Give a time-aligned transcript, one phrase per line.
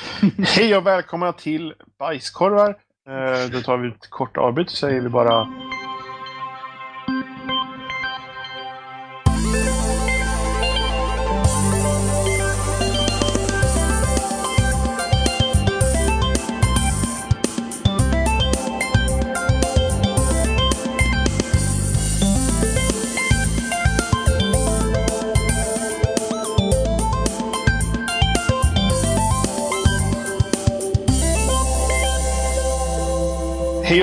[0.38, 2.68] Hej och välkomna till Bajskorvar.
[3.08, 5.48] Eh, Då tar vi ett kort avbryt så säger vi bara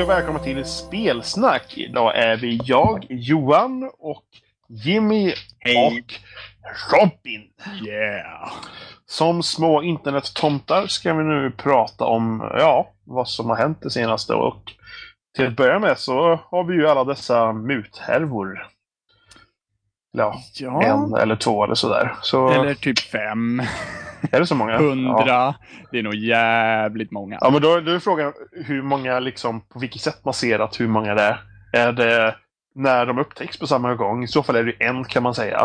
[0.03, 1.77] och välkomna till Spelsnack.
[1.77, 4.23] Idag är vi jag, Johan och
[4.67, 5.77] Jimmy Hej.
[5.77, 6.13] och
[6.91, 7.41] Robin.
[7.87, 8.51] Yeah!
[9.05, 14.33] Som små internettomtar ska vi nu prata om ja, vad som har hänt det senaste
[14.33, 14.71] och
[15.35, 18.67] till att börja med så har vi ju alla dessa muthärvor.
[20.17, 22.15] Ja, Ja, en eller två eller sådär.
[22.21, 23.59] Så eller typ fem,
[24.31, 24.77] är det så många?
[24.77, 25.23] hundra.
[25.27, 25.55] Ja.
[25.91, 27.37] Det är nog jävligt många.
[27.41, 28.33] Ja, men då, då är frågan
[28.65, 31.39] hur många, liksom, på vilket sätt man ser att hur många det är.
[31.73, 32.35] Är det
[32.75, 34.23] när de upptäcks på samma gång?
[34.23, 35.57] I så fall är det en kan man säga.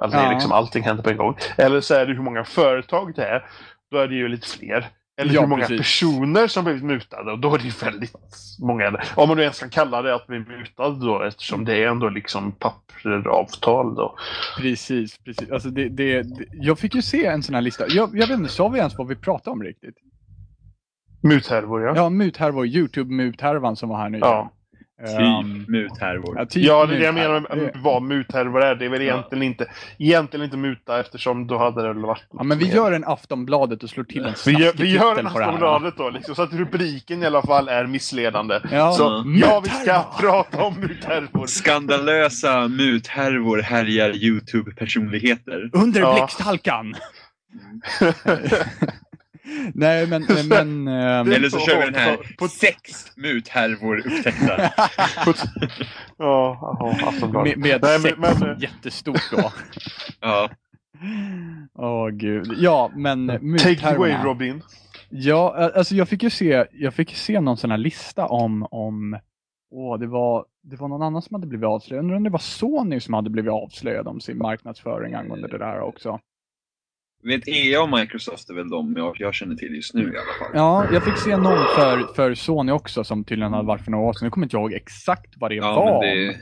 [0.00, 0.32] Alltså det är Ja.
[0.32, 1.36] liksom allting händer på en gång.
[1.56, 3.44] Eller så är det hur många företag det är.
[3.90, 4.86] Då är det ju lite fler.
[5.16, 5.78] Eller Ja, hur många precis.
[5.78, 7.32] personer som blivit mutade.
[7.32, 8.14] Och då är det ju väldigt
[8.60, 9.00] många.
[9.14, 11.22] Om man nu ens kan kalla det att bli mutad då.
[11.22, 14.16] Eftersom det är ändå liksom papper, avtal då.
[14.58, 15.50] Precis, precis.
[15.50, 17.84] Alltså det, det, det, jag fick ju se en sån här lista.
[17.88, 19.94] Jag, jag vet inte, sa vi ens vad vi pratade om riktigt?
[21.22, 21.92] Muthärvor ja.
[21.96, 24.18] Ja, muthärvor, YouTube-muthärvan som var här nu.
[24.18, 24.50] Ja.
[25.02, 26.36] Ehm, Typ muthärvor.
[26.38, 28.74] ja, typ Ja, det är det jag menar med vad muthärvor är.
[28.74, 29.12] Det är väl Ja.
[29.14, 29.66] egentligen inte,
[29.98, 32.24] egentligen inte muta eftersom då hade det väl varit...
[32.32, 35.26] Ja, men vi gör en Aftonbladet och slår till en Vi gör, vi gör en.
[35.26, 38.60] Aftonbladet då, liksom, så att rubriken i alla fall är missledande.
[38.70, 39.38] Ja, Så Mm.
[39.38, 41.46] ja, vi ska prata om muthärvor.
[41.46, 45.70] Skandalösa muthärvor härjar YouTube-personligheter.
[45.72, 46.14] Under Ja.
[46.14, 46.94] blixthalkan!
[49.74, 50.26] Nej, men...
[50.48, 54.56] men ehm, Eller så kör vi den här På- sex muthärvor upptäckta.
[56.18, 57.56] Ja, ja, Aftonbladet.
[57.56, 59.52] med med Nej, sex men, jättestort då.
[60.20, 60.50] Ja.
[61.78, 62.54] Åh gud.
[62.58, 64.24] Ja, men take it away muthärvorna.
[64.24, 64.62] Robin.
[65.10, 69.18] Ja, alltså jag fick ju se, jag fick se någon sån här lista om, om
[69.70, 71.98] åh, det var, det var någon annan som hade blivit avslöjad.
[71.98, 75.58] Jag undrar om det var Sony som hade blivit avslöjad om sin marknadsföring angående det
[75.58, 76.20] där också.
[77.24, 80.14] Vet EA och Microsoft är väl de jag, jag känner till just nu i alla
[80.38, 80.50] fall.
[80.54, 84.04] Ja, jag fick se någon för, för Sony också som tydligen hade varit för några
[84.04, 84.26] år sedan.
[84.26, 86.00] Nu kommer inte jag ihåg exakt vad det Ja, var.
[86.06, 86.36] men det,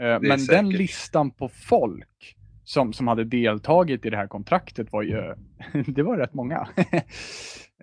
[0.00, 4.92] Eh, är Men den listan på folk som, som hade deltagit i det här kontraktet
[4.92, 5.34] var ju,
[5.86, 6.68] det var rätt många.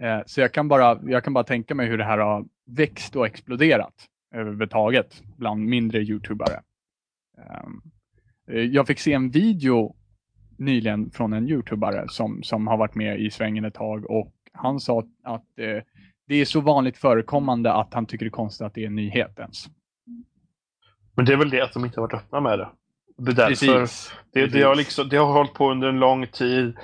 [0.01, 3.15] Eh, Så jag kan, bara, jag kan bara tänka mig hur det här har växt
[3.15, 3.93] och exploderat
[4.35, 6.61] överhuvudtaget bland mindre YouTubare.
[7.37, 7.81] Ehm,
[8.51, 9.95] eh, Jag fick se en video
[10.59, 14.79] nyligen från en YouTubare som, som har varit med i svängen ett tag och han
[14.79, 15.83] sa att eh,
[16.27, 18.95] det är så vanligt förekommande att han tycker det är konstigt att det är en
[18.95, 19.65] nyhet ens.
[21.15, 22.69] Men det är väl det att de inte har varit öppna med det.
[23.17, 23.87] Det är därför.
[24.33, 26.77] Det, det, har liksom, det har hållit på under en lång tid.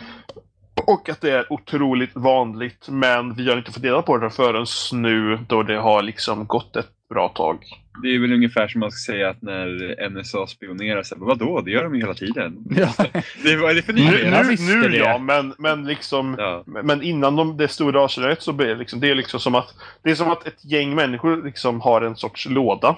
[0.88, 2.90] Och att det är otroligt vanligt.
[2.90, 6.76] Men vi har inte fått reda på det förrän nu då det har liksom gått
[6.76, 7.85] ett bra tag.
[8.02, 11.62] Det är väl ungefär som man ska säga att när NSA spionerar, så här, vadå?
[11.62, 12.58] Det gör de ju hela tiden.
[12.70, 12.94] Ja.
[13.44, 14.22] Det, vad är det för Nu, nyhet?
[14.32, 14.98] jag nu, nu det.
[14.98, 16.64] ja, men, men liksom Ja.
[16.66, 19.76] Men innan de, det stora avslöjandet så blir det liksom, det är liksom som att
[20.04, 22.98] Det är som att ett gäng människor liksom har en sorts låda.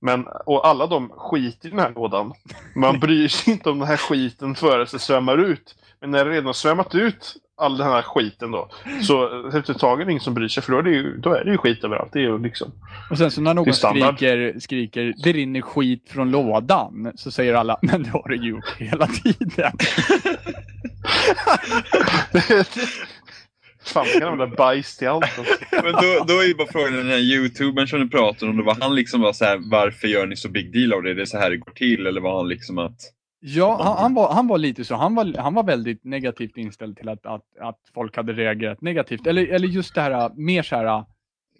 [0.00, 2.32] Men, och alla de skiter i den här lådan.
[2.74, 5.74] Man bryr sig inte om den här skiten före det svämmar ut.
[6.00, 8.70] Men när det redan har svämmat ut all den här skiten då.
[9.02, 11.16] Så efter ett tag är det ingen som bryr sig för då är det ju,
[11.16, 12.12] då är det ju skit överallt.
[12.12, 12.72] Det är ju liksom.
[13.10, 17.54] Och sen så när Det någon skriker, skriker det rinner skit från lådan så säger
[17.54, 19.72] alla men det har du gjort hela tiden.
[23.86, 25.24] Fan, man kan använda bajs till allt.
[25.38, 25.54] Alltså.
[25.70, 28.64] Men då, då är ju bara frågan, den här YouTubern som du pratar om, då
[28.64, 31.14] var han liksom bara så här, varför gör ni så big deal av det?
[31.14, 32.96] Det är så här det går till, eller var han liksom att...
[33.40, 34.94] Ja, han, han, var, han var lite så.
[34.94, 39.26] Han var, han var väldigt negativt inställd till att, att, att folk hade reagerat negativt.
[39.26, 41.04] Eller, eller just det här, mer så här,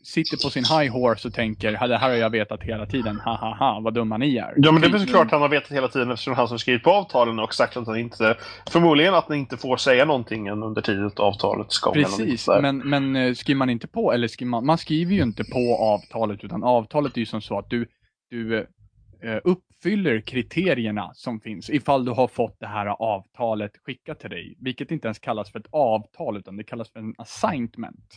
[0.06, 3.20] sitter på sin high horse och tänker, "Ja, det här har jag vetat hela tiden,
[3.20, 4.54] ha ha ha, vad dumma ni är.
[4.56, 5.08] Ja men det är väl Typ.
[5.10, 7.86] såklart han har vetat hela tiden eftersom han som skrivit på avtalen och sagt att
[7.86, 8.36] han inte
[8.70, 13.16] Förmodligen att han inte får säga någonting under tiden att avtalet något Precis, men, men
[13.16, 16.64] eh, skriver man inte på, eller skriver man, man skriver ju inte på avtalet, utan
[16.64, 17.86] avtalet är ju som så att du,
[18.30, 19.38] du eh,
[19.76, 24.90] uppfyller kriterierna som finns ifall du har fått det här avtalet skickat till dig, vilket
[24.90, 28.16] inte ens kallas för ett avtal, utan det kallas för en assignment.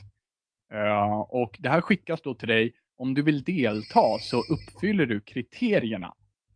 [0.74, 5.22] Eh, och det här skickas då till dig, om du vill delta så uppfyller du
[5.22, 6.14] kriterierna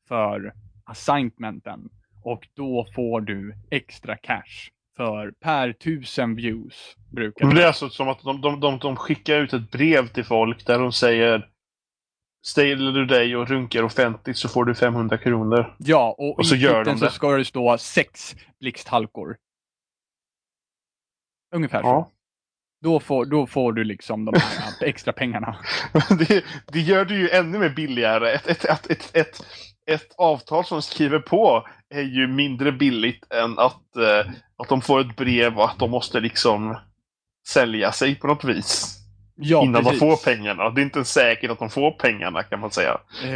[0.07, 0.53] för
[0.83, 1.89] assignmenten
[2.23, 6.95] och då får du extra cash för per tusen views.
[7.11, 10.07] Brukar Men det är alltså som att de, de, de, de skickar ut ett brev
[10.07, 11.49] till folk där de säger
[12.45, 15.75] Ställer du dig och runkar offentligt så får du 500 kronor.
[15.77, 17.11] Ja, och, Och så i gör de så det.
[17.11, 19.37] ska det stå sex blixthalkor.
[21.55, 21.87] Ungefär så.
[21.87, 22.09] Ja.
[22.81, 25.57] Då får, då får du liksom de här extra pengarna.
[26.19, 28.31] det, det gör det ju ännu mer billigare.
[28.31, 29.45] Ett, ett, ett, ett,
[29.85, 34.99] ett, avtal som skriver på är ju mindre billigt än att, eh, att de får
[34.99, 36.77] ett brev och att de måste liksom
[37.47, 39.02] sälja sig på något vis.
[39.35, 39.99] Ja, innan precis.
[39.99, 40.69] de får pengarna.
[40.69, 42.91] Det är inte säkert att de får pengarna kan man säga.
[43.23, 43.29] Eh,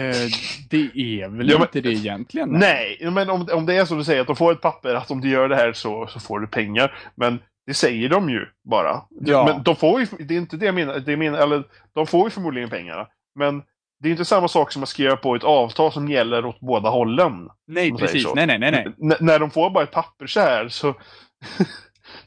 [0.69, 2.49] det är väl Ja, men- inte det egentligen?
[2.49, 5.11] Nej, men om, om det är som du säger att de får ett papper att
[5.11, 6.97] om du gör det här så, så får du pengar.
[7.15, 9.01] Men det säger de ju bara.
[9.25, 9.45] Ja.
[9.45, 11.63] Men de får ju, det är inte det jag menar, det jag menar eller
[11.95, 13.07] de får ju förmodligen pengarna.
[13.35, 13.63] Men
[13.99, 16.89] det är inte samma sak som att skriva på ett avtal som gäller åt båda
[16.89, 17.49] hållen.
[17.67, 18.27] Nej, precis.
[18.35, 18.71] Nej, nej, nej.
[18.71, 18.85] nej.
[19.11, 20.95] N- när de får bara ett papper så här så...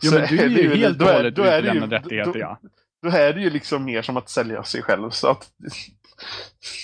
[0.02, 2.58] Jo, så men du är ju helt och hållet utelämnad rättigheter, ja.
[3.02, 5.10] Då är det ju liksom mer som att sälja sig själv.
[5.10, 5.48] Så att,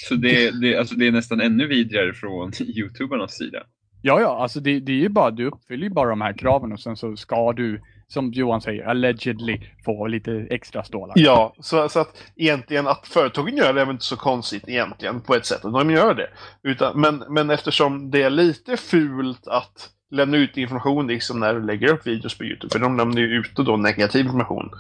[0.09, 3.59] Så det, det, alltså det är nästan ännu vidrigare från youtubernas sida.
[4.03, 6.73] Ja, ja, alltså det, det är ju bara, du uppfyller ju bara de här kraven
[6.73, 11.15] och sen så ska du, som Johan säger, allegedly få lite extra stålar.
[11.19, 15.21] Ja, så, så att egentligen att företagen gör det är väl inte så konstigt egentligen
[15.21, 15.65] på ett sätt.
[15.65, 16.29] att De gör det.
[16.63, 21.63] Utan, men, men eftersom det är lite fult att lämna ut information liksom när du
[21.63, 22.73] lägger upp videos på Youtube.
[22.73, 24.71] För de lämnar ju ut då negativ information.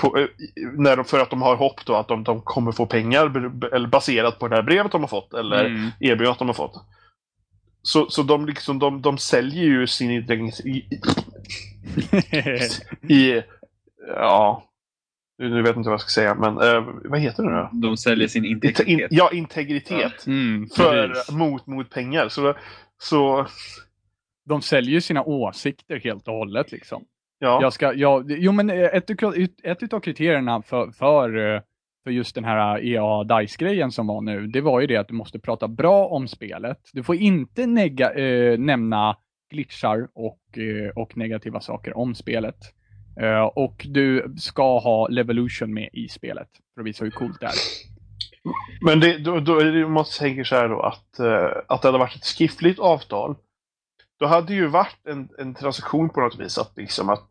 [0.00, 0.26] På, eh,
[0.78, 3.26] när de, för att de har hopp då att de, de kommer få pengar
[3.74, 5.88] eller baserat på det här brevet de har fått eller Mm.
[6.00, 6.84] erbjudandet de har fått.
[7.82, 10.84] Så, så de, liksom, de, de säljer ju sin integritet i,
[13.14, 13.42] i,
[14.06, 14.64] ja,
[15.38, 17.70] nu vet jag inte vad jag ska säga, men eh, vad heter det då?
[17.72, 19.08] De säljer sin Inte- in, integritet.
[19.10, 20.26] ja, integritet.
[20.26, 22.28] mm, För, mot, mot pengar.
[22.28, 22.54] Så,
[22.98, 23.46] så
[24.48, 27.04] De säljer ju sina åsikter helt och hållet liksom.
[27.40, 27.58] Ja.
[27.62, 29.10] Jag ska, ja, jo men eh, ett,
[29.62, 31.60] ett utav kriterierna för, för, eh,
[32.04, 35.14] för just den här EA DICE-grejen som var nu, det var ju det att du
[35.14, 36.78] måste prata bra om spelet.
[36.92, 39.16] Du får inte nega, eh, nämna
[39.50, 42.56] glitchar och, eh, och negativa saker om spelet.
[43.20, 47.46] Eh, och du ska ha Levolution med i spelet för att visa hur coolt det
[47.46, 47.52] är.
[48.84, 52.16] Men det, då, då man tänker så här då att, eh, att det hade varit
[52.16, 53.36] ett skriftligt avtal.
[54.20, 56.58] Då hade det ju varit en, en transaktion på något vis.
[56.58, 57.28] Att, liksom att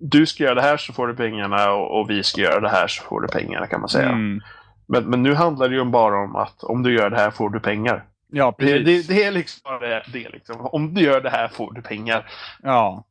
[0.00, 2.68] du ska göra det här så får du pengarna och, och vi ska göra det
[2.68, 4.08] här så får du pengarna kan man säga.
[4.08, 4.40] Mm.
[4.88, 7.50] Men, men nu handlar det ju bara om att om du gör det här får
[7.50, 8.04] du pengar.
[8.32, 9.06] Ja, Det, precis.
[9.06, 10.60] det, det är liksom bara det, det liksom.
[10.60, 12.30] Om du gör det här får du pengar.
[12.62, 13.04] Ja.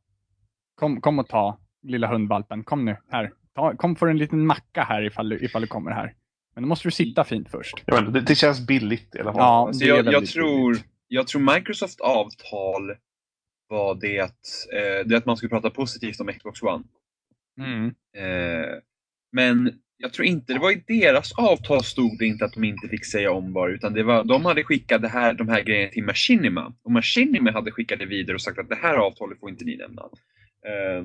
[0.74, 2.64] Kom, kom och ta lilla hundvalpen.
[2.64, 3.30] Kom nu, här.
[3.54, 6.12] Ta, kom för en liten macka här ifall du, ifall du kommer här.
[6.54, 7.82] Men då måste du sitta fint först.
[7.86, 9.40] Vet inte, det, det känns billigt i alla fall.
[9.40, 10.86] Ja, Alltså det är jag, jag, tror, billigt.
[11.08, 12.90] jag tror Microsoft avtal
[13.70, 16.84] var det att, eh, det att man skulle prata positivt om Xbox One.
[17.60, 17.86] Mm.
[18.16, 18.68] Eh,
[19.32, 22.88] men jag tror inte, det var i deras avtal stod det inte att de inte
[22.88, 25.92] fick säga om bara, utan det var, de hade skickat det här, de här grejerna
[25.92, 26.72] till Machinima.
[26.82, 29.76] Och Machinima hade skickat det vidare och sagt att det här avtalet får inte ni
[29.76, 30.02] nämna.
[30.66, 31.04] Eh,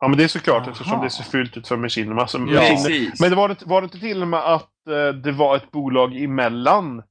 [0.00, 0.70] Ja, men det är såklart Aha.
[0.70, 2.26] eftersom det ser fult ut för Machinima.
[2.26, 2.44] Så Ja.
[2.44, 3.12] Machinima-.
[3.20, 5.70] Men det var, det, var det inte till och med att eh, det var ett
[5.70, 7.02] bolag emellan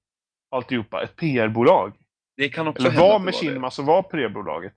[0.51, 1.03] alltihopa?
[1.03, 1.93] Ett PR-bolag?
[2.37, 3.19] Det kan också Eller var.
[3.19, 4.73] Machinima som var PR-bolaget?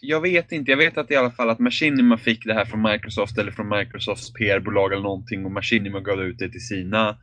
[0.00, 0.70] Jag vet inte.
[0.70, 3.68] Jag vet att i alla fall att Machinima fick det här från Microsoft eller från
[3.68, 7.16] Microsofts PR-bolag eller någonting och Machinima gav ut det till sina.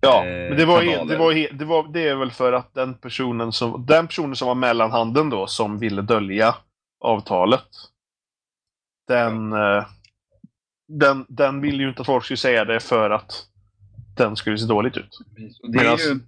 [0.00, 1.12] Ja, Eh, men det var, kanaler.
[1.12, 4.48] det, var, det var det är väl för att den personen som, den personen som
[4.48, 6.54] var mellanhanden då, som ville dölja
[7.00, 7.68] avtalet.
[9.08, 9.86] Den, eh,
[10.88, 13.46] den, den ville ju inte att folk skulle säga det för att
[14.16, 15.18] den skulle se dåligt ut.
[15.68, 16.20] Medan ju,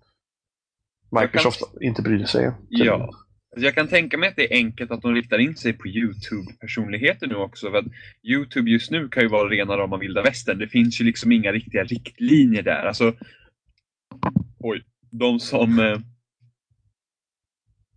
[1.10, 2.52] Microsoft inte brydde sig.
[2.68, 3.10] ja.
[3.52, 5.88] Alltså jag kan tänka mig att det är enkelt att de riktar in sig på
[5.88, 7.70] Youtube-personligheter nu också.
[7.70, 7.84] För att
[8.22, 10.58] Youtube just nu kan ju vara rena rama vilda västern.
[10.58, 12.86] Det finns ju liksom inga riktiga riktlinjer där.
[12.86, 13.14] Alltså,
[14.58, 14.84] oj.
[15.10, 15.78] De som...
[15.78, 15.98] Eh,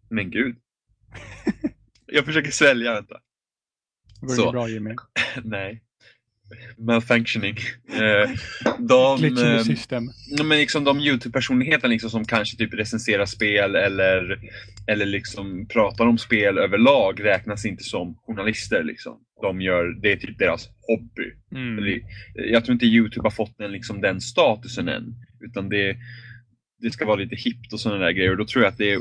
[0.09, 0.55] men gud.
[2.05, 3.19] jag försöker svälja, vänta.
[4.21, 4.51] Det går Så.
[4.51, 4.95] bra Jimmy.
[5.43, 5.82] Nej.
[6.77, 7.57] Malfunctioning.
[7.93, 8.29] Eh,
[8.79, 14.39] de, eh, men liksom de Youtube-personligheterna liksom som kanske typ recenserar spel eller,
[14.87, 18.83] eller liksom pratar om spel överlag räknas inte som journalister.
[18.83, 19.17] Liksom.
[19.41, 21.31] De gör, det är typ deras hobby.
[21.55, 21.77] Mm.
[21.77, 22.01] Eller,
[22.35, 25.15] Jag tror inte Youtube har fått den, liksom, den statusen än.
[25.41, 25.97] Utan det,
[26.81, 28.31] det ska vara lite hippt och sådana där grejer.
[28.31, 28.99] Och då tror jag att det är,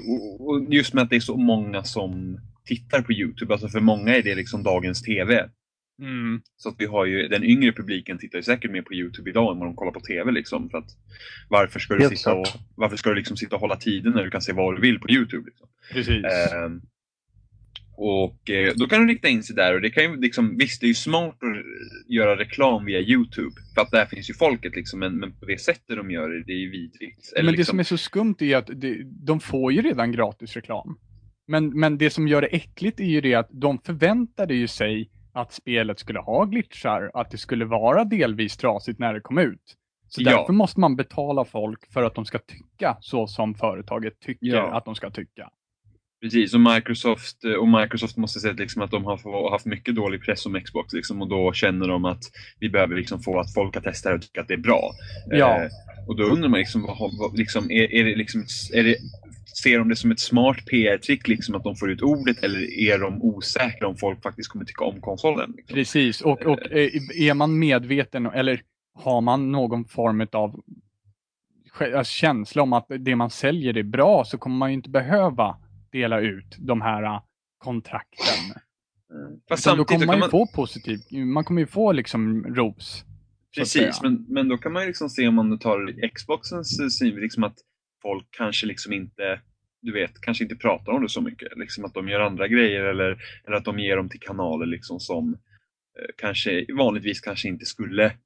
[0.74, 3.52] just med att det är så många som tittar på Youtube.
[3.52, 5.48] Alltså för många är det liksom dagens TV.
[5.98, 6.42] Mm.
[6.56, 9.52] Så att vi har ju, den yngre publiken tittar ju säkert mer på Youtube idag
[9.52, 10.32] än vad de kollar på TV.
[10.32, 10.90] Liksom, för att,
[11.48, 14.24] varför ska du, Helt sitta och, varför ska du liksom sitta och hålla tiden när
[14.24, 15.44] du kan se vad du vill på Youtube?
[15.46, 15.68] Liksom?
[15.92, 16.24] Precis.
[16.24, 16.80] Ehm,
[17.96, 20.80] Och eh, då kan de rikta in sig där och det kan ju liksom, visst
[20.80, 23.54] det är ju smart att göra reklam via Youtube.
[23.74, 26.44] För att där finns ju folket liksom, men, men på det sättet de gör det,
[26.44, 27.32] det är ju vidrigt.
[27.36, 30.12] Eller Men det liksom, som är så skumt är att det, de får ju redan
[30.12, 30.98] gratis reklam.
[31.46, 35.10] Men, men det som gör det äckligt är ju det att de förväntade ju sig
[35.32, 39.76] att spelet skulle ha glitchar, att det skulle vara delvis trasigt när det kom ut.
[40.08, 40.30] Så Ja.
[40.38, 44.76] därför måste man betala folk för att de ska tycka så som företaget tycker Ja.
[44.76, 45.50] att de ska tycka.
[46.22, 50.46] Precis, och Microsoft, och Microsoft måste säga liksom att de har haft mycket dålig press
[50.46, 52.22] om Xbox liksom, och då känner de att
[52.60, 54.90] vi behöver liksom få att folk att testa det och tycka att det är bra.
[55.30, 55.62] Ja.
[55.62, 55.68] Eh,
[56.08, 56.82] och då undrar man liksom,
[57.18, 58.96] vad, liksom, är, är det liksom, är det,
[59.56, 62.98] ser de det som ett smart PR-trick liksom att de får ut ordet eller är
[62.98, 65.52] de osäkra om folk faktiskt kommer tycka om konsolen?
[65.56, 65.74] Liksom?
[65.74, 68.62] Precis, och, och eh, är man medveten eller
[68.94, 70.60] har man någon form av
[71.80, 75.56] alltså, känsla om att det man säljer är bra så kommer man ju inte behöva
[75.92, 77.20] dela ut de här eh,
[77.58, 78.54] kontrakten.
[79.48, 83.04] Fast Utan då kommer man ju man, få positiv, man kommer ju få liksom ros.
[83.56, 87.14] Precis, men, men då kan man ju liksom se om man tar Xboxens eh, syn,
[87.14, 87.56] liksom att
[88.02, 89.40] folk kanske liksom inte
[89.82, 91.58] du vet, kanske inte pratar om det så mycket.
[91.58, 95.00] Liksom att de gör andra grejer eller, eller att de ger dem till kanaler liksom
[95.00, 95.34] som
[95.98, 98.16] eh, kanske vanligtvis kanske inte skulle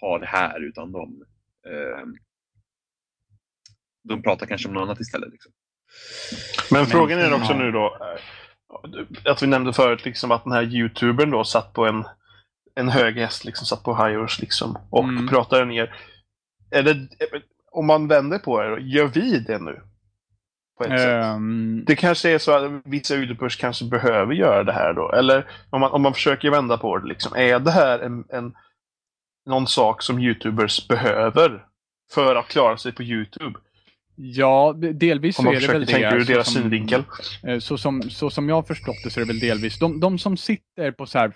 [0.00, 1.24] ha det här utan de,
[1.66, 2.06] eh,
[4.08, 5.32] de pratar kanske om något annat istället.
[5.32, 5.52] Liksom.
[6.70, 10.62] Men frågan är också nu då, eh, att vi nämnde förut liksom att den här
[10.62, 12.04] youtubern då satt på en,
[12.74, 15.28] en hög häst, liksom satt på high horse liksom och Mm.
[15.28, 15.94] pratade ner.
[16.70, 17.08] Är det,
[17.74, 19.80] om man vänder på det då, gör vi det nu?
[20.78, 21.24] På ett sätt.
[21.24, 25.12] Ehm, Det kanske är så att vissa youtubers kanske behöver göra det här då.
[25.12, 27.32] Eller om man, om man försöker vända på det liksom.
[27.36, 28.54] Är det här en, en,
[29.46, 31.64] någon sak som youtubers behöver
[32.12, 33.58] för att klara sig på youtube?
[34.16, 36.14] ja, de- delvis så är det väl det.
[36.16, 37.02] ur så deras som- synvinkel.
[37.46, 40.00] Eh, Så som, så som jag har förstått det så är det väl delvis, de,
[40.00, 41.32] de som sitter på så här,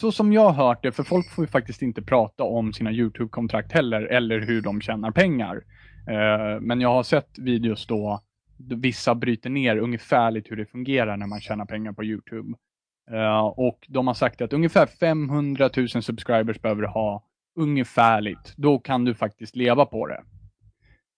[0.00, 2.92] så som jag har hört det, för folk får ju faktiskt inte prata om sina
[2.92, 5.56] YouTube-kontrakt heller, eller hur de tjänar pengar.
[6.10, 8.20] Eh, Men jag har sett videos då,
[8.76, 12.54] vissa bryter ner ungefärligt hur det fungerar när man tjänar pengar på YouTube.
[13.10, 17.24] Eh, Och de har sagt att ungefär 500 000 subscribers behöver du ha,
[17.58, 18.54] ungefärligt.
[18.56, 20.22] Då kan du faktiskt leva på det.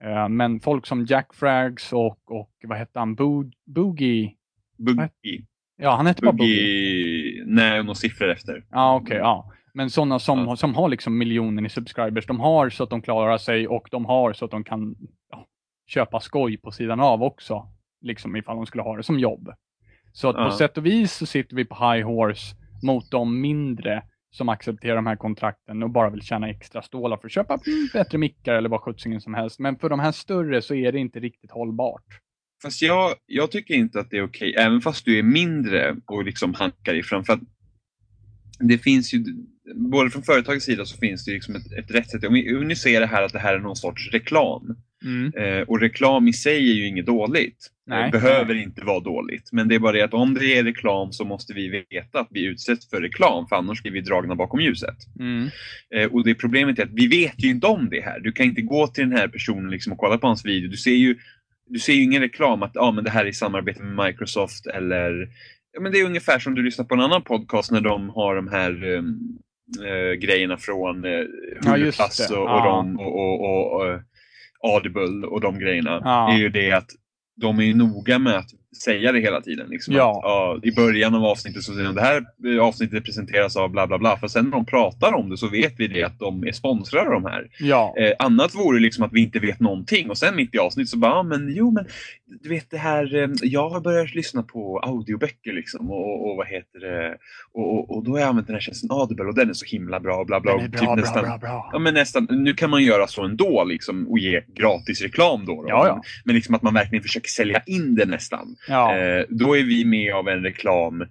[0.05, 4.33] Eh, Men folk som Jack Frags och, och vad hette han, Bo, Boogie,
[4.79, 5.45] Boogie.
[5.77, 6.57] Ja, han hette bara Boogie.
[7.49, 8.65] Nej, några siffror efter.
[8.71, 9.53] Ja, okej, ja.
[9.75, 10.57] Men sådana som, Ja.
[10.57, 14.05] som har liksom miljoner i subscribers, de har så att de klarar sig och de
[14.05, 14.97] har så att de kan
[15.31, 15.47] ja,
[15.87, 17.69] köpa skoj på sidan av också.
[18.01, 19.51] Liksom ifall de skulle ha det som jobb.
[20.13, 20.45] Så att Ja.
[20.45, 24.97] på sätt och vis så sitter vi på high horse mot de mindre som accepterar
[24.97, 27.59] de här kontrakten och bara vill tjäna extra stålar för att köpa
[27.93, 29.59] bättre mickar eller vad sjuttsingen som helst.
[29.59, 32.05] Men för de här större så är det inte riktigt hållbart.
[32.63, 36.25] Fast jag, jag tycker inte att det är okej, även fast du är mindre och
[36.25, 37.25] liksom hankar ifrån.
[37.25, 37.41] För att
[38.59, 39.25] det finns ju,
[39.75, 42.25] både från företagets sida så finns det liksom ett, ett rätt sätt.
[42.25, 44.77] Om vi, ni ser det här att det här är någon sorts reklam.
[45.37, 47.71] Eh, och reklam i sig är ju inget dåligt.
[47.87, 48.05] Nej.
[48.05, 49.49] Det behöver inte vara dåligt.
[49.53, 52.29] Men det är bara det att om det är reklam så måste vi veta att
[52.31, 53.47] vi utsätts för reklam.
[53.49, 54.97] För annars blir vi dragna bakom ljuset.
[55.21, 55.49] Mm.
[55.95, 58.21] Eh, och det problemet är att vi vet ju inte om det här.
[58.21, 60.71] Du kan inte gå till den här personen liksom och kolla på hans video.
[60.71, 61.19] Du ser ju,
[61.69, 64.67] du ser ju ingen reklam att ah, men det här är i samarbete med Microsoft
[64.67, 65.29] eller
[65.73, 68.37] ja, men Det är ungefär som du lyssnar på en annan podcast när de har
[68.37, 69.19] de här um,
[69.85, 71.11] eh, grejerna från uh,
[71.65, 72.37] Ja, Hulu just Plus det.
[72.37, 72.65] och, och, Ja.
[72.65, 74.01] de, och, och, och, och
[74.75, 76.01] Audible och de grejerna.
[76.05, 76.33] Ja.
[76.33, 76.91] är ju det att
[77.41, 79.67] de är noga med att säga det hela tiden.
[79.71, 80.11] Liksom Ja.
[80.11, 82.25] Att, ja, I början av avsnittet så säger de det här
[82.61, 84.17] avsnittet presenteras av bla bla bla.
[84.17, 87.07] För sen när de pratar om det så vet vi det att de är sponsrade
[87.07, 87.49] av de här.
[87.59, 87.95] Ja.
[87.99, 90.97] Eh, annat vore liksom att vi inte vet någonting och sen mitt i avsnittet så
[90.97, 91.87] bara, ja men jo men
[92.43, 96.47] du vet det här, eh, jag har börjat lyssna på audioböcker liksom och, och, vad
[96.47, 97.17] heter det,
[97.53, 99.67] och, och, och då har jag använt den här tjänsten Audible och den är så
[99.67, 100.53] himla bra bla bla.
[100.57, 101.71] Den är bra, typ bra, nästan, bra, bra.
[101.73, 105.63] Ja men nästan, nu kan man göra så ändå liksom och ge gratis reklam då.
[105.63, 105.69] då.
[105.69, 106.03] Ja, ja.
[106.25, 108.57] Men liksom att man verkligen försöker sälja in det nästan.
[108.69, 108.97] Ja.
[108.97, 111.01] Eh, då är vi med av en reklam.
[111.01, 111.07] Eh,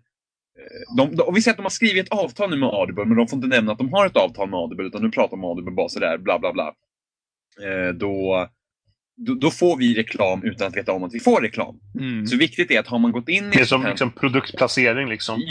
[0.98, 3.18] de, de, och vi säger att de har skrivit ett avtal nu med Audible, men
[3.18, 5.44] de får inte nämna att de har ett avtal med Audible, utan nu pratar de
[5.44, 6.74] om Audible bara sådär, bla bla bla.
[7.64, 8.48] Eh, då,
[9.18, 11.80] då, då får vi reklam utan att veta om att vi får reklam.
[12.00, 12.28] Mm.
[12.28, 15.42] Så viktigt är att har man gått in i Det är som liksom produktplacering liksom.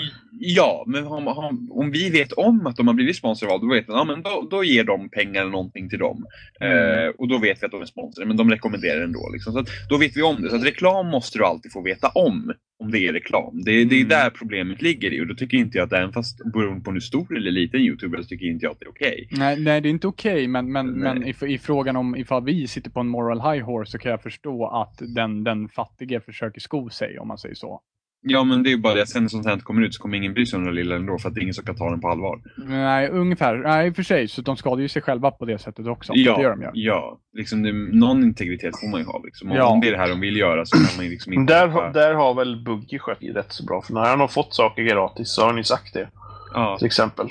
[0.40, 3.74] Ja, men har, har, om vi vet om att de har blivit sponsrade av då,
[3.74, 6.24] vet man, ja, men då, då ger de pengar eller någonting till dem.
[6.60, 7.04] Mm.
[7.04, 9.30] Eh, och då vet vi att de är sponsrade, men de rekommenderar ändå.
[9.32, 9.52] Liksom.
[9.52, 10.50] Så att, då vet vi om det.
[10.50, 13.62] Så att reklam måste du alltid få veta om, om det är reklam.
[13.62, 14.08] Det, det är Mm.
[14.08, 15.20] där problemet ligger i.
[15.20, 18.22] Och då tycker inte jag att även fast beroende på hur stor eller liten youtuber
[18.22, 19.28] så tycker inte jag att det är okej.
[19.30, 21.14] Nej, nej, det är inte okej, men, men, Nej.
[21.14, 24.10] men i, i frågan om ifall vi sitter på en moral high horse så kan
[24.10, 27.80] jag förstå att den, den fattige försöker sko sig, om man säger så.
[28.28, 30.02] Ja, men det är ju bara det att sen sånt här inte kommer ut så
[30.02, 31.76] kommer ingen bry sig om den lilla ändå för att det är ingen som kan
[31.76, 32.40] ta den på allvar.
[32.56, 33.56] Nej, ungefär.
[33.56, 34.28] Nej, i och för sig.
[34.28, 36.12] Så de skadar ju sig själva på det sättet också.
[36.16, 36.68] Ja, det gör de ju.
[36.72, 37.18] ja.
[37.32, 39.20] Liksom det, någon integritet får man ju ha.
[39.24, 39.50] Liksom.
[39.50, 39.66] Om, Ja.
[39.66, 41.52] om det är det här de vill göra så kan man ju liksom inte...
[41.54, 43.82] Där, har- där har väl Buggy skött det rätt så bra.
[43.82, 46.08] För när han har fått saker gratis så har han ju sagt det.
[46.54, 46.76] ja.
[46.78, 47.26] Till exempel.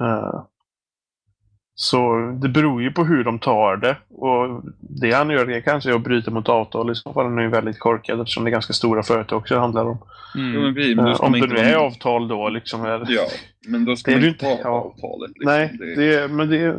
[0.00, 0.44] Eh,
[1.82, 3.96] så det beror ju på hur de tar det.
[4.14, 6.90] Och det han gör det kanske är att bryta mot avtal.
[6.90, 9.54] I så fall är han ju väldigt korkad eftersom det är ganska stora företag också
[9.54, 9.98] det handlar om.
[10.34, 10.74] Mm.
[10.74, 12.84] Då Eh, ska om det nu är avtal då liksom.
[12.84, 13.26] Är, Ja,
[13.68, 14.68] men då ska Det man inte ja.
[14.68, 15.30] avtalet.
[15.30, 15.52] Liksom.
[15.52, 16.76] Nej, Det- det, men det...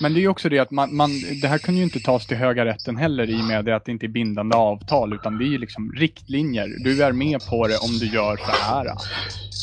[0.00, 1.10] Men det är ju också det att man, man,
[1.42, 3.92] det här kan ju inte tas till höga rätten heller i och med att det
[3.92, 6.68] inte är bindande avtal utan det är ju liksom riktlinjer.
[6.84, 8.86] Du är med på det om du gör så här.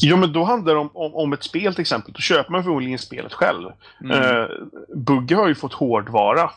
[0.01, 2.13] Jo, men då handlar det om, om, om ett spel till exempel.
[2.13, 3.70] Då köper man förmodligen spelet själv.
[4.04, 4.22] Mm.
[4.22, 4.48] Eh,
[4.96, 6.51] Buggy har ju fått hårdvara.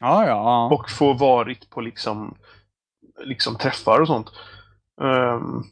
[0.00, 0.26] Ja, ja.
[0.26, 0.74] ja.
[0.74, 2.34] och få varit på liksom,
[3.24, 4.30] liksom träffar och sånt.
[5.02, 5.62] Ehm,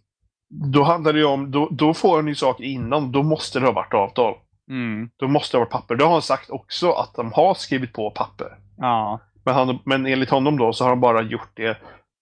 [0.73, 3.73] då handlar det om, då, då får han ju saker innan, då måste det ha
[3.73, 4.35] varit avtal.
[4.71, 5.11] Mm.
[5.17, 5.95] Då måste det ha varit papper.
[5.95, 8.59] Det har han sagt också att de har skrivit på papper.
[8.79, 9.21] ja.
[9.47, 11.79] Men, han, men enligt honom då så har han bara gjort det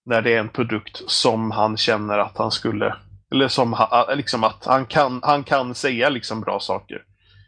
[0.07, 2.97] när det är en produkt som han känner att han skulle
[3.33, 7.03] eller som ha, liksom att han kan, han kan säga liksom bra saker.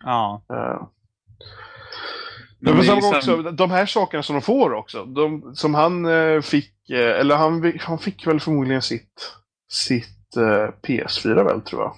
[0.05, 0.43] ja.
[0.53, 0.87] Ehm,
[2.59, 6.41] Men Men, sen också, de här sakerna som de får också, de, som han eh,
[6.41, 9.37] fick, eh, eller han, han fick väl förmodligen sitt,
[9.69, 11.95] sitt eh, PS4 väl, tror jag.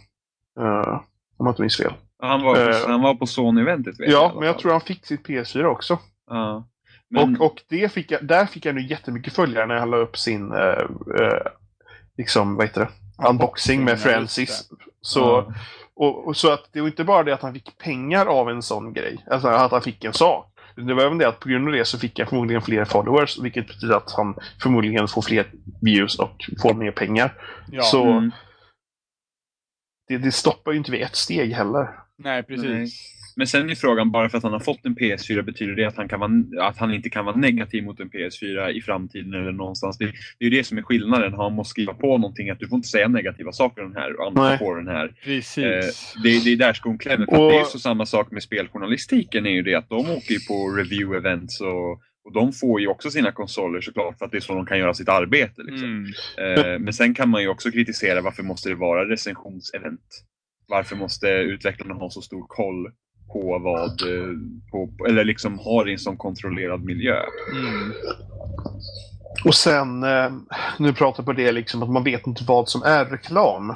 [0.66, 1.00] Eh,
[1.38, 1.92] om jag inte minns fel.
[2.26, 5.06] Han var, på, Eh, han var på Sony-eventet jag Ja, men jag tror han fick
[5.06, 5.98] sitt PS4 också.
[6.30, 6.68] Ja.
[7.10, 9.96] Men, Och, och det fick jag, där fick jag nu jättemycket följare när han la
[9.96, 10.82] upp sin, eh,
[12.18, 13.28] liksom, vad heter det?
[13.28, 14.68] Unboxing med Francis.
[15.00, 15.52] Så,
[15.94, 18.62] och, och så att det var inte bara det att han fick pengar av en
[18.62, 20.52] sån grej, alltså att han fick en sak.
[20.76, 23.38] Det var även det att på grund av det så fick han förmodligen fler followers,
[23.38, 25.46] vilket betyder att han förmodligen får fler
[25.82, 27.34] views och får mer pengar.
[27.70, 27.82] ja.
[27.82, 28.30] Så Mm.
[30.08, 31.88] det, det stoppar ju inte vid ett steg heller.
[32.18, 32.64] Nej, precis.
[32.66, 32.88] Nej.
[33.38, 35.96] Men sen är frågan, bara för att han har fått en PS4, betyder det att
[35.96, 39.52] han, kan vara, att han inte kan vara negativ mot en PS4 i framtiden eller
[39.52, 39.98] någonstans?
[39.98, 41.32] Det, det är ju det som är skillnaden.
[41.32, 44.32] Han måste skriva på någonting, att du får inte säga negativa saker om den här
[44.34, 44.58] Nej.
[44.58, 45.12] på den här.
[45.24, 45.58] Precis.
[45.58, 45.84] Eh,
[46.22, 47.26] det, det är där skon klämmer.
[47.26, 50.32] För Och- det är så samma sak med speljournalistiken, är ju det att de åker
[50.32, 51.92] ju på review-events och,
[52.24, 54.78] och de får ju också sina konsoler såklart för att det är så de kan
[54.78, 55.62] göra sitt arbete.
[55.62, 55.88] Liksom.
[56.38, 56.58] Mm.
[56.58, 60.22] Eh, men sen kan man ju också kritisera varför måste det vara recensionsevent?
[60.68, 62.90] Varför måste utvecklarna ha så stor koll
[63.32, 64.34] på vad, eh,
[64.70, 67.16] på, eller liksom ha det i en sån kontrollerad miljö?
[67.52, 67.92] Mm.
[69.44, 70.32] Och sen, eh,
[70.78, 73.74] nu pratar jag på det liksom att man vet inte vad som är reklam.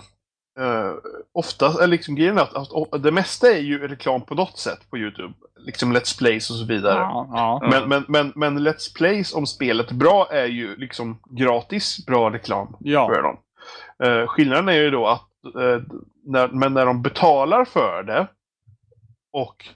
[0.60, 0.94] Uh,
[1.32, 4.58] ofta, eller liksom grejen är att, att, att det mesta är ju reklam på något
[4.58, 5.34] sätt på Youtube.
[5.66, 6.94] Liksom Let's Plays och så vidare.
[6.94, 7.68] Ja, ja.
[7.70, 12.30] Men, men, men, men Let's Plays om spelet är bra är ju liksom gratis bra
[12.30, 13.08] reklam ja.
[13.14, 13.36] för dem.
[14.04, 15.29] Eh, skillnaden är ju då att eh,
[16.24, 18.28] när, men när de betalar för det
[19.32, 19.66] och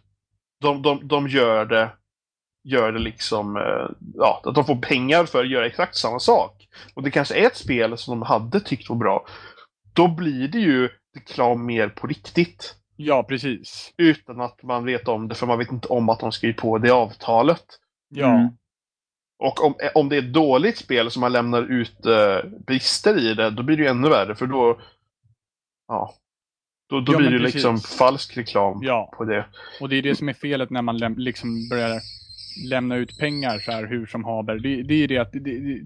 [0.60, 1.90] de, de, de gör det
[2.64, 6.68] gör det liksom, eh, ja, att de får pengar för att göra exakt samma sak.
[6.94, 9.26] Och det kanske är ett spel som de hade tyckt var bra.
[9.92, 12.74] Då blir det ju reklam mer på riktigt.
[12.96, 13.92] ja, precis.
[13.96, 16.78] Utan att man vet om det, för man vet inte om att de skrivit på
[16.78, 17.64] det avtalet.
[18.08, 18.34] Ja.
[18.34, 18.48] Mm.
[19.38, 23.34] Och om, om det är ett dåligt spel som man lämnar ut eh, brister i
[23.34, 24.80] det, då blir det ju ännu värre för då...
[25.88, 26.14] Ja.
[26.88, 27.54] Då, då Ja, blir det precis.
[27.54, 29.12] liksom falsk reklam Ja.
[29.16, 29.46] på det.
[29.80, 32.00] Och det är det som är felet när man läm- liksom börjar
[32.68, 34.58] lämna ut pengar så här hur som haver.
[34.58, 35.80] Det, det är det att det, det,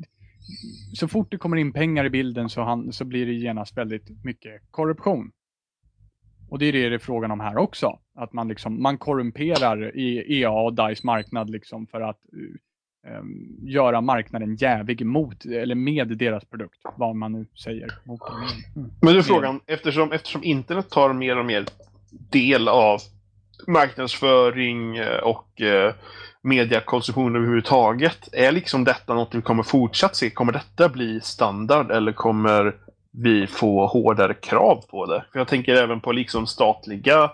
[0.94, 4.24] så fort det kommer in pengar i bilden så, han, så blir det genast väldigt
[4.24, 5.30] mycket korruption.
[6.50, 7.98] Och det är det det är frågan om här också.
[8.14, 12.54] Att man, liksom, man korrumperar i EA och DICE marknad liksom för att eh,
[13.62, 16.78] göra marknaden jävig mot, eller med deras produkt.
[16.96, 17.92] Vad man nu säger.
[18.04, 18.20] Mot.
[18.76, 18.90] Mm.
[19.02, 21.64] Men du frågan, eftersom, eftersom internet tar mer och mer
[22.30, 23.00] del av
[23.66, 25.94] marknadsföring eh, och eh,
[26.42, 28.28] mediakonsumtion överhuvudtaget.
[28.32, 30.30] Är liksom detta något vi kommer fortsatt se?
[30.30, 32.76] Kommer detta bli standard eller kommer
[33.12, 35.24] vi få hårdare krav på det?
[35.32, 37.30] För jag tänker även på liksom statliga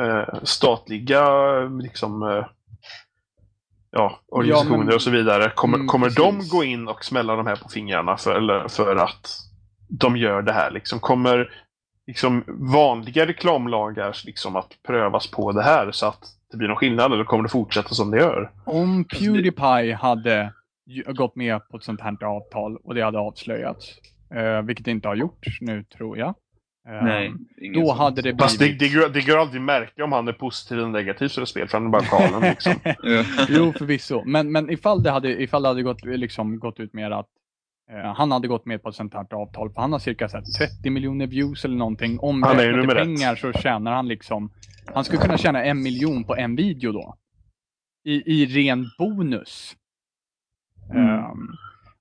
[0.00, 1.50] eh, statliga
[1.82, 2.46] liksom eh,
[3.94, 5.50] ja, organisationer men- och så vidare.
[5.54, 9.30] Kommer, Mm, kommer de gå in och smälla de här på fingrarna för, för att
[9.88, 10.70] de gör det här?
[10.70, 11.50] Liksom, kommer
[12.06, 17.12] liksom, vanliga reklamlagar liksom, att prövas på det här så att det blir någon skillnad
[17.12, 18.50] eller kommer det fortsätta som det gör?
[18.66, 20.52] Om Pewdiepie hade
[21.14, 23.88] gått med på ett sånt här avtal och det hade avslöjats,
[24.34, 26.34] eh, vilket det inte har gjort nu tror jag.
[26.86, 28.78] Nej, ingen Då hade det Fast det, blivit...
[28.78, 31.68] det, går, det går att märka om han är positiv eller negativ för ett spel,
[31.68, 32.74] för han är bara galen liksom.
[33.48, 34.22] Jo, förvisso.
[34.26, 37.28] Men, men ifall det hade, ifall det hade gått, liksom, gått ut med att
[37.90, 40.36] Eh, han hade gått med på ett sånt här avtal för han har cirka så
[40.36, 42.18] här, 30 miljoner views eller någonting.
[42.22, 43.02] Han är nummer ett.
[43.02, 44.50] pengar så tjänar han liksom,
[44.94, 47.16] han skulle kunna tjäna en miljon på en video då.
[48.04, 49.76] I, i ren bonus.
[50.90, 51.08] Mm.
[51.08, 51.48] Ehm,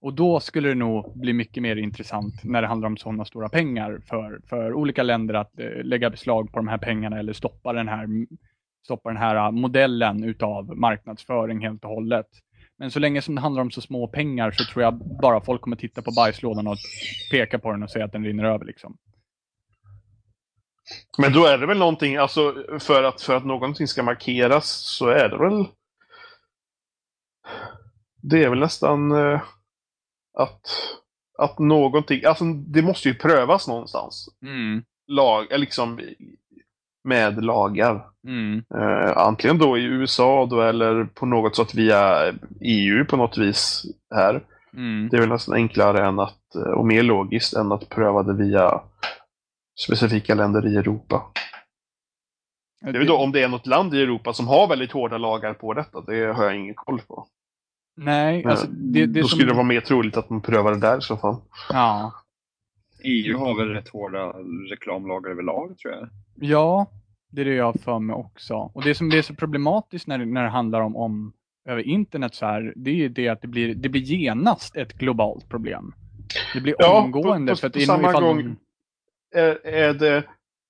[0.04, 3.50] och då skulle det nog bli mycket mer intressant när det handlar om sådana stora
[3.50, 7.74] pengar för, för olika länder att eh, lägga beslag på de här pengarna eller stoppa
[7.74, 8.08] den här,
[8.86, 12.28] stoppa den här eh, modellen utav marknadsföring helt och hållet.
[12.78, 15.62] Men så länge som det handlar om så små pengar så tror jag bara folk
[15.62, 16.78] kommer titta på bajslådan och
[17.32, 18.98] peka på den och säga att den rinner över liksom.
[21.18, 25.08] Men då är det väl någonting, alltså för att, för att någonting ska markeras så
[25.08, 25.66] är det väl...
[28.22, 29.42] Det är väl nästan eh,
[30.34, 30.62] att,
[31.38, 34.30] att någonting, alltså det måste ju prövas någonstans.
[35.08, 36.00] Lag, eh, liksom
[37.04, 38.06] med lagar.
[38.28, 38.64] Mm.
[38.76, 43.86] Eh, antingen då i USA då eller på något sätt via EU på något vis
[44.16, 44.44] här.
[44.74, 45.10] Mm.
[45.10, 48.34] Det är väl nästan enklare än att, eh, och mer logiskt än att pröva det
[48.34, 48.82] via
[49.86, 51.24] specifika länder i Europa.
[52.82, 55.18] Det är väl då om det är något land i Europa som har väldigt hårda
[55.18, 56.02] lagar på detta.
[56.02, 57.28] Det har jag ingen koll på.
[57.96, 59.36] Nej, alltså det, det då som...
[59.38, 61.36] skulle det vara mer troligt att man prövar det där i så fall.
[61.70, 62.14] Ja.
[63.04, 64.34] EU har väl rätt hårda
[64.72, 66.10] reklamlagar överlag tror jag.
[66.36, 66.88] Ja,
[67.32, 68.54] det är det jag har för mig också.
[68.56, 71.34] Och det som det är så problematiskt när, det- när det handlar om, om
[71.70, 74.94] över internet så här, det är ju det att det blir, det blir genast ett
[74.94, 75.94] globalt problem.
[76.54, 77.52] Det blir Ja, omgående.
[77.52, 78.56] på- på- för att på det är samma ifall gång-
[79.36, 80.24] Är, är det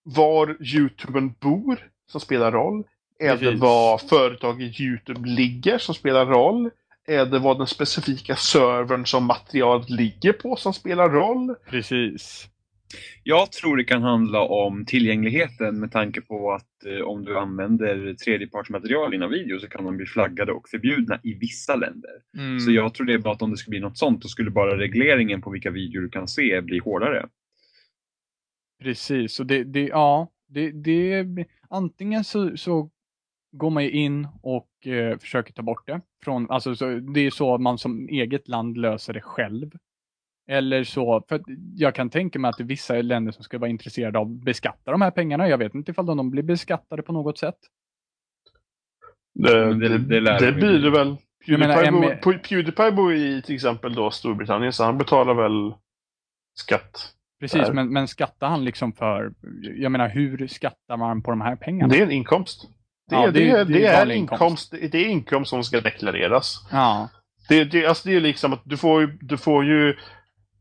[0.04, 1.78] var Youtubern bor
[2.12, 2.84] som spelar roll?
[3.20, 3.60] Är det Precis.
[3.62, 6.70] var företaget Youtube ligger som spelar roll?
[7.08, 11.56] Är det vad den specifika servern som materialet ligger på som spelar roll?
[11.70, 12.50] Precis.
[13.24, 18.14] Jag tror det kan handla om tillgängligheten med tanke på att eh, om du använder
[18.14, 22.12] tredjepartsmaterial i dina videor så kan de bli flaggade och förbjudna i vissa länder.
[22.38, 22.60] Mm.
[22.60, 24.52] Så jag tror det är bara att om det skulle bli något sånt då skulle
[24.52, 27.28] bara regleringen på vilka videor du kan se bli hårdare.
[28.84, 31.26] Precis, och det, det ja, det, det,
[31.70, 32.90] antingen så, så
[33.54, 36.02] går man ju in och eh, försöker ta bort det.
[36.24, 39.72] Från, alltså, så, det är så man som eget land löser det själv.
[40.48, 41.42] Eller så, för
[41.76, 44.44] jag kan tänka mig att det är vissa länder som ska vara intresserade av att
[44.44, 45.50] beskatta de här pengarna.
[45.50, 47.58] Jag vet inte ifall de blir beskattade på något sätt.
[49.34, 50.78] Det, det- det, det lär det vi blir bli.
[50.78, 51.16] det väl.
[51.48, 55.34] Menar, Pewdiepie, en- bor, Pe- Pewdiepie bor i till exempel då Storbritannien, så han betalar
[55.34, 55.74] väl
[56.60, 57.14] skatt.
[57.40, 59.34] Precis, men, men skattar han liksom för,
[59.76, 61.94] jag menar hur skattar man på de här pengarna?
[61.94, 62.70] Det är en inkomst.
[63.14, 64.72] Det, Ja, det- det, är- det är vanlig inkomst.
[64.72, 66.66] Det är inkomst som ska deklareras.
[66.72, 67.10] Ja,
[67.50, 69.96] Det, det, alltså det är liksom att du får ju, du får ju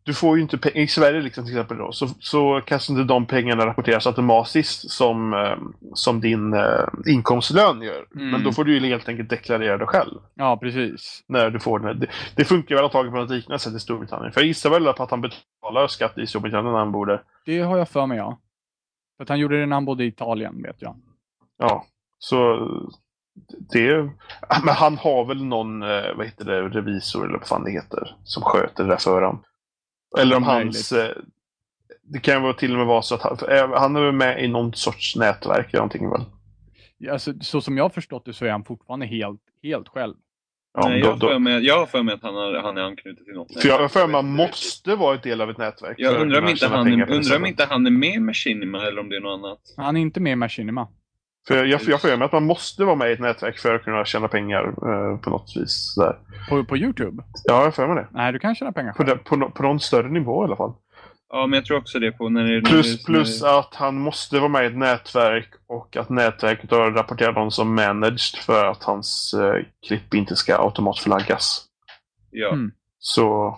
[0.04, 3.26] du får ju inte i Sverige liksom till exempel då, så, så kanske inte de
[3.26, 5.56] pengarna rapporteras automatiskt som, eh,
[5.94, 8.06] som din eh, inkomstlön gör.
[8.14, 8.30] Mm.
[8.30, 10.20] Men då får du ju helt enkelt deklarera det själv.
[10.34, 11.24] ja precis.
[11.28, 11.98] När du får den.
[12.00, 14.32] Det, det funkar väl antagligen på något liknande sätt i Storbritannien.
[14.32, 17.22] För jag gissar väl på att han betalar skatt i Storbritannien när han bor där.
[17.46, 18.38] Det har jag för mig ja.
[19.16, 20.96] För att han gjorde det när han bodde i Italien vet jag.
[21.58, 21.84] Ja,
[22.24, 22.68] så
[23.72, 23.96] det...
[24.64, 28.16] Men han har väl någon, eh, vad heter det, revisor eller vad fan det heter,
[28.24, 29.42] som sköter det där för honom.
[30.18, 30.92] Eller om hans...
[30.92, 31.16] eh,
[32.02, 34.44] Det kan ju vara till och med vara så att han, eh, han är med
[34.44, 36.24] i någon sorts nätverk eller någonting väl?
[37.12, 40.14] Alltså, så som jag har förstått det så är han fortfarande helt, helt själv.
[40.74, 42.62] Ja, Nej, då, jag, har då, för mig, jag har för mig att han, har,
[42.62, 43.60] han är anknuten till något.
[43.62, 45.94] för jag har för mig att man måste vara ett del av ett nätverk.
[45.98, 49.08] Jag undrar om, inte han, undrar om inte han är med i Machinima eller om
[49.08, 49.58] det är något annat.
[49.76, 50.88] Han är inte med i Machinima.
[51.48, 53.74] För jag, jag, jag för mig att man måste vara med i ett nätverk för
[53.74, 55.94] att kunna tjäna pengar eh, på något vis.
[55.96, 56.18] Där.
[56.48, 57.22] På, på Youtube?
[57.44, 58.08] Ja, jag för mig det.
[58.10, 59.08] Nej, du kan tjäna pengar På, själv.
[59.08, 60.72] det, på, no- på någon större nivå i alla fall.
[61.34, 64.38] Ja, men jag tror också det på när det Plus, när, plus att han måste
[64.38, 68.82] vara med i ett nätverk och att nätverket har rapporterat honom som managed för att
[68.82, 71.64] hans eh, klipp inte ska automatflaggas.
[72.30, 72.52] Ja.
[72.52, 72.70] Mm.
[72.98, 73.56] Så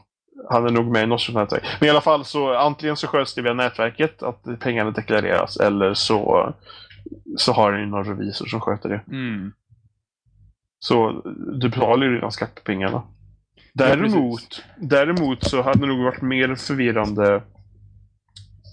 [0.51, 1.63] han är nog med i något sånt nätverk.
[1.81, 5.95] Men i alla fall så antingen så sköts det via nätverket att pengarna deklareras eller
[5.95, 6.53] så,
[7.37, 9.01] så har han ju någon revisor som sköter det.
[9.09, 9.53] Mm.
[10.79, 11.23] Så
[11.61, 13.03] du betalar ju redan skatt på pengarna.
[13.73, 17.43] Däremot, däremot så hade det nog varit mer förvirrande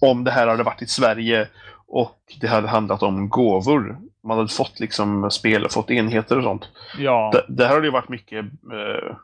[0.01, 1.47] om det här hade varit i Sverige
[1.87, 3.97] och det hade handlat om gåvor.
[4.23, 6.69] Man hade fått liksom spel, fått enheter och sånt.
[6.97, 9.15] Ja, Där, där har det ju varit mycket eh,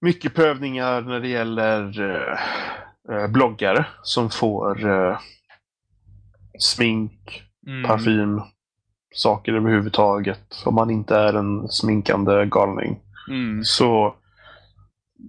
[0.00, 2.00] mycket prövningar när det gäller
[3.10, 4.78] eh, bloggare som får
[6.58, 7.88] smink, mm.
[7.88, 8.42] parfym,
[9.14, 10.62] saker överhuvudtaget.
[10.64, 13.00] Om man inte är en sminkande galning.
[13.28, 13.64] Mm.
[13.64, 14.14] Så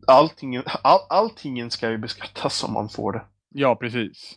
[0.08, 3.22] allting, all, alltingen ska ju beskattas om man får det.
[3.50, 4.36] Ja, precis.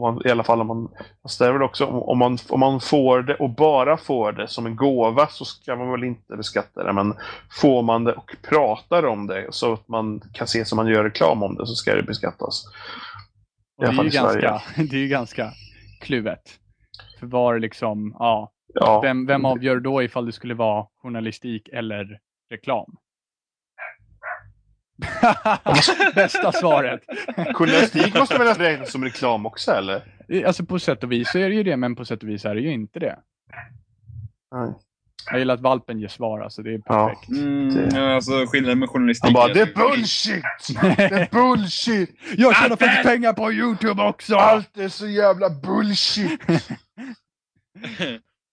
[0.00, 0.88] Man, I alla fall om man...
[1.22, 4.32] Fast det är väl också om, om, man, om man får det och bara får
[4.32, 6.92] det som en gåva så ska man väl inte beskatta det.
[6.92, 7.14] Men
[7.50, 11.04] får man det och pratar om det så att man kan se som man gör
[11.04, 12.64] reklam om det så ska det beskattas.
[13.76, 15.52] Och det, är ju ganska, det är ju ganska
[16.00, 16.60] kluvet.
[17.18, 19.00] För var liksom, ja, ja.
[19.00, 22.96] Vem, vem avgör då ifall det skulle vara journalistik eller reklam?
[26.14, 27.00] Bästa svaret.
[27.54, 30.02] Journalistik måste väl räknas som reklam också eller?
[30.46, 32.44] Alltså på sätt och vis så är det ju det, men på sätt och vis
[32.44, 33.18] är det ju inte det.
[34.50, 34.74] Nej.
[35.26, 37.28] Jag gillar att valpen ger svar, alltså det är perfekt.
[37.28, 37.36] Ja.
[37.36, 39.24] Mm, ja, alltså skillnaden med journalistik...
[39.24, 40.44] Han bara, det är bullshit!
[40.96, 42.10] Det är bullshit!
[42.36, 44.34] Jag tjänar faktiskt pengar på YouTube också!
[44.36, 46.40] Allt är så jävla bullshit!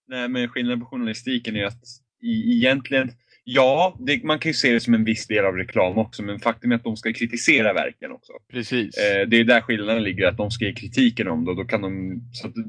[0.08, 1.82] Nej, men skillnaden på journalistiken är att
[2.22, 3.10] i, egentligen
[3.50, 6.38] Ja, det, man kan ju se det som en viss del av reklam också, men
[6.38, 8.32] faktum är att de ska kritisera verken också.
[8.50, 8.96] Precis.
[8.98, 11.54] Eh, det är där skillnaden ligger, att de ska ge kritiken om det.
[11.54, 12.64] Då kan de, så det,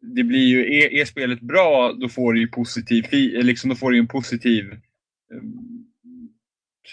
[0.00, 3.04] det, blir ju, är, är, spelet bra, då får det ju positiv,
[3.42, 4.72] liksom, då får det en positiv
[5.32, 5.42] eh,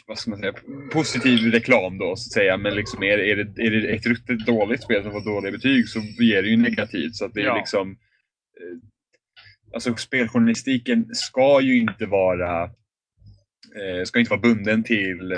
[0.07, 0.53] vad ska man säga,
[0.91, 2.57] positiv reklam då, så att säga.
[2.57, 5.89] Men liksom är, är, det, är det ett ruttet dåligt spel som får dåliga betyg
[5.89, 7.15] så ger det ju negativt.
[7.15, 7.57] Så att det är Ja.
[7.57, 7.91] liksom...
[7.91, 8.77] Eh,
[9.73, 15.33] alltså speljournalistiken ska ju inte vara eh, ska inte vara bunden till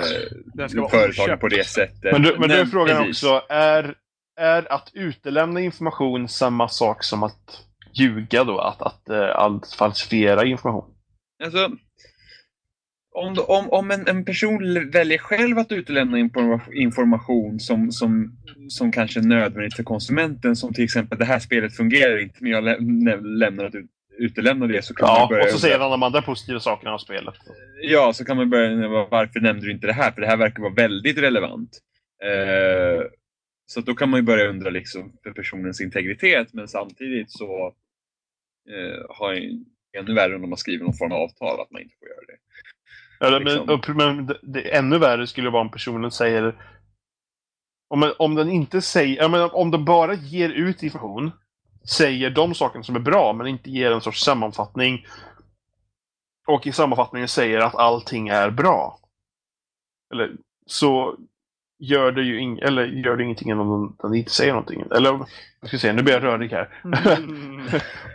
[0.76, 1.40] oköpt.
[1.40, 2.12] på det sättet.
[2.12, 3.94] Men, du, men då är frågan också, är,
[4.38, 8.58] är att utelämna information samma sak som att ljuga då?
[8.58, 10.94] Att, att, eh, att falsifiera information?
[11.44, 11.70] Alltså,
[13.14, 18.32] om, om, om en, en person väljer själv att utelämna informa- information som, som,
[18.68, 22.52] som kanske är nödvändigt för konsumenten, som till exempel det här spelet fungerar inte, men
[22.52, 23.86] jag lä- lämnar att ut,
[24.18, 26.90] utelämna det, så kan man Ja, börja och så säger han de andra positiva sakerna
[26.90, 27.34] av spelet.
[27.82, 30.10] Ja, så kan man börja varför nämnde du inte det här?
[30.12, 31.70] För det här verkar vara väldigt relevant.
[32.24, 33.02] Eh,
[33.70, 37.74] så då kan man ju börja undra liksom för personens integritet, men samtidigt så
[38.68, 39.42] eh, har jag
[39.98, 42.26] ännu värre om de har skrivit någon form av avtal att man inte får göra
[42.26, 42.38] det.
[43.26, 43.66] Eller, Liksom.
[43.66, 46.54] men, och, men det, det ännu värre skulle vara om personen säger...
[47.88, 49.28] Om, om den inte säger...
[49.28, 51.30] Menar, om den bara ger ut information,
[51.88, 55.06] säger de sakerna som är bra, men inte ger en sorts sammanfattning.
[56.46, 58.98] Och i sammanfattningen säger att allting är bra.
[60.12, 61.18] Eller så
[61.78, 64.84] gör det ju ing, eller gör det ingenting om den, inte säger någonting.
[64.90, 65.10] Eller,
[65.60, 66.68] jag ska säga, nu blir jag rörig här.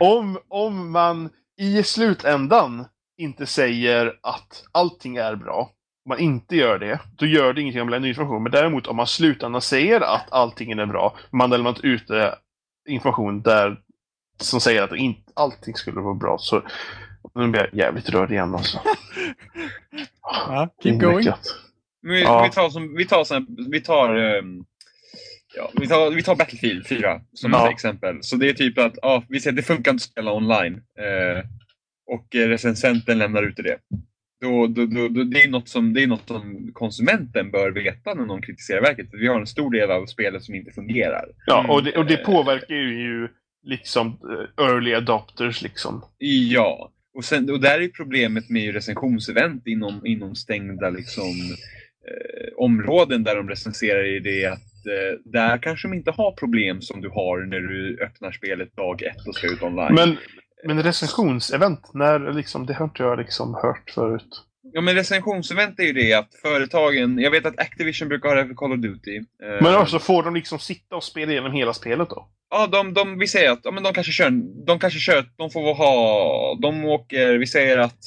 [0.00, 2.84] om, om man i slutändan
[3.16, 5.70] inte säger att allting är bra,
[6.04, 8.42] om man inte gör det, då gör det ingenting om man lämnar information.
[8.42, 12.10] Men däremot om man slutändan säger att allting är bra, man har lämnat ut
[12.88, 13.80] information där
[14.40, 16.62] som säger att inte allting skulle vara bra, så
[17.34, 18.78] nu blir jag jävligt rörd igen alltså.
[20.22, 21.10] Ja, keep going.
[21.10, 21.63] Invecklat.
[22.04, 22.44] Men Vi, Ja.
[22.44, 24.64] vi tar, som, vi tar, som, vi tar, ehm,
[25.56, 27.66] ja, vi tar, vi tar Battlefield 4 som Ja.
[27.66, 28.18] ett exempel.
[28.22, 30.74] Så det är typ att, ja, vi säger att det funkar inte att spela online.
[30.74, 31.44] Eh,
[32.06, 33.78] och recensenten lämnar ut det.
[34.40, 38.14] Då, då, då, då, det, är något som, det är något som konsumenten bör veta
[38.14, 39.10] när någon kritiserar verket.
[39.10, 41.24] För vi har en stor del av spelet som inte fungerar.
[41.46, 43.28] Ja, och det, och det Eh, påverkar ju
[43.62, 44.18] liksom
[44.60, 46.04] early adopters liksom.
[46.18, 51.24] Ja, och, sen, och där är problemet med ju recensionsevent inom, inom stängda liksom,
[52.56, 57.00] områden där de recenserar i det att eh, där kanske de inte har problem som
[57.00, 59.94] du har när du öppnar spelet dag ett och ska ut online.
[59.94, 60.16] Men,
[60.64, 64.44] men recensionsevent, när liksom, det har inte jag liksom hört förut.
[64.72, 68.46] Ja, men recensionsevent är ju det att företagen, jag vet att Activision brukar ha det
[68.46, 69.16] för Call of Duty.
[69.16, 72.28] Eh, Men också får de liksom sitta och spela igenom hela spelet då?
[72.50, 74.30] Ja, de, de, vi säger att ja, men de kanske kör,
[74.66, 77.98] de kanske kör, de får ha, de åker, vi säger att, eh,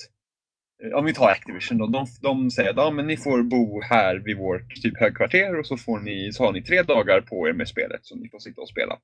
[0.93, 4.15] om vi tar Activision då, de, de säger att ja, men ni får bo här
[4.15, 7.53] vid vårt typ högkvarter och så, får ni, så har ni tre dagar på er
[7.53, 8.97] med spelet som ni får sitta och spela.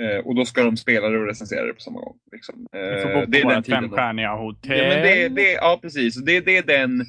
[0.00, 2.16] Eh, och då ska de spela det och recensera det på samma gång.
[2.32, 2.66] Liksom.
[2.72, 4.78] Vi Eh, får bo det är på den vårt tiden de- femstjärniga hotell.
[4.78, 6.14] Ja, men det, det, ja precis.
[6.16, 7.04] Det, det, är den,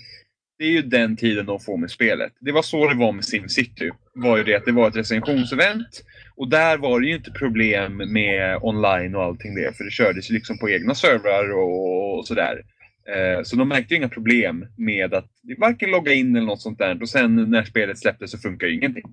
[0.57, 2.31] det är ju den tiden de får med spelet.
[2.39, 3.91] Det var så det var med SimCity.
[4.13, 6.03] Var ju det att det var ett recensionsevent.
[6.35, 9.77] Och där var det ju inte problem med online och allting det.
[9.77, 12.61] För det kördes ju liksom på egna servrar och, och sådär.
[13.15, 16.77] Eh, Så de märkte ju inga problem med att varken logga in eller något sånt
[16.77, 17.01] där.
[17.01, 19.03] Och sen när spelet släpptes så funkar ju ingenting.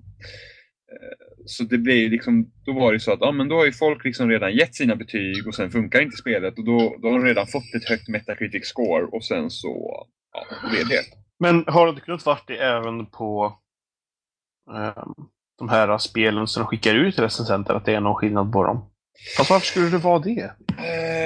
[0.91, 3.71] Eh, Så det blir liksom, då var det så att ja, men då har ju
[3.71, 7.19] folk liksom redan gett sina betyg och sen funkar inte spelet och då, då har
[7.19, 11.01] de redan fått ett högt Metacritic score och sen så, ja, det är det.
[11.39, 13.59] Men har det inte kunnat varit det även på
[14.75, 15.13] ehm,
[15.57, 18.63] de här spelen som de skickar ut till recensenter, att det är någon skillnad på
[18.63, 18.89] dem?
[19.37, 20.51] Fast varför skulle det vara det?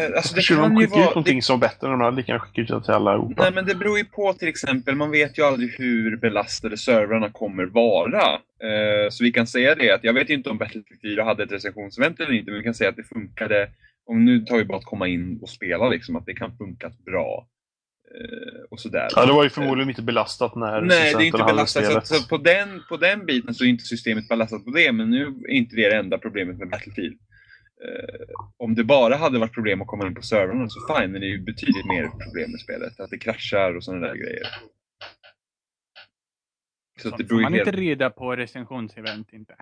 [0.09, 1.09] Eh, alltså det Skulle de kan ju skicka ut vara...
[1.09, 3.43] någonting Det, som var bättre än de hade lika gärna skickat ut till alla Europa.
[3.43, 7.29] nej, men det beror ju på till exempel, man vet ju aldrig hur belastade servrarna
[7.29, 8.23] kommer vara.
[8.63, 11.43] Eh, så vi kan säga det att, jag vet ju inte om Battlefield 4 hade
[11.43, 13.69] ett recensionsevent eller inte, men vi kan säga att det funkade,
[14.05, 16.91] om nu tar vi bara att komma in och spela liksom, att det kan funka
[17.05, 17.47] bra.
[18.15, 19.07] Eh, och sådär.
[19.15, 22.07] Ja, det var ju förmodligen inte belastat när Nej, det är inte belastat.
[22.07, 25.09] Så, så på, den, på den biten så är inte systemet belastat på det, men
[25.09, 27.19] nu är inte det det enda problemet med Battlefield.
[27.83, 31.21] Eh, om det bara hade varit problem att komma in på servrarna så fine, men
[31.21, 32.99] det är ju betydligt mer problem med spelet.
[32.99, 34.47] Att det kraschar och sådana där grejer.
[37.01, 37.67] Så det beror man helt...
[37.67, 39.55] inte reda på recensionsevent inte.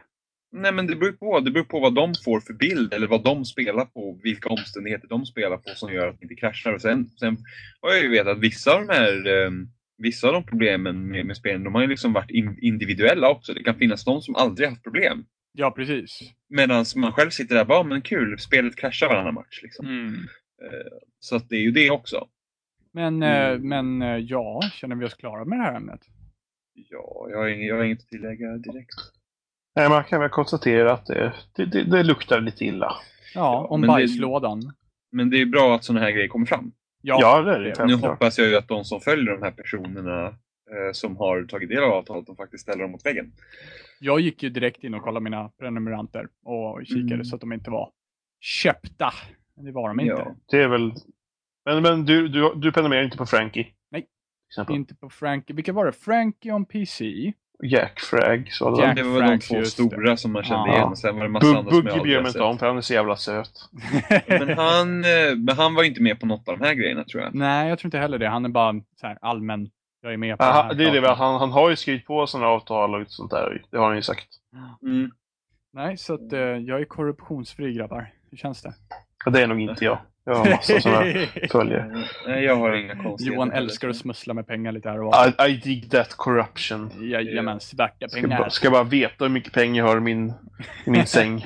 [0.52, 1.40] Nej, men det beror på.
[1.40, 5.08] Det beror på vad de får för bild eller vad de spelar på, vilka omständigheter
[5.08, 6.74] de spelar på som gör att det inte kraschar.
[6.74, 7.38] Och sen, sen
[7.82, 9.52] har jag ju vetat att vissa av de här eh,
[9.98, 13.54] Vissa av de problemen med, med spelen, de har ju liksom varit in, individuella också.
[13.54, 15.26] Det kan finnas de som aldrig haft problem.
[15.60, 16.20] Ja, precis.
[16.50, 19.60] Medan man själv sitter där och bara, "Ja, men kul, spelet kraschar varannan match.
[19.64, 19.86] Liksom.
[19.86, 20.14] Mm.
[20.62, 22.28] Eh, Så att det är ju det också.
[22.94, 23.54] Men, Mm.
[23.54, 26.00] eh, men eh, ja, känner vi oss klara med det här ämnet?
[26.74, 28.96] Ja, jag har inget, jag har inget att tillägga direkt.
[29.76, 32.94] Nej, man kan väl konstatera att det, det, det, det luktar lite illa.
[33.34, 34.62] Ja, om men det- bajslådan.
[35.12, 36.72] Men det är bra att sådana här grejer kommer fram.
[37.02, 37.74] Ja, Ja, det är det.
[37.74, 40.36] det- Nu hoppas jag ju att de som följer de här personerna
[40.94, 43.32] som har tagit del av avtalet, de faktiskt ställer dem mot väggen.
[44.00, 47.26] Jag gick ju direkt in och kollade mina prenumeranter och kikade Mm.
[47.26, 47.90] så att de inte var
[48.40, 49.12] köpta.
[49.56, 50.14] Men det var de inte.
[50.14, 50.36] Ja.
[50.52, 50.92] Det är väl...
[51.66, 53.68] Men, men du, du, du prenumererar inte på Frankie?
[53.92, 54.06] Nej.
[54.70, 55.56] Inte på Frankie.
[55.56, 55.92] Vilka var det?
[55.92, 57.34] Frankie on PC.
[57.64, 58.96] Jack Frag, så Jack.
[58.96, 59.84] Det var de Frags, två just det.
[59.84, 60.76] stora som man kände Ja.
[60.76, 60.88] igen.
[60.90, 62.42] Och sen var det massa Bug, andra som jag aldrig inte sett.
[62.42, 63.52] om, för han är så jävla söt.
[64.28, 67.24] Men han, eh, men han var inte med på något av de här grejerna tror
[67.24, 67.36] jag.
[67.36, 68.28] Nej, jag tror inte heller det.
[68.30, 69.70] Han är bara så här allmän.
[70.08, 72.48] Jag är med på Aha, det är det, han, han har ju skrivit på sådana
[72.48, 73.62] avtal och sånt där.
[73.72, 74.28] Det har han ju sagt.
[74.82, 75.12] Mm.
[75.74, 78.12] Nej, så att eh, jag är korruptionsfri grabbar.
[78.32, 78.74] Hur känns det?
[79.26, 79.98] Och det är nog inte jag.
[80.24, 82.06] Jag har massa sådana följare.
[82.28, 83.36] Nej, jag har inga konstigheter.
[83.36, 85.48] Johan älskar att smussla med pengar lite här och var.
[85.48, 86.92] I, I dig that corruption.
[87.10, 88.38] Jajamän, svarta Ska, pengar.
[88.38, 90.34] bara, ska bara veta hur mycket pengar jag har i min,
[90.86, 91.46] i min säng.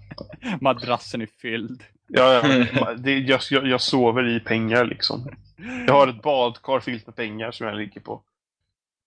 [0.60, 1.82] Madrassen är fylld.
[2.06, 5.28] Ja, ja, det, jag, jag, jag sover i pengar liksom.
[5.86, 8.22] Jag har ett badkar fyllt med pengar som jag ligger på.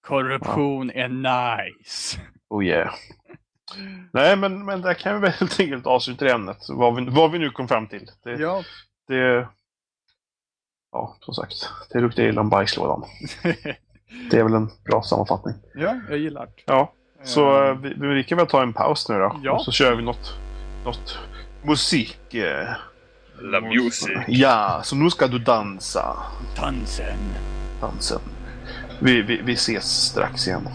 [0.08, 2.20] Korruption är nice.
[2.50, 2.94] Oh yeah.
[4.14, 6.58] Nej, men, men där kan vi väl helt enkelt avsluta det ämnet.
[6.70, 8.10] Vad vi, vad vi nu kom fram till.
[8.24, 8.64] Det, Ja.
[9.08, 9.48] det,
[10.92, 11.70] ja, som sagt.
[11.92, 13.04] Det luktar illa om bajslådan.
[14.32, 15.54] Det är väl en bra sammanfattning.
[15.76, 16.52] ja, jag gillar det.
[16.66, 19.40] Ja, så Eh, eh, vi, vi kan väl ta en paus nu då.
[19.44, 19.52] Ja.
[19.52, 20.34] Och så kör vi något,
[20.86, 21.20] något
[21.68, 22.34] musik.
[22.34, 22.68] eh.
[23.42, 24.10] La music.
[24.28, 26.18] Ja, så nu ska du dansa.
[26.56, 27.18] Tansen.
[27.82, 28.20] Dansen.
[29.00, 30.70] Vi, vi, vi ses strax igen.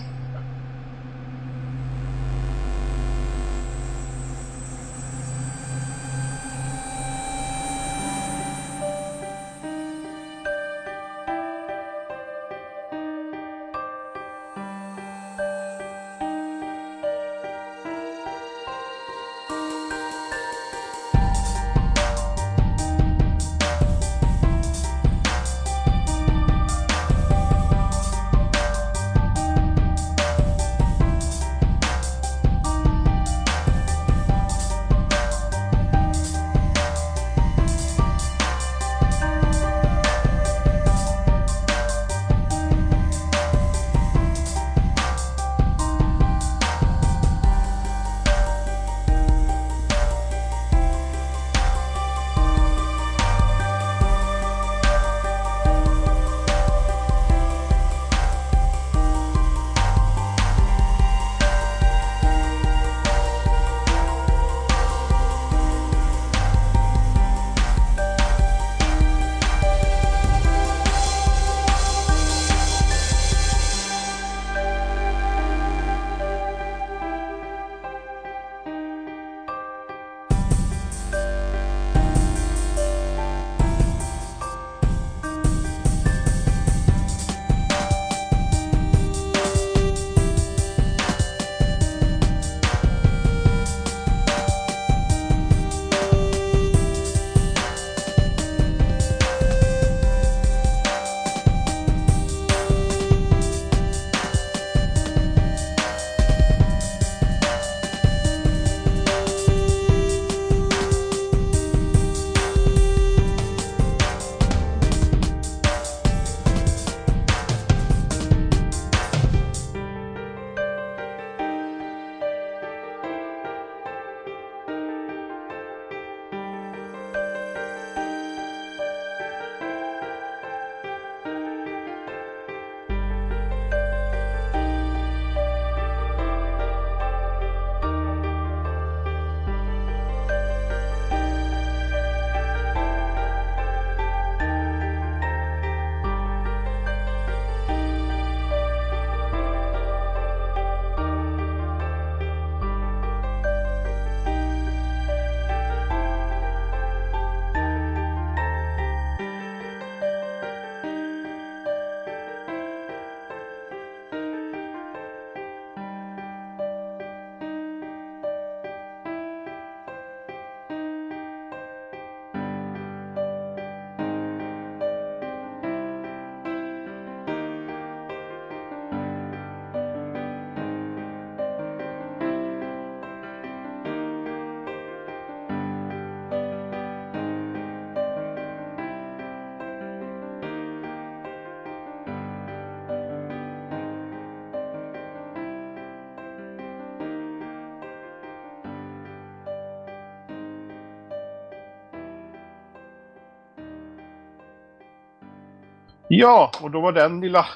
[206.14, 207.46] Ja, och då var den lilla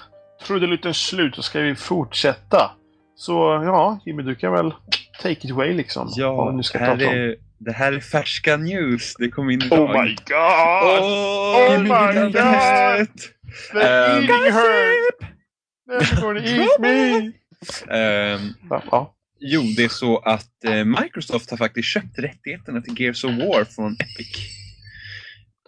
[0.47, 1.35] trudelutten slut.
[1.35, 2.71] Så ska vi fortsätta.
[3.17, 3.33] Så
[3.65, 4.75] ja, Jimmy, du kan väl
[5.23, 6.13] take it away liksom.
[6.17, 7.15] Vi nu ska här prata om.
[7.15, 9.15] är, det här är färska news.
[9.19, 9.81] Det kom in idag.
[9.81, 11.01] Oh my god!
[11.03, 13.09] Oh, Oh my god!
[13.73, 14.93] They're Um, eating her!
[15.91, 17.33] They're gonna eat me!
[17.91, 19.15] Ehm, Ja, ja.
[19.41, 23.65] jo, det är så att eh, Microsoft har faktiskt köpt rättigheterna till Gears of War
[23.65, 24.37] från Epic.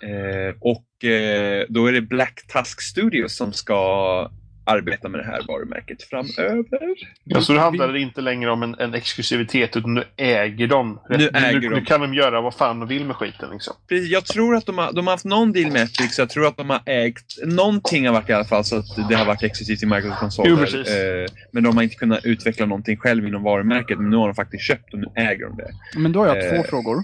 [0.02, 4.30] Eh, och eh, då är det Black Tusk Studios som ska
[4.68, 6.80] arbeta med det här varumärket framöver.
[7.24, 11.00] Ja, så då handlar det inte längre om en, en exklusivitet utan nu äger de.
[11.08, 11.74] Nu äger nu, de.
[11.74, 13.74] nu kan de göra vad fan de vill med skiten liksom.
[13.88, 16.30] Precis, jag tror att de har, de har haft någon deal med Epic, så jag
[16.30, 17.46] tror att de har ägt...
[17.46, 20.50] Någonting har varit i alla fall så att det har varit exklusivt i Microsoft konsoler.
[20.50, 20.88] Jo, precis.
[20.88, 24.34] Eh, men de har inte kunnat utveckla någonting själv inom varumärket, men nu har de
[24.34, 25.70] faktiskt köpt och nu äger de det.
[25.98, 26.56] Men då har jag Eh.
[26.56, 26.96] två frågor.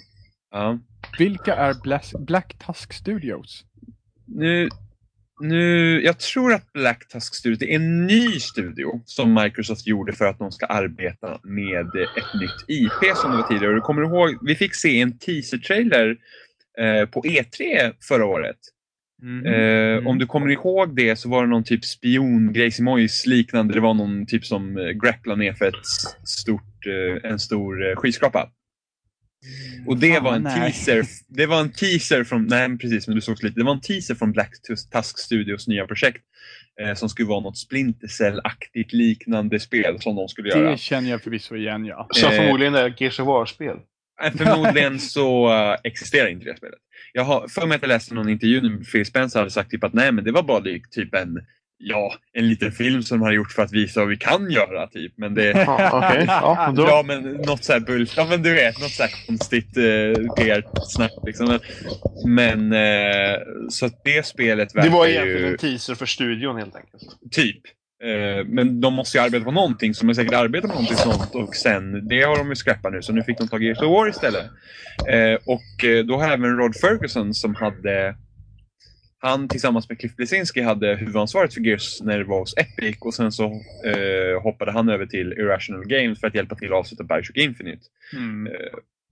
[0.54, 0.78] Ja.
[1.18, 3.64] Vilka är Blas- Black Tusk Studios?
[4.26, 4.68] Nu,
[5.40, 10.12] nu, jag tror att Black Tusk Studio, det är en ny studio som Microsoft gjorde
[10.12, 13.74] för att de ska arbeta med ett nytt IP som det var tidigare.
[13.74, 16.16] Du kommer ihåg, vi fick se en teaser-trailer
[16.78, 18.56] eh, på E3 förra året.
[19.46, 23.74] Eh, Om du kommer ihåg det så var det någon typ spion-grejsimojs liknande.
[23.74, 25.86] Det var någon typ som eh, grapplade ner för ett
[26.28, 28.50] stort, eh, en stor eh, skyskrapa.
[29.86, 30.72] Och det Fan, var en nej.
[30.72, 31.04] teaser.
[31.28, 33.60] Det var en teaser från, nej precis men du såg lite.
[33.60, 36.24] Det var en teaser från Black Tusk Studios nya projekt.
[36.80, 40.70] Eh, som skulle vara något Splinter Cell-aktigt liknande spel som de skulle göra.
[40.70, 42.08] Det känner jag förvisso igen, ja.
[42.10, 42.36] Som Eh.
[42.36, 43.76] förmodligen är Gears of War-spel.
[44.24, 46.78] Eh, Förmodligen så eh, existerar inte det spelet.
[47.12, 49.84] Jag har för mig att jag läste någon intervju när Phil Spencer hade sagt typ
[49.84, 51.40] att nej men det var bara typ en,
[51.78, 54.86] ja, en liten film som de har gjort för att visa vad vi kan göra
[54.86, 55.12] typ.
[55.16, 56.24] Men det, Ja, okej.
[56.28, 59.02] Ja, men då, ja men något så här bull, ja men du vet, något så
[59.02, 61.58] här konstigt eh, PR-snack liksom.
[62.26, 63.36] Men eh,
[63.68, 67.02] så att det spelet det verkar var egentligen ju en teaser för studion helt enkelt.
[67.32, 67.60] typ.
[68.04, 70.96] Eh, Men de måste ju arbeta på någonting, så de har säkert arbetat på någonting
[70.96, 73.66] sånt och sen, det har de ju scrappat nu, så nu fick de tag i
[73.66, 74.44] Gears of War istället.
[75.08, 78.14] Eh, Och eh, då har även Rod Ferguson som hade
[79.24, 83.14] han tillsammans med Cliff Bleszinski hade huvudansvaret för Gears när det var hos Epic och
[83.14, 83.44] sen så
[83.84, 87.82] eh, hoppade han över till Irrational Games för att hjälpa till att avsluta Bioshock Infinite.
[88.16, 88.46] Mm.
[88.46, 88.52] Eh,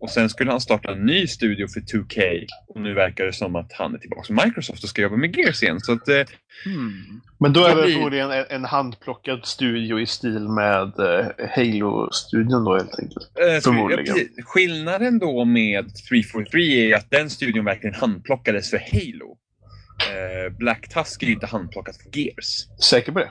[0.01, 3.57] och sen skulle han starta en ny studio för 2K och nu verkar det som
[3.57, 5.81] att han är tillbaka med Microsoft och ska jobba med Gears igen.
[5.81, 6.23] Så att, eh,
[6.65, 7.21] Hmm.
[7.41, 12.77] Men då är Det förmodligen en, en handplockad studio i stil med eh, Halo-studion då
[12.77, 13.31] helt enkelt.
[13.41, 14.05] Eh, Förmodligen.
[14.37, 14.43] ja.
[14.45, 19.37] Skillnaden då med 343 är att den studion verkligen handplockades för Halo.
[20.11, 22.67] Eh, Black Tusk är ju inte handplockat för Gears.
[22.81, 23.31] Säker på det?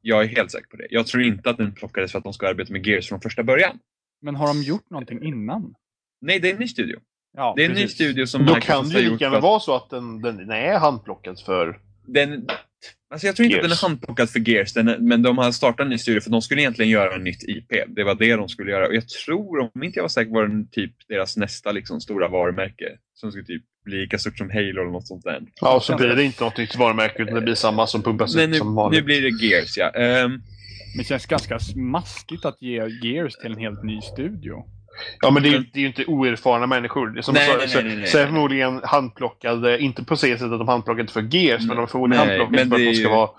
[0.00, 0.86] Jag är helt säker på det.
[0.90, 3.42] Jag tror inte att den plockades för att de ska arbeta med Gears från första
[3.42, 3.78] början.
[4.22, 5.74] Men har de gjort någonting innan?
[6.20, 6.98] Nej, det är en ny studio.
[7.36, 7.94] Ja, Det är en ny precis.
[7.94, 10.78] studio som Då Microsoft kan det ju lika gärna vara så att den, den är
[10.78, 11.78] handplockad för...
[12.06, 12.46] den,
[13.10, 13.82] Alltså jag tror inte att den Gears.
[13.82, 16.42] är handplockad för Gears, den är, men de har startat en ny studio för de
[16.42, 17.68] skulle egentligen göra en nytt IP.
[17.88, 18.86] Det var det de skulle göra.
[18.86, 22.28] Och jag tror, om inte jag var säker, var den typ deras nästa liksom, stora
[22.28, 22.98] varumärke.
[23.14, 25.40] Som skulle typ bli lika stort som Halo eller något sånt där.
[25.60, 28.34] Ja, och så blir det inte något nytt varumärke utan det blir samma som pumpas
[28.34, 29.00] Nej, ut som vanligt.
[29.00, 29.90] nu blir det Gears ja.
[29.90, 30.40] Ehm, Men
[30.98, 34.64] det känns ganska maskigt att ge Gears till en helt ny studio.
[35.20, 37.06] Ja, men det är, ju- det är ju inte oerfarna människor.
[37.10, 38.06] Det är Som Nej, så, nej, så, nej, nej, nej.
[38.06, 41.82] så är förmodligen handplockade, inte på det sättet att de handplockade för Gears, men de
[41.82, 43.30] är förmodligen Nej, handplockade för att de ska ju- vara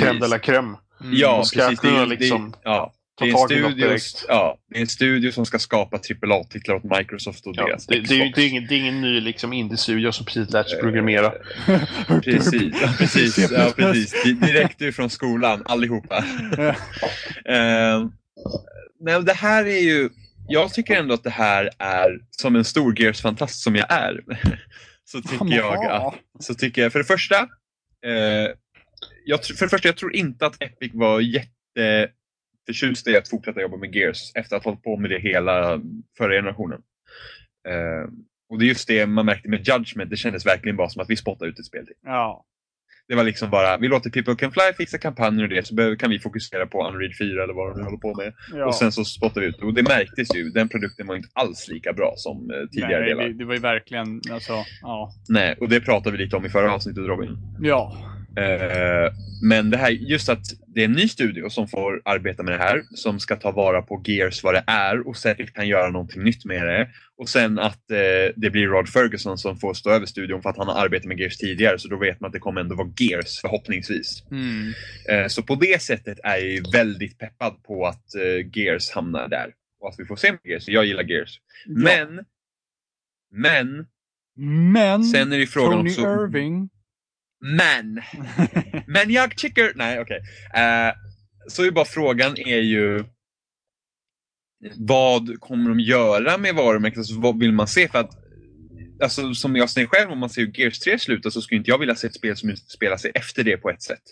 [0.00, 0.74] crème de la crème.
[1.12, 1.80] Ja, De ska precis.
[1.80, 3.98] Det är, liksom det, är, ja, ta det är en studio,
[4.28, 8.00] ja, det är en studio som ska skapa AAA-titlar åt Microsoft och Ja, deras det,
[8.00, 10.80] det, är, det, är ingen, det är ingen ny liksom, indie-studio som precis lärt sig
[10.80, 11.32] programmera.
[12.22, 14.24] Precis, ja, precis, ja, precis.
[14.24, 16.24] Di- Direkt ut från skolan, allihopa.
[17.44, 18.00] Eh,
[19.00, 20.08] nej, men det här är ju,
[20.48, 24.20] jag tycker ändå att det här är, som en stor Gears-fantast som jag är,
[25.04, 27.36] så tycker jag att, så tycker jag för det första,
[28.06, 28.50] eh,
[29.24, 31.20] jag, för det första, jag tror inte att Epic var
[32.66, 35.80] jätteförtjusta i att fortsätta jobba med Gears efter att ha hållit på med det hela
[36.18, 36.80] förra generationen.
[37.68, 38.10] Eh,
[38.48, 41.10] och det är just det man märkte med Judgment, det kändes verkligen bara som att
[41.10, 41.94] vi spottade ut ett spel till.
[42.04, 42.44] Ja.
[43.08, 46.10] Det var liksom bara, vi låter People Can Fly fixa kampanjer och det, så kan
[46.10, 48.34] vi fokusera på Unreal 4 eller vad de nu håller på med.
[48.52, 48.66] ja.
[48.66, 51.68] Och sen så spottar vi ut Och det märktes ju, den produkten var inte alls
[51.68, 53.24] lika bra som eh, tidigare Nej, delar.
[53.24, 54.52] det, det var ju verkligen, alltså,
[54.82, 55.12] ja.
[55.28, 57.36] Nej, och det pratade vi lite om i förra avsnittet Robin.
[57.60, 58.15] Ja.
[58.36, 59.12] Eh,
[59.42, 62.58] men det här, just att det är en ny studio som får arbeta med det
[62.64, 66.22] här, som ska ta vara på Gears vad det är och säkert kan göra någonting
[66.22, 66.88] nytt med det.
[67.18, 70.56] Och sen att eh, det blir Rod Ferguson som får stå över studion för att
[70.56, 72.92] han har arbetat med Gears tidigare, så då vet man att det kommer ändå vara
[72.98, 74.22] Gears förhoppningsvis.
[74.30, 74.72] Mm.
[75.08, 79.52] Eh, Så på det sättet är jag väldigt peppad på att eh, Gears hamnar där.
[79.80, 80.68] Och att vi får se med Gears.
[80.68, 81.40] Jag gillar Gears.
[81.66, 81.72] Ja.
[81.74, 82.24] Men,
[83.32, 83.86] men,
[84.72, 86.00] Men, sen är det frågan Tony också...
[86.00, 86.68] Irving
[87.40, 88.02] Men,
[88.86, 90.20] men jag tycker, nej okej.
[90.54, 90.94] Eh,
[91.48, 93.04] så är bara frågan är ju
[94.76, 96.98] vad kommer de göra med varumärket?
[96.98, 97.88] Alltså, vad vill man se?
[97.88, 98.10] För att
[99.02, 101.70] alltså, som jag säger själv, om man ser hur Gears 3 slutar så skulle inte
[101.70, 104.02] jag vilja se ett spel som spelar sig efter det på ett sätt.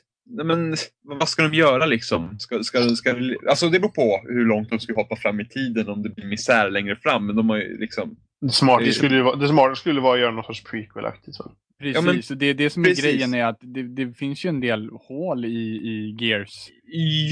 [0.45, 2.39] Men vad ska de göra liksom?
[2.39, 3.17] Ska, ska, ska,
[3.49, 6.27] alltså det beror på hur långt de ska hoppa fram i tiden om det blir
[6.27, 7.27] misär längre fram.
[7.27, 8.17] Men de har ju liksom...
[8.47, 11.37] Det smarta skulle, vara- det smarta skulle vara att göra någon sorts prequel-aktigt.
[11.79, 13.05] Precis, Ja, men- det är det som är precis.
[13.05, 16.69] grejen är att det, det finns ju en del hål i, i Gears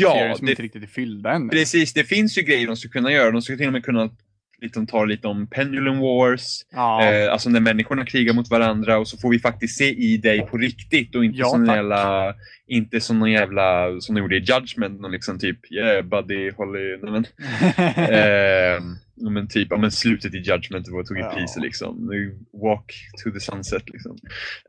[0.00, 1.48] Ja, som det, inte riktigt är fyllda än.
[1.48, 1.92] precis.
[1.92, 3.30] Det finns ju grejer de skulle kunna göra.
[3.30, 4.10] De skulle till och med kunna
[4.60, 6.60] liksom, ta lite om Pendulum Wars.
[6.72, 10.16] Ja, Eh, alltså när människorna krigar mot varandra och så får vi faktiskt se i
[10.16, 12.34] dig på riktigt och inte Ja, som jävla,
[12.66, 16.96] inte som någon jävla, som de gjorde i Judgment, någon liksom typ yeah buddy, Holly,
[17.02, 17.24] nej, men,
[17.96, 18.82] eh,
[19.30, 21.32] men typ, ja men slutet i Judgment var tog Ja.
[21.36, 22.10] priset liksom.
[22.62, 22.92] Walk
[23.24, 24.16] to the sunset liksom.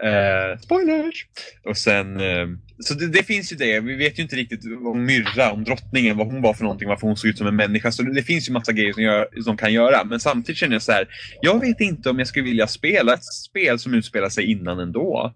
[0.03, 1.25] Eh, spoilers!
[1.65, 2.47] Och sen, eh,
[2.79, 6.17] så det, det finns ju det, vi vet ju inte riktigt om Myrra, om drottningen,
[6.17, 7.91] vad hon var för någonting, varför hon såg ut som en människa.
[7.91, 10.03] Så det, det finns ju massa grejer som, gör, som kan göra.
[10.03, 11.07] Men samtidigt känner jag så här,
[11.41, 15.33] jag vet inte om jag skulle vilja spela ett spel som utspelar sig innan ändå.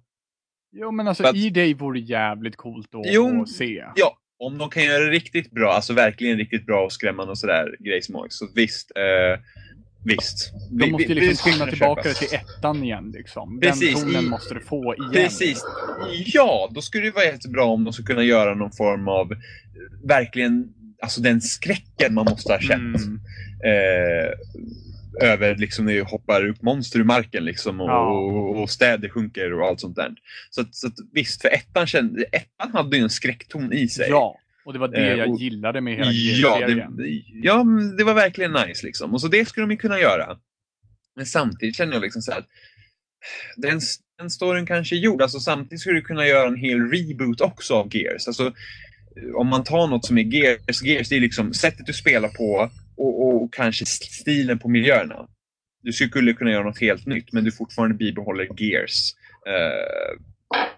[0.75, 3.83] jo, men alltså i dig vore jävligt coolt att, Jo, att se.
[3.95, 7.37] Ja, om de kan göra det riktigt bra, alltså verkligen riktigt bra och skrämmande och
[7.37, 8.91] sådär, grejsmål, så visst.
[8.95, 9.39] Eh,
[10.05, 10.51] visst.
[10.71, 12.15] De Vi- måste ju liksom kunna tillbaka köpa.
[12.15, 13.11] till ettan igen.
[13.15, 13.59] Liksom.
[13.59, 15.11] Precis, Den tonen i- måste du få igen.
[15.13, 15.61] Precis.
[16.25, 19.37] Ja, då skulle det vara jättebra om de skulle kunna göra någon form av, eh,
[20.07, 20.67] verkligen,
[21.01, 22.97] alltså den skräcken man måste ha känt.
[22.97, 23.19] Mm.
[23.65, 24.31] Eh,
[25.21, 28.09] över liksom det hoppar upp monster ur marken liksom och, Ja.
[28.09, 30.11] och, och städer sjunker och allt sånt där.
[30.49, 34.09] Så, att, så att, visst, för ettan, kände, ettan hade ju en skräckton i sig.
[34.09, 36.95] Ja, och det var det Eh, jag och- gillade med hela Ja, Gears-serien.
[36.95, 37.65] det, ja,
[37.97, 39.13] det var verkligen nice liksom.
[39.13, 40.37] Och så det skulle de ju kunna göra.
[41.15, 42.47] Men samtidigt känner jag liksom så här att
[43.57, 43.79] den,
[44.19, 45.21] den storyn kanske är gjord.
[45.21, 48.27] Alltså samtidigt skulle du kunna göra en hel reboot också av Gears.
[48.27, 48.53] Alltså
[49.35, 52.69] om man tar något som är Gears, Gears det är liksom sättet du spelar på
[52.97, 55.27] och, och kanske stilen på miljöerna.
[55.81, 59.13] Du skulle kunna göra något helt nytt men du fortfarande bibehåller Gears.
[59.47, 60.19] Eh,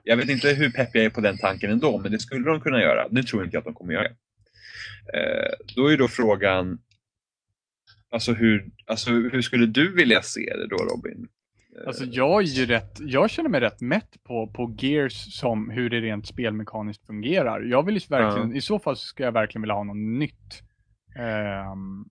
[0.03, 2.61] jag vet inte hur pepp jag är på den tanken ändå, men det skulle de
[2.61, 3.07] kunna göra.
[3.11, 4.07] Nu tror inte jag att de kommer göra.
[5.13, 6.80] Eh, då är då frågan,
[8.11, 11.28] alltså hur, alltså hur skulle du vilja se det då Robin?
[11.82, 15.70] Eh, Alltså jag är ju rätt, jag känner mig rätt mätt på, på Gears som
[15.70, 17.61] hur det rent spelmekaniskt fungerar.
[17.61, 20.63] Jag vill ju verkligen, i så fall ska jag verkligen vilja ha något nytt.
[21.16, 22.05] Ehm,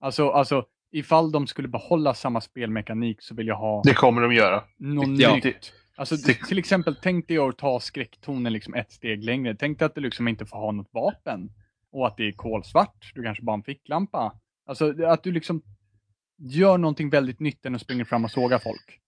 [0.00, 4.32] alltså, alltså ifall de skulle behålla samma spelmekanik så vill jag ha Det kommer de
[4.32, 4.62] göra.
[4.78, 5.34] något Ja.
[5.34, 5.72] nytt.
[5.96, 6.16] Alltså
[6.48, 9.56] till exempel, tänk dig att ta skräcktonen liksom ett steg längre.
[9.58, 11.50] Tänk dig att du liksom inte får ha något vapen.
[11.92, 13.12] Och att det är kolsvart.
[13.14, 14.32] Du kanske bara har en ficklampa.
[14.66, 15.62] Alltså att du liksom
[16.38, 19.00] gör någonting väldigt nytt än att springa fram och såga folk.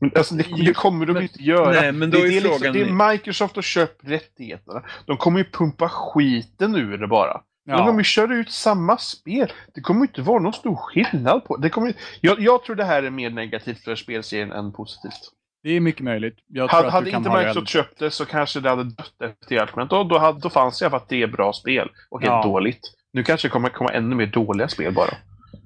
[0.00, 1.80] Men alltså, det, det kommer de Men- inte göra.
[1.80, 4.82] nej, men då det, är det, liksom, frågan- det är Microsoft har köpt rättigheterna.
[5.06, 7.42] De kommer ju pumpa skiten ur det bara.
[7.66, 9.52] De kommer ju köra ut samma spel.
[9.74, 11.70] Det kommer inte vara någon stor skillnad på det.
[11.70, 15.20] kommer, jag, jag tror det här är mer negativt för spelserien än positivt.
[15.62, 16.36] Det är mycket möjligt.
[16.46, 19.54] Jag tror Hade, att hade inte Microsoft köpt det så kanske det hade dött efter
[19.54, 19.90] Judgment.
[19.90, 21.88] Då, då, hade, då fanns det i alla fall att det är bra spel.
[22.10, 22.42] Och helt Ja.
[22.42, 22.80] dåligt.
[23.12, 25.14] Nu kanske det kommer komma ännu mer dåliga spel bara.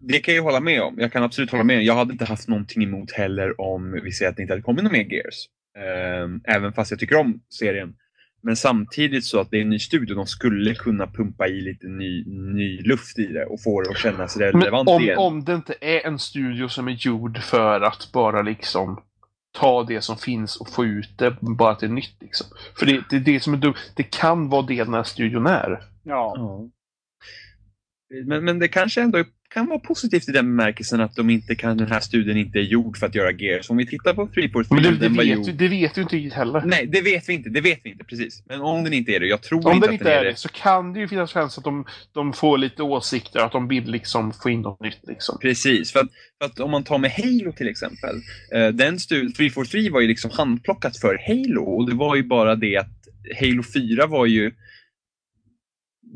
[0.03, 0.94] Det kan jag hålla med om.
[0.99, 1.82] Jag kan absolut hålla med.
[1.82, 4.84] Jag hade inte haft någonting emot heller om vi säger att det inte hade kommit
[4.84, 5.47] något mer Gears.
[5.78, 7.94] Ehm, även fast jag tycker om serien.
[8.47, 10.16] Men samtidigt så att det är en ny studio.
[10.16, 12.24] De skulle kunna pumpa i lite ny,
[12.55, 15.18] ny luft i det och få det att kännas relevant om, igen.
[15.18, 19.03] om det inte är en studio som är gjord för att bara liksom
[19.59, 22.16] ta det som finns och få ut det bara till nytt.
[22.20, 22.47] Liksom.
[22.78, 23.74] För det, det är det som är dumt.
[23.97, 25.82] Det kan vara det den här studion är.
[26.03, 26.34] Ja.
[26.36, 26.68] Ja.
[28.26, 29.24] Men, men det kanske ändå
[29.57, 32.62] kan vara positivt i den bemärkelsen att de inte kan, den här studien inte är
[32.62, 33.70] gjord för att göra Gears.
[33.70, 35.54] Om vi tittar på 343, Men det, det, den vet, gjord...
[35.54, 36.62] det vet du inte heller.
[36.64, 37.50] Nej, det vet vi inte.
[37.50, 38.42] Det vet vi inte precis.
[38.46, 40.24] Men om den inte är det, jag tror Om inte den att inte den är
[40.24, 43.68] det så kan det ju finnas chans att de, de får lite åsikter, att de
[43.68, 45.00] vill liksom få in något nytt.
[45.09, 45.38] Liksom.
[45.38, 48.16] Precis, för att, för att om man tar med Halo till exempel.
[48.54, 52.54] Eh, den stu- 343 var ju liksom handplockat för Halo och det var ju bara
[52.54, 52.96] det att
[53.40, 54.52] Halo 4 var ju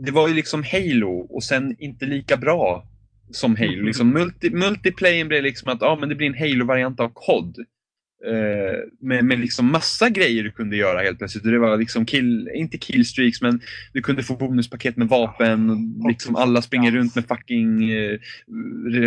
[0.04, 2.86] det var ju liksom Halo och sen inte lika bra
[3.32, 3.82] som Halo.
[3.82, 7.56] Liksom multi, multiplayen blev liksom att ah, men det blir en Halo-variant av COD.
[8.26, 11.44] Eh, med, med liksom massa grejer du kunde göra helt plötsligt.
[11.44, 13.60] Det var liksom kill, inte killstreaks men
[13.92, 15.70] du kunde få bonuspaket med vapen.
[16.02, 18.18] Och liksom alla springer runt med fucking eh,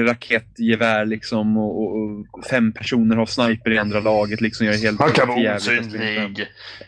[0.06, 4.66] raketgevär liksom och, och, och fem personer har sniper i andra laget liksom.
[4.66, 6.48] Gör helt Han kan vara osynlig.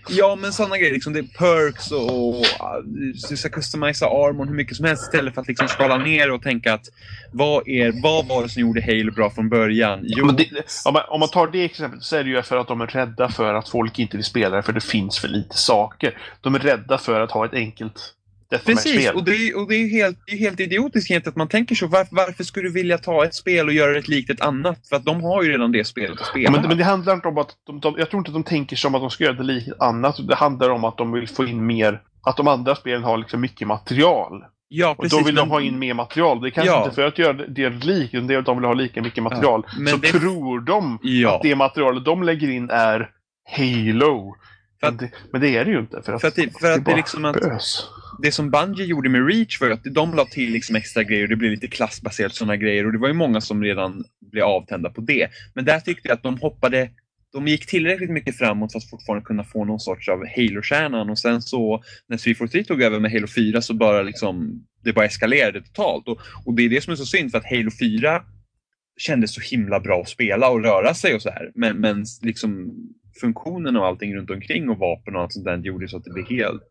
[0.09, 0.93] Ja, men sådana grejer.
[0.93, 2.81] Liksom, det är perks och, och ah,
[3.29, 6.41] du ska customisa armorn hur mycket som helst istället för att liksom skala ner och
[6.41, 6.85] tänka att
[7.31, 9.99] vad, är, vad var det som gjorde Halo bra från början?
[10.03, 10.49] Jo, Men det,
[10.85, 13.29] om, man, om man tar det exemplet, är det ju för att de är rädda
[13.29, 16.17] för att folk inte vill spela det för det finns för lite saker.
[16.41, 18.15] De är rädda för att ha ett enkelt
[18.49, 21.47] Precis, och det är, och det är helt, det är helt idiotiskt egentligen att man
[21.47, 21.87] tänker så.
[21.87, 24.87] Varför, varför skulle du vilja ta ett spel och göra det likt ett annat?
[24.89, 26.51] För att de har ju redan det spelet att spela.
[26.51, 28.75] Men, men det handlar inte om att de, de, jag tror inte att de tänker
[28.75, 30.27] som att de ska göra det likt ett annat.
[30.27, 33.41] Det handlar om att de vill få in mer, att de andra spelen har liksom
[33.41, 34.43] mycket material.
[34.67, 35.19] Ja, Och precis.
[35.19, 36.41] då vill men- de ha in mer material.
[36.41, 36.83] Det är kanske Ja.
[36.83, 39.23] inte för att göra det, likt, utan det är att de vill ha lika mycket
[39.23, 39.65] material.
[39.77, 41.35] men så det- tror de Ja.
[41.35, 43.09] att det materialet de lägger in är
[43.57, 44.35] Halo.
[44.79, 46.01] För Men att- det, men det är det ju inte.
[46.05, 47.89] För att, för att det- för att det bara liksom att- bös.
[48.21, 51.23] det som Bungie gjorde med Reach var ju att de la till liksom extra grejer
[51.23, 54.43] och det blev lite klassbaserat sådana grejer och det var ju många som redan blev
[54.43, 55.27] avtända på det.
[55.55, 56.89] Men där tyckte jag att de hoppade
[57.35, 61.19] de gick tillräckligt mycket framåt för att fortfarande kunna få någon sorts av Halo-kärnan och
[61.19, 65.61] sen så när 343 tog över med Halo 4 så bara liksom det bara eskalerade
[65.61, 68.21] totalt och, och det är det som är så synd för att Halo 4
[68.97, 72.73] kändes så himla bra att spela och röra sig och så här men, men liksom
[73.21, 76.13] funktionen och allting runt omkring och vapen och allt sånt där gjorde så att det
[76.13, 76.63] blev helt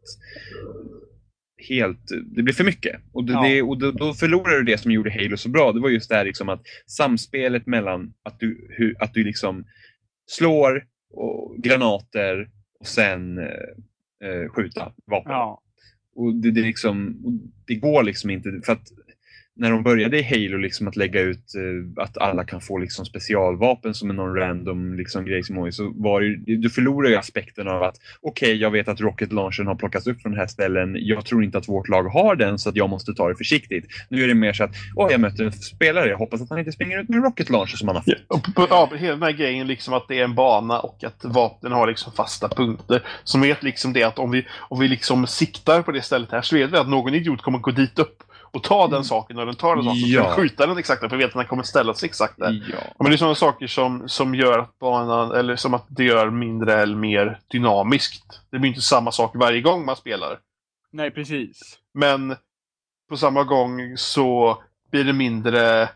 [1.68, 3.00] helt, det blev för mycket.
[3.12, 3.42] Och, det, Ja.
[3.42, 5.72] det, och då, då förlorade du det som gjorde Halo så bra.
[5.72, 9.64] Det var just det här liksom att samspelet mellan att du, hur, att du liksom
[10.26, 12.50] slår och granater
[12.80, 15.32] och sen eh, eh, skjuta vapen.
[15.32, 15.60] Ja.
[16.14, 17.16] Och det, det, liksom,
[17.66, 18.88] det går liksom inte för att
[19.56, 23.04] när de började i Halo liksom att lägga ut eh, att alla kan få liksom
[23.04, 27.16] specialvapen som är någon random liksom grej som så var det, ju- du förlorar ju
[27.16, 30.46] aspekten av att okej, jag vet att rocket launchen har plockats upp från den här
[30.46, 30.96] ställen.
[31.00, 33.86] Jag tror inte att vårt lag har den så att jag måste ta det försiktigt.
[34.08, 36.08] Nu är det mer så att åh, jag möter en spelare.
[36.08, 38.46] Jag hoppas att han inte springer ut med en rocket launcher som han har fått.
[38.56, 41.72] Ja, ja, hela den här grejen liksom att det är en bana och att vapnen
[41.72, 43.02] har liksom fasta punkter.
[43.24, 46.42] Som vet liksom det att om vi, om vi liksom siktar på det stället här
[46.42, 48.22] så vet vi att någon idiot kommer gå dit upp
[48.54, 50.00] och ta den saken och den tar den saken.
[50.00, 50.34] Ja.
[50.36, 52.64] skjuta den exakt där för vi vet att den kommer ställa sig exakt där.
[52.72, 52.78] Ja.
[52.98, 56.30] Men det är sådana saker som, som gör att banan, eller som att det gör
[56.30, 58.40] mindre eller mer dynamiskt.
[58.50, 60.38] Det blir inte samma sak varje gång man spelar.
[60.92, 61.78] Nej, precis.
[61.94, 62.36] Men
[63.08, 64.58] på samma gång så
[64.90, 65.88] blir det mindre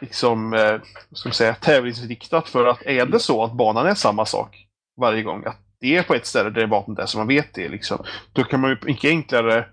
[0.00, 0.80] liksom, eh,
[1.12, 5.22] ska man säga, tävlingsriktat för att är det så att banan är samma sak varje
[5.22, 8.04] gång, att det är på ett ställe där vapnet är så man vet det liksom,
[8.32, 9.66] då kan man ju mycket enklare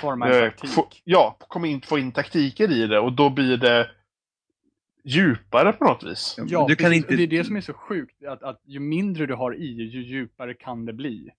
[0.00, 0.70] Forma en eh, taktik.
[0.70, 3.90] få, ja, komma in, få in taktiker i det och då blir det
[5.04, 6.38] djupare på något vis.
[6.46, 7.08] Ja, du kan inte...
[7.08, 8.24] Och det är det som är så sjukt.
[8.24, 11.30] Att, att ju mindre du har i, ju djupare kan det bli.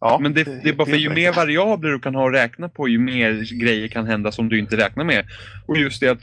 [0.00, 2.68] Ja, Men det, det är bara för ju mer variabler du kan ha att räkna
[2.68, 5.26] på, ju mer grejer kan hända som du inte räknar med.
[5.66, 6.20] Och just det att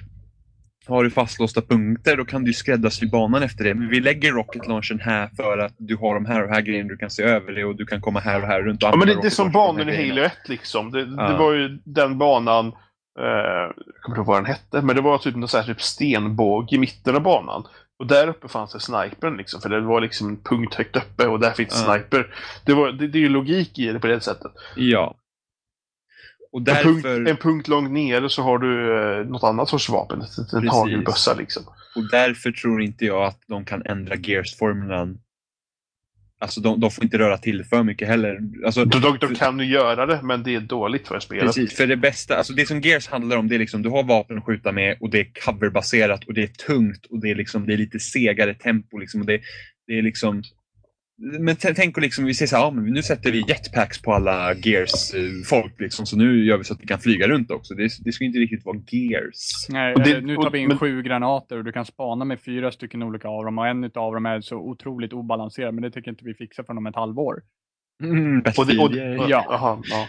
[0.88, 3.74] har du fastlåsta punkter, då kan du skräddarsy banan efter det.
[3.74, 6.90] Men vi lägger rocket launchen här för att du har de här och här grejerna
[6.90, 8.96] du kan se över det och du kan komma här och här runt och Ja,
[8.96, 10.26] men det, det är som banan i Halo grejerna.
[10.26, 10.92] 1 liksom.
[10.92, 11.38] Det, det Ja.
[11.38, 12.68] var ju den banan,
[13.20, 15.68] eh, jag kommer inte ihåg vad den hette, men det var typ någon sån här
[15.68, 17.64] typ stenbåg i mitten av banan.
[18.00, 21.28] Och där uppe fanns det snipern liksom, för det var liksom en punkt högt uppe
[21.28, 21.94] och där finns Ja.
[21.94, 22.34] sniper.
[22.66, 24.52] Det, var, det, det är ju logik i det på det sättet.
[24.76, 25.16] Ja.
[26.54, 29.90] Och En, därför, punkt, en punkt långt nere så har du eh, något annat sorts
[29.90, 30.72] vapen, en Precis.
[30.72, 31.64] hagelbössa liksom.
[31.96, 35.18] och därför tror inte jag att de kan ändra Gears-formulan.
[36.40, 38.40] Alltså de, de får inte röra till för mycket heller.
[38.66, 41.46] Alltså, De, de, de kan ju göra det, men det är dåligt för spelet.
[41.46, 44.04] Precis, för det bästa, alltså det som Gears handlar om det är liksom du har
[44.04, 47.36] vapen att skjuta med och det är coverbaserat och det är tungt och det är
[47.36, 49.42] liksom det är lite segare tempo liksom och det,
[49.88, 50.44] det är liksom
[51.40, 54.14] men tänk och liksom, vi säger så här, ja, men nu sätter vi jetpacks på
[54.14, 57.74] alla Gears-folk liksom, så nu gör vi så att vi kan flyga runt också.
[57.74, 59.70] Det, det ska inte riktigt vara Gears.
[59.70, 62.40] Nej, det- nu tar vi in och- men- sju granater och du kan spana med
[62.42, 65.92] fyra stycken olika av dem och en av dem är så otroligt obalanserad men det
[65.92, 67.42] tycker inte vi fixar förrän om ett halvår.
[68.04, 68.86] Mm, Och, det, och,
[69.24, 69.46] och, Ja.
[69.50, 70.08] aha, ja.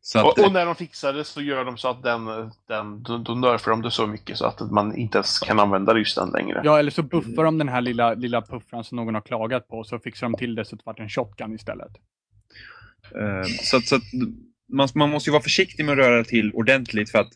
[0.00, 2.24] Så att, Och, och när de fixar det så gör de så att den,
[2.68, 5.98] den då, då nerfar de det så mycket så att man inte ens kan använda
[5.98, 6.60] just den längre.
[6.64, 9.84] Ja, eller så buffar de den här lilla, lilla puffran som någon har klagat på
[9.84, 11.92] så fixar de till det så att det vart en shotgun istället.
[13.14, 14.02] Eh, Så, att- så att
[14.72, 17.30] man, man måste ju vara försiktig med att röra till ordentligt för att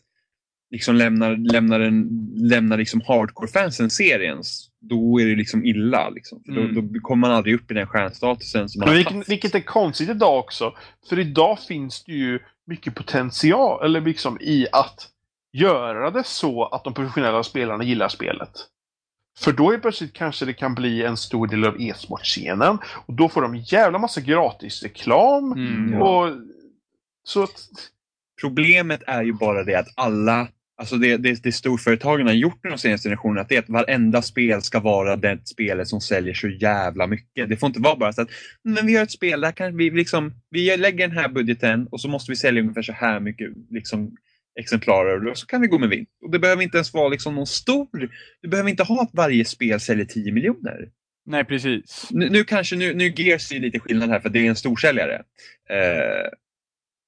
[0.71, 6.09] liksom lämnar, lämnar, en, lämnar liksom hardcore-fansen seriens, då är det liksom illa.
[6.09, 6.43] Liksom.
[6.45, 6.75] För Mm.
[6.75, 9.55] då, då kommer man aldrig upp i den stjärnstatusen som man Men har vilket, vilket
[9.55, 10.73] är konstigt idag också.
[11.09, 15.09] För idag finns det ju mycket potential eller liksom i att
[15.53, 18.51] göra det så att de professionella spelarna gillar spelet.
[19.39, 22.77] För då är plötsligt kanske det kan bli en stor del av e-sportscenen.
[23.05, 25.51] Och då får de jävla massa gratis reklam.
[25.51, 26.29] Mm, och
[27.23, 27.69] så att,
[28.41, 30.47] Problemet är ju bara det att alla
[30.77, 34.21] Alltså det, det, det storföretagen har gjort de senaste generationerna, att det är att varenda
[34.21, 37.49] spel ska vara det spelet som säljer så jävla mycket.
[37.49, 38.29] Det får inte vara bara så att
[38.63, 42.01] men vi gör ett spel, där kan vi, liksom, vi lägger den här budgeten och
[42.01, 44.15] så måste vi sälja ungefär så här mycket liksom,
[44.59, 46.11] exemplarer och så kan vi gå med vinst.
[46.25, 48.09] Och det behöver inte ens vara liksom någon stor...
[48.41, 50.89] Du behöver inte ha att varje spel säljer 10 miljoner.
[51.25, 52.07] Nej, precis.
[52.11, 55.15] Nu, nu kanske, nu, nu Gears är lite skillnad här för det är en storsäljare.
[55.69, 56.29] Eh,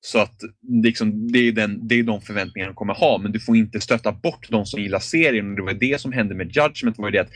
[0.06, 0.40] så att
[0.84, 3.82] liksom, det, är den, det är de förväntningarna de kommer ha, men du får inte
[3.82, 5.50] stöta bort de som gillar serien.
[5.50, 6.98] Och det var det som hände med Judgment.
[6.98, 7.30] var det att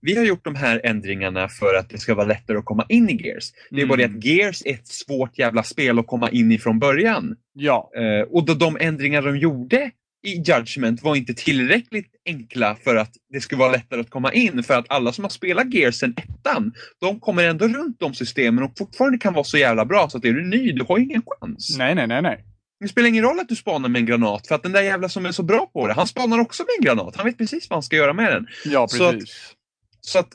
[0.00, 3.10] vi har gjort de här ändringarna för att det ska vara lättare att komma in
[3.10, 3.44] i Gears.
[3.70, 4.18] Det är bara det Mm.
[4.18, 7.36] att Gears är ett svårt jävla spel att komma in i från början.
[7.52, 9.90] Ja, Eh, och då de ändringar de gjorde
[10.26, 14.62] i Judgment var inte tillräckligt enkla för att det skulle vara lättare att komma in.
[14.62, 18.64] För att alla som har spelat Gears sen ettan, de kommer ändå runt de systemen
[18.64, 21.22] och fortfarande kan vara så jävla bra så att är du ny, du har ingen
[21.26, 21.74] chans.
[21.78, 22.44] nej, nej, nej, nej.
[22.80, 25.08] Det spelar ingen roll att du spanar med en granat för att den där jävla
[25.08, 27.16] som är så bra på det, han spanar också med en granat.
[27.16, 28.46] Han vet precis vad han ska göra med den.
[28.64, 29.52] Ja, Så att- precis.
[30.00, 30.28] Så att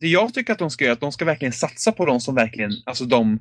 [0.00, 2.20] det jag tycker att de ska göra är att de ska verkligen satsa på de
[2.20, 3.38] som verkligen, alltså de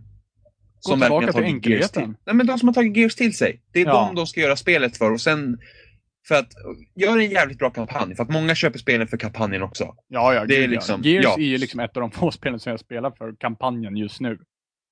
[0.79, 2.13] som verkligen har tagit Gears till.
[2.25, 3.61] Nej, men de som har tagit Gears till sig.
[3.73, 3.91] Det är Ja.
[4.07, 5.57] de de ska göra spelet för och sen
[6.27, 6.47] för att
[6.95, 8.15] göra en jävligt bra kampanj.
[8.15, 9.95] För att många köper spelen för kampanjen också.
[10.07, 11.09] Ja, ja, det är gud, liksom- ja.
[11.09, 11.35] Gears ja.
[11.37, 14.37] är ju liksom ett av de få spelen som jag spelar för kampanjen just nu.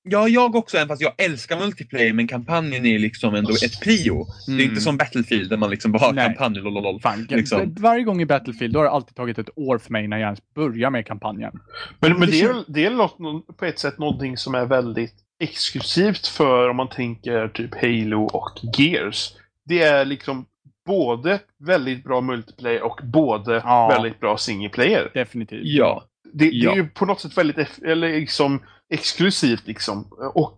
[0.03, 4.25] Ja, jag också, även fast jag älskar multiplayer, men kampanjen är liksom ändå ett prio.
[4.47, 4.69] Det är Mm.
[4.69, 6.25] inte som Battlefield där man liksom bara har Nej.
[6.25, 7.01] kampanj, lololol.
[7.01, 7.75] Fan, Liksom.
[7.79, 10.25] Varje gång i Battlefield då har det alltid tagit ett år för mig när jag
[10.25, 11.51] ens börjar med kampanjen.
[11.99, 16.27] Men, men Det är, det är något, på ett sätt någonting som är väldigt exklusivt
[16.27, 19.33] för om man tänker typ Halo och Gears.
[19.65, 20.45] Det är liksom
[20.85, 23.87] både väldigt bra multiplayer och både Ja.
[23.87, 25.11] väldigt bra single player.
[25.13, 25.61] Definitivt.
[25.63, 26.03] Ja.
[26.33, 26.71] Det, det Ja.
[26.71, 28.59] är ju på något sätt väldigt eller liksom
[28.93, 30.07] exklusivt liksom.
[30.33, 30.55] Och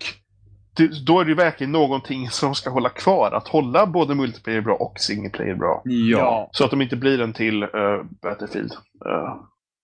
[0.75, 3.31] det, då är det ju verkligen någonting som ska hålla kvar.
[3.31, 5.81] Att hålla både multiplayer bra och single player bra.
[5.85, 7.69] Ja, Så att de inte blir en till eh,
[8.21, 8.71] Battlefield.
[9.05, 9.35] Eh,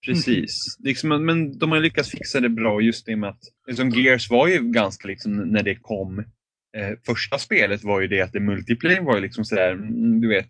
[0.08, 0.78] precis.
[0.80, 4.48] Liksom, men de har lyckats fixa det bra just det med att liksom Gears var
[4.48, 6.24] ju ganska liksom när det kom
[6.78, 10.28] eh, första spelet var ju det att det multiplayer var ju liksom sådär, mm, du
[10.28, 10.48] vet,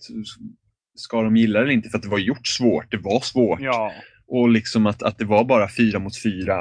[0.96, 1.90] ska de gilla det eller inte?
[1.90, 3.60] För att det var gjort svårt, det var svårt.
[3.62, 3.94] Ja.
[4.28, 6.60] Och liksom att, att det var bara fyra mot fyra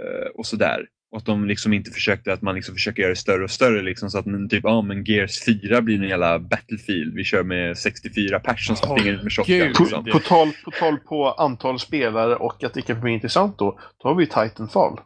[0.00, 0.86] eh, och sådär.
[1.12, 3.82] Och att de liksom inte försökte, att man liksom försöker göra det större och större
[3.82, 7.14] liksom så att men, typ, ja men Gears 4 blir en jävla Battlefield.
[7.14, 9.58] Vi kör med 64 pers som springer ut med shotgun.
[9.58, 9.76] gud.
[9.76, 10.04] På, Liksom.
[10.04, 14.08] på, tal, på tal på antal spelare och att det kan bli intressant då, då
[14.08, 15.00] har vi Titanfall.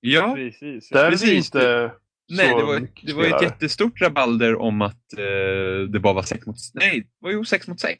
[0.00, 0.88] Ja, Precis.
[0.88, 1.46] Där är det precis.
[1.46, 1.92] inte
[2.28, 6.46] nej det var, det var ett jättestort rabalder om att eh, det bara var 6
[6.46, 7.96] mot, nej, det var ju 6 mot 6.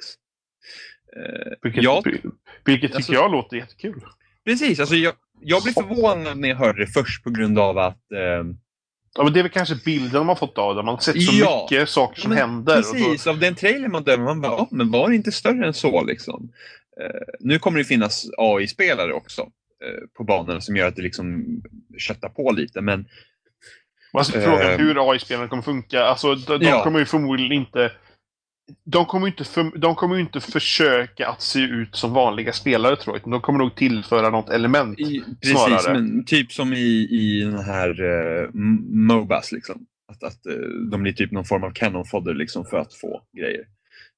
[1.16, 2.02] Eh, Vilket, ja,
[2.64, 4.00] vilket tycker Alltså- jag låter jättekul.
[4.44, 4.80] precis.
[4.80, 8.44] Alltså jag, jag blev förvånad när jag hörde det först på grund av att eh,
[9.18, 10.82] Ja, men det är väl kanske bilden man fått av det.
[10.82, 11.68] Man har sett så Ja.
[11.70, 12.76] mycket saker som händer.
[12.78, 15.32] Och då, Precis, av den trailern man dömer, man bara, ja, men var det inte
[15.32, 16.52] större än så liksom?
[17.00, 21.44] Eh, nu kommer det finnas AI-spelare också eh, på banorna som gör att det liksom
[21.98, 23.06] köttar på lite, men
[24.18, 26.04] alltså, eh, frågan hur AI-spelen kommer funka.
[26.04, 26.82] Alltså, de, de Ja.
[26.84, 27.92] kommer ju förmodligen inte...
[28.84, 32.96] De kommer ju inte, för, de kommer inte försöka att se ut som vanliga spelare
[32.96, 33.30] tror jag.
[33.30, 34.98] De kommer nog tillföra något element.
[35.00, 35.92] i, precis, Snarare.
[36.00, 38.50] men typ som i, i den här uh,
[38.92, 39.86] Mobas liksom.
[40.12, 40.52] Att, att eh,
[40.90, 43.64] de blir typ någon form av cannon fodder liksom för att få grejer.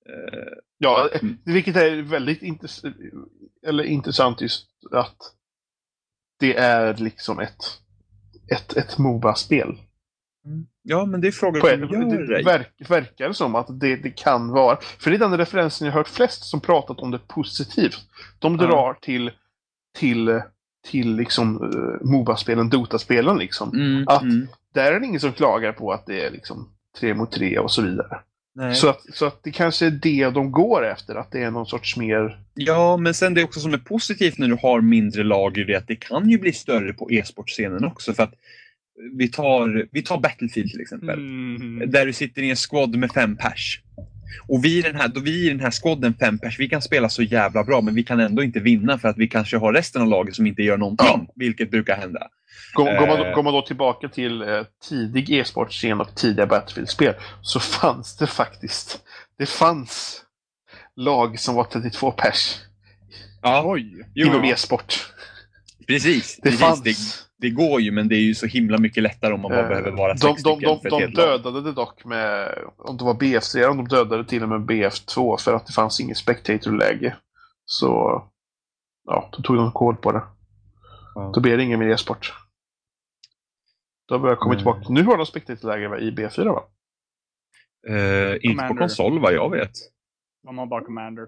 [0.08, 1.36] Eh, Ja, Mm.
[1.44, 2.92] vilket är väldigt intress-
[3.66, 5.16] eller intressant just att
[6.40, 7.64] det är liksom ett,
[8.52, 9.76] ett, ett Moba-spel.
[10.82, 12.42] Ja, men det är frågan som gör Det det.
[12.44, 14.78] verk, verkar som att det, det kan vara.
[14.98, 17.98] För det är den referensen jag hört flest som pratat om det positivt.
[18.38, 19.30] De drar till,
[19.98, 20.40] till,
[20.88, 23.70] till liksom uh, Moba-spelen, Dota-spelen liksom.
[23.74, 26.68] Mm, Att- mm, Där är det ingen som klagar på att det är liksom
[27.00, 28.20] tre mot tre och så vidare.
[28.54, 28.74] nej.
[28.74, 31.66] Så att, så att det kanske är det de går efter, att det är någon
[31.66, 32.38] sorts mer...
[32.54, 35.74] Ja, men sen det också som är positivt när du har mindre lag är det
[35.74, 38.12] att det kan ju bli större på e-sportscenen också.
[38.14, 38.34] För att
[39.18, 41.18] vi tar, vi tar Battlefield till exempel.
[41.18, 41.90] Mm.
[41.90, 43.80] Där du sitter i en squad med fem pers.
[44.48, 46.82] Och vi i den här, då vi i den här squaden fem pers, vi kan
[46.82, 49.72] spela så jävla bra men vi kan ändå inte vinna för att vi kanske har
[49.72, 51.06] resten av laget som inte gör någonting.
[51.08, 51.32] Ja.
[51.34, 52.28] Vilket brukar hända.
[52.74, 53.34] Går, går, man, Eh.
[53.34, 54.48] går man då tillbaka till eh,
[54.88, 59.00] tidig e-sportscen och tidiga Battlefield-spel så fanns det faktiskt...
[59.38, 60.22] Det fanns
[60.96, 62.56] lag som var 32 pers
[63.42, 64.04] Ja, Oj!
[64.14, 65.06] inom e-sport.
[65.86, 66.36] precis.
[66.36, 66.60] Det precis.
[66.60, 66.82] fanns.
[66.82, 66.94] Det,
[67.40, 69.68] det går ju men det är ju så himla mycket lättare om man bara Eh,
[69.68, 71.12] behöver vara de, sex de, de, för ett de lag.
[71.12, 75.54] dödade det dock med, om det var BF3, de dödade till och med BF2 för
[75.54, 77.16] att det fanns inget spectator-läge.
[77.64, 78.22] Så,
[79.04, 80.22] ja, då tog de kol på det.
[81.14, 81.30] Ja.
[81.34, 82.34] Då blev det ingen mer e-sport.
[84.08, 84.58] Då börjar jag komma Nej.
[84.58, 84.86] tillbaka.
[84.88, 86.62] Nu har de spectator-läge i B4 va?
[87.88, 89.70] Eh, inte på konsol vad jag vet.
[90.42, 91.26] De har bara Commander.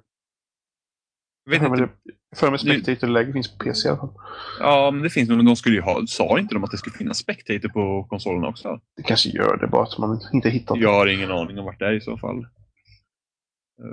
[1.53, 1.83] Jag vet inte.
[1.83, 4.15] det- För mig spectator-läge finns på PC i alla fall.
[4.61, 5.37] Ja, men det finns nog.
[5.37, 8.49] Men de skulle ju ha, sa inte de att det skulle finnas spectator på konsolerna
[8.49, 8.81] också?
[8.97, 10.83] Det kanske gör det, bara att man inte hittat det.
[10.83, 12.47] Jag har ingen aning om vart det är i så fall.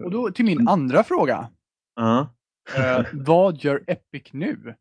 [0.05, 1.49] Och då till min andra fråga.
[1.95, 2.33] Ja.
[2.75, 4.75] Eh, vad gör Epic nu?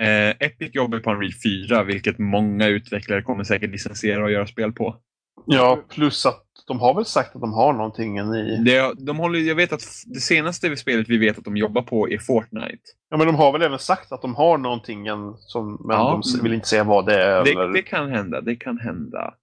[0.00, 1.32] Eh, Epic jobbar på Unreal
[1.68, 4.96] 4, vilket många utvecklare kommer säkert licensiera och göra spel på.
[5.44, 8.62] Ja, plus att de har väl sagt att de har någonting i...
[8.64, 12.08] Det, de håller, jag vet att det senaste spelet vi vet att de jobbar på
[12.10, 12.82] är Fortnite.
[13.10, 15.06] Ja, men de har väl även sagt att de har någonting
[15.38, 15.82] som...
[15.84, 16.20] Men Ja.
[16.34, 17.44] de vill inte säga vad det är.
[17.44, 17.68] Det, eller...
[17.68, 19.34] det kan hända, det kan hända.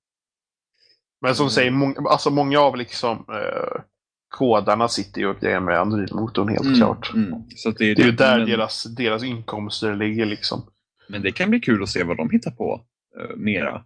[1.21, 1.49] Men som Mm.
[1.51, 3.81] säger, många, alltså många av liksom eh,
[4.29, 7.11] kodarna sitter ju och grejer med Unreal-motorn helt klart.
[7.13, 7.33] Mm.
[7.55, 10.61] Så det, är Det är ju där men, deras, deras inkomster ligger liksom.
[11.09, 12.81] men det kan bli kul att se vad de hittar på
[13.21, 13.83] uh, mera.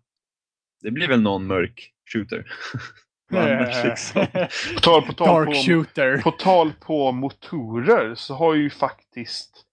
[0.82, 2.46] Det blir väl någon mörk shooter.
[3.32, 4.28] Annars liksom.
[4.76, 6.18] På tal, på tal, Dark på, shooter.
[6.18, 9.64] på tal på motorer så har ju faktiskt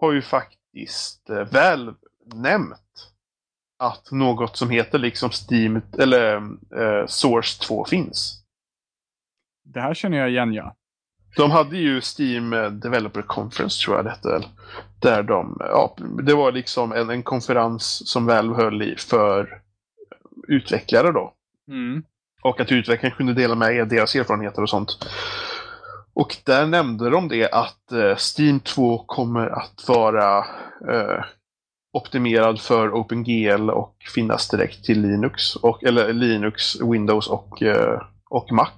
[0.00, 1.94] har ju faktiskt eh, väl
[2.34, 3.12] nämnt
[3.78, 6.36] att något som heter liksom Steam eller
[6.76, 8.42] eh, Source 2 finns.
[9.64, 10.76] Det här känner jag igen ja.
[11.36, 14.44] De hade ju Steam eh, Developer Conference tror jag det hette.
[15.00, 19.62] Där de, ja, det var liksom en, en konferens som Valve höll i för
[20.52, 21.32] utvecklare då.
[21.68, 22.02] Mm.
[22.42, 25.06] Och att utvecklaren kunde dela med er deras erfarenheter och sånt.
[26.14, 30.38] Och där nämnde de det att eh, Steam 2 kommer att vara
[30.90, 31.24] eh,
[31.92, 35.56] optimerad för OpenGL och finnas direkt till Linux.
[35.56, 38.70] Och, eller Linux, Windows och, eh, och Mac.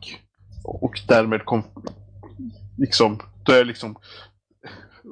[0.65, 1.63] Och därmed kom,
[2.79, 3.97] liksom, då är liksom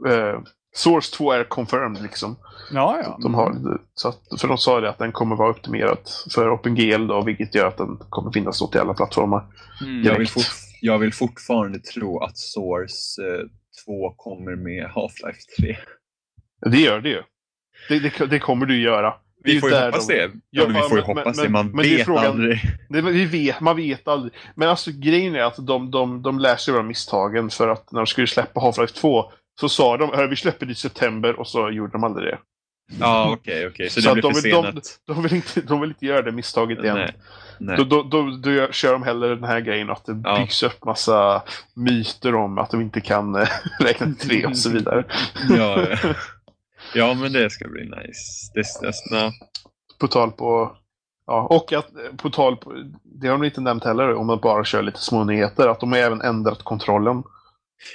[0.09, 0.41] eh,
[0.75, 2.37] Source 2 är confirmed liksom.
[2.73, 3.19] Ja, ja.
[3.23, 5.99] De har, så att, för de sa det att den kommer vara optimerad
[6.35, 9.45] för OpenGL då, vilket gör att den kommer finnas då till alla plattformar.
[9.81, 10.03] Mm.
[10.05, 10.45] Jag vill, fort,
[10.81, 13.41] jag vill fortfarande tro att Source eh,
[13.87, 15.77] 2 kommer med Half-Life 3.
[16.71, 17.23] Det gör det ju.
[17.89, 19.15] Det, det, det kommer du göra.
[19.45, 20.31] Det Vi får ju hoppas de- det.
[20.51, 21.51] Ja, men vi får ju hoppas men- det.
[21.53, 22.61] Man men det är vet frågan- aldrig.
[22.89, 24.33] Det, vi vet, man vet aldrig.
[24.55, 28.01] Men alltså grejen är att de, de, de lär sig av misstagen för att när
[28.01, 29.25] de skulle släppa Half-Life 2
[29.61, 32.39] så sa de att vi släpper det i september och så gjorde de aldrig det.
[33.01, 33.91] Ja, okej, okej.
[33.91, 34.99] Så, Så det blir de- försenat.
[35.07, 36.97] De vill inte, de vill inte göra det misstaget igen.
[36.97, 37.15] Nej.
[37.59, 37.77] Nej.
[37.77, 40.39] Då, då, då, då kör de hellre den här grejen att det Ja.
[40.39, 41.43] byggs upp massa
[41.75, 43.49] myter om att de inte kan eh,
[43.81, 45.05] räkna till tre och så vidare.
[45.51, 46.15] Ja, ja.
[46.95, 48.51] ja, men det ska bli nice.
[48.55, 49.33] Det, det, ja.
[50.01, 50.77] På tal på...
[51.27, 52.73] Ja, och att eh, på tal på...
[53.05, 55.69] Det har de inte nämnt heller om man bara kör lite små nyheter.
[55.69, 57.23] Att de har även ändrat kontrollen.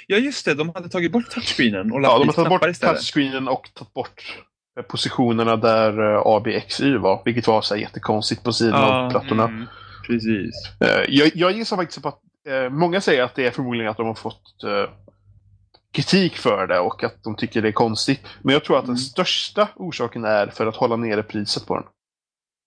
[0.06, 0.54] ja, just det.
[0.54, 2.96] De hade tagit bort touchscreenen och lagt Ja, de har tagit bort istället.
[2.96, 4.38] touchscreenen och tagit bort
[4.82, 7.22] positionerna där eh, ABXY var.
[7.24, 9.44] Vilket var så här jättekonstigt på sidan Ja, av plattorna.
[9.44, 9.66] Mm.
[10.06, 10.54] Precis.
[10.80, 13.96] Eh, Jag, jag gissar faktiskt på att eh, många säger att det är förmodligen att
[13.96, 14.90] de har fått eh,
[15.92, 18.20] kritik för det och att de tycker det är konstigt.
[18.42, 18.98] Men jag tror att den Mm.
[18.98, 21.84] största orsaken är för att hålla nere priset på den.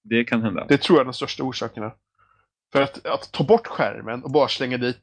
[0.04, 0.66] Det kan hända.
[0.68, 1.84] Det tror jag är den största orsaken.
[1.84, 1.92] Är.
[2.74, 5.00] För att, att ta bort skärmen och bara slänga dit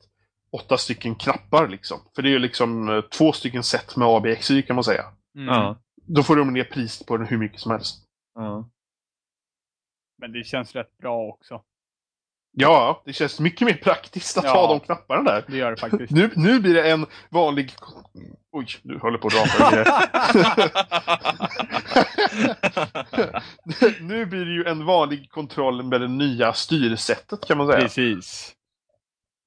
[0.52, 2.00] åtta stycken knappar liksom.
[2.14, 5.04] För det är ju liksom eh, två stycken set med ABXY kan man säga.
[5.36, 5.48] Mm.
[5.54, 5.76] Ja.
[6.08, 8.04] Då får de ner priset på den hur mycket som helst.
[8.34, 8.68] ja.
[10.20, 11.62] Men det känns rätt bra också.
[12.56, 14.50] Ja, det känns mycket mer praktiskt att Ja.
[14.52, 15.44] ha de knapparna där.
[15.48, 16.12] Det gör det faktiskt.
[16.12, 17.72] Nu, nu blir det en vanlig...
[18.52, 19.82] Oj, du håller på att rapa.
[24.00, 27.80] Nu blir det ju en vanlig kontroll med det nya styrsättet kan man säga.
[27.80, 28.54] Precis.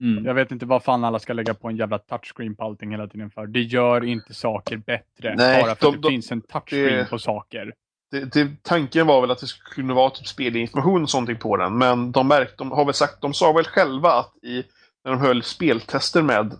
[0.01, 0.25] Mm.
[0.25, 3.07] Jag vet inte vad fan alla ska lägga på en jävla touchscreen på allting hela
[3.07, 3.47] tiden för.
[3.47, 5.35] Det gör inte saker bättre.
[5.37, 7.73] Nej, bara för de- att det de- finns en touchscreen det- på saker.
[8.11, 11.57] Det, det, tanken var väl att det skulle kunna vara typ spelinformation och sånt på
[11.57, 14.63] den, men de, märkt, de har väl sagt, de sa väl själva att i,
[15.05, 16.53] när de höll speltester med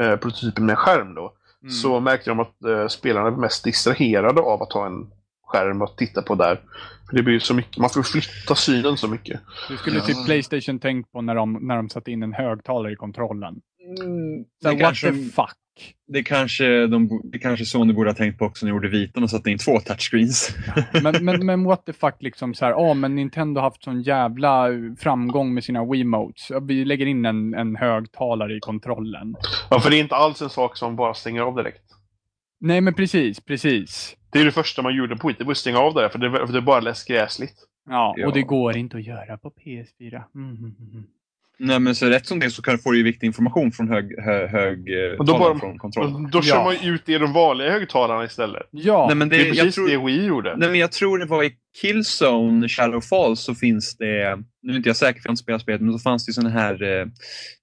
[0.00, 1.32] eh, prototypen med skärm då,
[1.62, 1.70] Mm.
[1.72, 5.10] så märkte de att eh, spelarna var mest distraherade av att ha en
[5.48, 6.60] skärm att titta på där.
[7.08, 9.40] För det blir så mycket, man får flytta synen så mycket.
[9.68, 12.96] Det skulle typ Playstation tänkt på när de, när de satte in en högtalare i
[12.96, 13.54] kontrollen.
[14.00, 15.56] Mm, Så det, what kanske, the fuck?
[16.08, 19.22] det, kanske, de, det kanske Sony borde ha tänkt på också när de gjorde vitan
[19.22, 20.56] och satte in två touchscreens.
[21.02, 24.02] Men, men, men what the fuck liksom så här, ja men Nintendo har haft sån
[24.02, 24.68] jävla
[24.98, 26.50] framgång med sina Wiimotes.
[26.62, 29.34] Vi lägger in en, en högtalare i kontrollen.
[29.70, 31.82] Ja, för det är inte alls en sak som bara stänger av direkt.
[32.60, 34.16] Nej men precis, precis.
[34.30, 36.08] Det är det första man gjorde på Wii, det var att stänga av det där,
[36.08, 37.54] för det, för det bara lät gräsligt.
[37.90, 38.26] Ja, Ja.
[38.26, 40.22] och det går inte att göra på PS4.
[40.34, 41.04] Mm, mm, mm.
[41.60, 44.20] Nej, men så rätt som det så kan, får du ju viktig information från hög,
[44.20, 46.14] hög, hög eh, Och då talan bara- från kontrollen.
[46.14, 46.64] Och då kör Ja.
[46.64, 48.62] man ut det i de vanliga högtalarna istället.
[48.70, 50.56] Ja, Nej, men det, Det är jag precis tror, det Wii gjorde.
[50.56, 54.88] Nej, men jag tror det var i Killzone Shadowfall så finns det, nu är inte
[54.88, 57.06] jag säker för jag har inte spelat spelet, men så fanns det sådana här eh,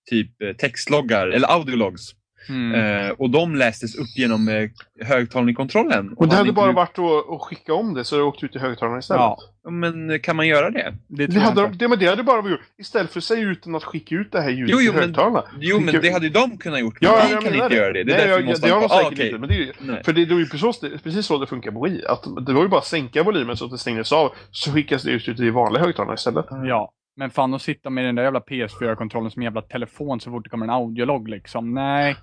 [0.09, 2.11] typ eh, textloggar, eller audiologs.
[2.49, 3.05] Mm.
[3.05, 4.69] Eh, och de lästes upp genom eh,
[5.07, 6.13] högtalarkontrollen.
[6.17, 8.45] Och det han hade bara inte- varit att, att skicka om det så det åkte
[8.45, 9.19] ut i högtalarna istället.
[9.21, 9.37] Ja,
[9.71, 10.93] Men kan man göra det?
[11.07, 11.77] det Det hade, inte.
[11.77, 12.59] det, men det hade bara gjort.
[12.77, 15.03] Istället för att säga utan att skicka ut det här ljudet Jo, jo, i men-
[15.03, 15.43] högtalarna.
[15.59, 16.97] Jo, men det hade ju de kunnat gjort.
[17.01, 18.03] Men Ja, vi jag kan inte göra det.
[18.03, 19.27] Det är Nej, därför jag, måste det har de ha- ah, säkert okej.
[19.27, 19.39] inte.
[19.39, 20.03] Men det är, ju- Nej.
[20.03, 22.05] för det, det var ju precis, precis så det funkar på Wii.
[22.05, 24.31] Att det var ju bara att sänka volymen så att det stängdes av.
[24.51, 26.45] Så skickas det ut i vanliga högtalare istället.
[26.67, 30.31] Ja, men fan att sitta med den där jävla PS4-kontrollen som en jävla telefon så
[30.31, 31.73] fort det kommer en audiolog liksom.
[31.73, 32.15] Nej.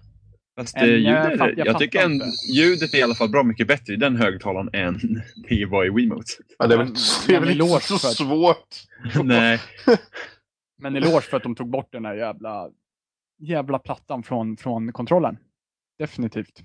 [0.57, 2.27] Fast En, eh, jag ljudet, jag, jag tycker en, inte.
[2.53, 4.99] ljudet är i alla fall bra mycket bättre i den högtalaren än
[5.49, 6.33] det var i Wiimote.
[6.59, 6.97] Ja, det är väl, Men-
[7.27, 8.69] det är väl inte så för att- svårt.
[9.25, 9.61] Nej.
[10.79, 12.69] Men eloge för att de tog bort den där jävla,
[13.39, 15.37] jävla plattan från, från kontrollen.
[15.99, 16.63] Definitivt.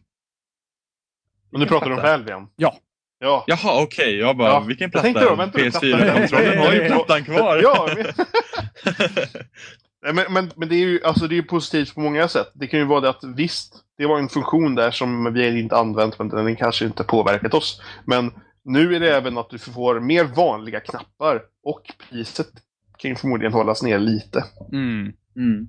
[1.52, 2.02] Men nu pratar du om?
[2.02, 2.48] Valve igen.
[2.56, 2.78] Ja.
[3.20, 3.44] Ja.
[3.48, 4.16] Jaha, okej.
[4.18, 5.04] Jag bara, Ja, vilken jag platta?
[5.04, 7.60] tänkte då, vänta, PS4-kontrollen har ju plattan kvar.
[7.64, 7.90] Ja,
[10.14, 12.52] men, men, men det är ju alltså, det är ju positivt på många sätt.
[12.54, 15.78] Det kan ju vara det att visst, det var en funktion där som vi inte
[15.78, 17.82] använt, men den kanske inte påverkat oss.
[18.06, 18.32] Men
[18.64, 22.50] nu är det även att du får mer vanliga knappar och priset
[22.98, 24.46] kan ju förmodligen hållas ner lite.
[24.72, 25.14] Mm.
[25.36, 25.68] Mm.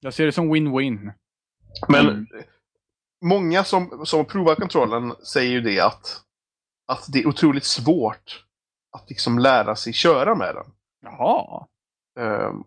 [0.00, 1.12] Jag ser det som win-win.
[1.88, 2.26] Men Mm.
[3.24, 6.20] många som, som provar kontrollen säger ju det att,
[6.88, 8.44] att det är otroligt svårt
[8.92, 10.66] att liksom lära sig köra med den.
[11.02, 11.66] Jaha.
[12.18, 12.64] Ehm,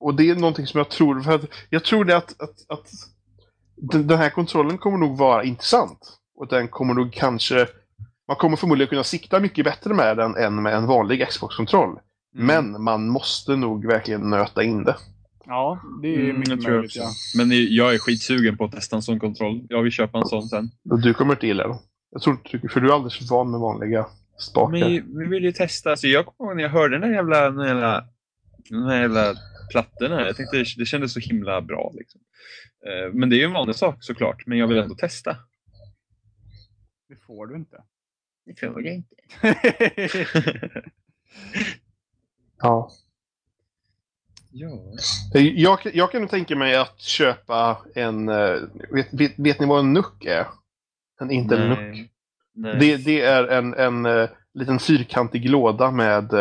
[0.00, 2.88] och det är någonting som jag tror, för att jag tror det att, att, att
[3.76, 6.18] den, här kontrollen kommer nog vara intressant.
[6.36, 7.66] Och den kommer nog kanske,
[8.28, 11.98] man kommer förmodligen kunna sikta mycket bättre med den än med en vanlig Xbox-kontroll.
[12.34, 12.46] Mm.
[12.46, 14.96] Men man måste nog verkligen nöta in det.
[15.46, 16.96] Ja, det är Mm, mycket jag tror jag möjligt.
[16.96, 17.08] Ja.
[17.36, 19.66] Men jag är skitsugen på att testa en sån kontroll.
[19.68, 20.70] Jag vill köpa en sån sen.
[20.90, 21.76] Och du kommer inte gilla den.
[22.10, 24.06] Jag tror inte, för du är alldeles för van med vanliga
[24.38, 24.78] spakar.
[24.78, 25.90] Men vi vill ju testa.
[25.90, 28.04] Alltså, jag kommer ihåg när jag hörde den där jävla, den jävla,
[28.80, 29.34] den där jävla
[29.70, 30.26] plattorna.
[30.26, 31.92] Jag tänkte det, kändes så himla bra.
[31.94, 32.20] Liksom.
[32.86, 34.46] Eh, Men det är ju en vanlig sak såklart.
[34.46, 35.36] Men jag vill ändå testa.
[37.08, 37.82] Det får du inte.
[38.46, 39.14] Det tror jag inte.
[42.64, 42.90] Ja.
[44.50, 44.70] ja.
[45.32, 48.28] Jag, jag kan tänka mig att köpa en...
[48.28, 48.54] eh,
[48.90, 50.46] Vet, vet, vet ni vad en NUC är?
[51.20, 52.08] En Intel NUC.
[52.54, 52.76] Nej.
[52.80, 56.34] Det, det är en, en eh, liten fyrkantig låda med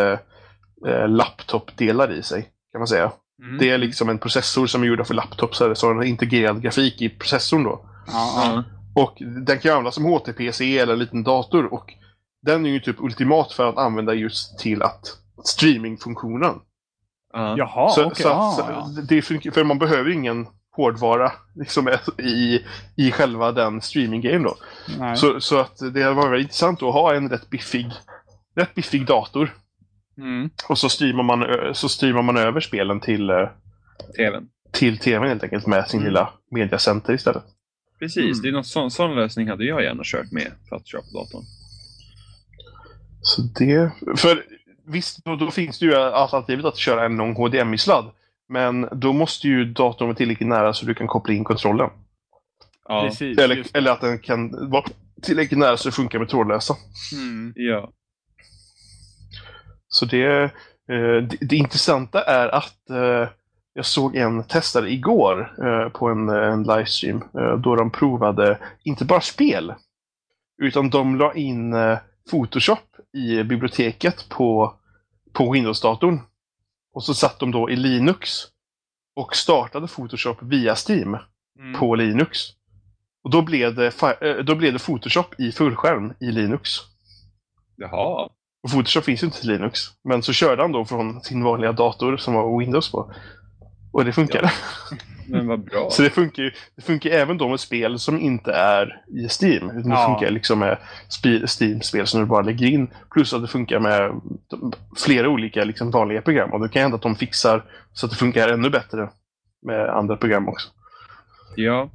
[0.88, 2.41] uh, laptopdelar i sig.
[2.71, 3.11] Kan man säga.
[3.43, 3.57] Mm.
[3.57, 5.57] Det är liksom en processor som är gjord för laptops.
[5.57, 7.86] Så så en integrerad grafik i processorn då.
[8.07, 8.63] Ja.
[8.95, 11.73] Och den kan ju användas som HTPC eller en liten dator.
[11.73, 11.93] Och
[12.41, 16.55] den är ju typ ultimat för att använda just till att streamingfunktionen.
[17.34, 17.55] Ja.
[17.57, 18.23] Jaha, så, okej.
[18.23, 19.01] så, ja, så, ja.
[19.09, 22.65] det funkar, för man behöver ingen hårdvara liksom, i,
[22.95, 24.55] i själva den streaminggrejen då.
[24.99, 25.17] Nej.
[25.17, 27.91] Så, så att det var väldigt intressant att ha en rätt biffig,
[28.55, 29.53] rätt biffig dator.
[30.18, 30.49] Mm.
[30.70, 31.45] Och så streamar man,
[31.76, 33.49] så streamar man över spelen till, eh,
[34.18, 34.47] TVn.
[34.72, 36.09] till tvn helt enkelt med sin Mm.
[36.14, 37.43] lilla mediacenter istället.
[37.99, 38.41] Precis, Mm.
[38.41, 41.18] det är någon sån, sån lösning hade jag gärna kört med för att köra på
[41.20, 41.43] datorn.
[43.22, 43.91] Så det...
[44.18, 44.43] För
[44.88, 48.12] visst, då, då finns det ju alternativet att köra en lång HDMI-sladd.
[48.49, 51.89] Men då måste ju datorn vara tillräckligt nära så du kan koppla in kontrollen.
[52.88, 53.07] Ja.
[53.09, 53.38] Precis.
[53.38, 54.84] Eller, eller att den kan vara
[55.22, 56.76] tillräckligt nära så det funkar med trådlösa.
[57.14, 57.53] Mm.
[57.55, 57.91] ja.
[59.93, 60.49] Så det, eh,
[61.29, 63.29] det, det intressanta är att eh,
[63.73, 67.23] jag såg en testare igår eh, på en, en livestream
[67.57, 69.73] då de provade inte bara spel
[70.61, 71.75] utan de la in
[72.31, 74.73] Photoshop i biblioteket på,
[75.33, 76.19] på Windows-datorn.
[76.93, 78.29] Och så satt de då i Linux
[79.15, 81.17] och startade Photoshop via Steam
[81.59, 81.79] Mm.
[81.79, 82.39] på Linux.
[83.23, 83.93] Och då blev, det,
[84.45, 86.69] då blev det Photoshop i fullskärm i Linux.
[87.75, 88.29] Jaha.
[88.64, 89.80] Och Photoshop finns ju inte till Linux.
[90.03, 93.12] Men så körde han då från sin vanliga dator som var Windows på.
[93.93, 94.51] Och det funkade.
[95.28, 95.88] Men vad bra.
[95.91, 99.68] Så det funkar ju det funkar även då med spel som inte är i Steam.
[99.68, 100.05] Det Ja.
[100.05, 100.78] funkar liksom med
[101.24, 102.88] spe- Steam-spel som du bara lägger in.
[103.14, 104.22] Plus att det funkar med
[105.05, 106.53] flera olika liksom vanliga program.
[106.53, 109.09] Och det kan hända att de fixar så att det funkar ännu bättre
[109.66, 110.70] med andra program också.
[111.55, 111.89] Ja.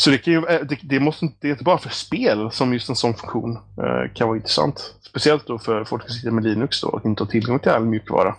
[0.00, 2.88] Så det, ju, eh, det, det, måste det är inte bara för spel som just
[2.88, 4.94] en sån funktion eh, kan vara intressant.
[5.00, 7.84] Speciellt då för folk som sitter med Linux då och inte har tillgång till all
[7.86, 8.34] mjukvara.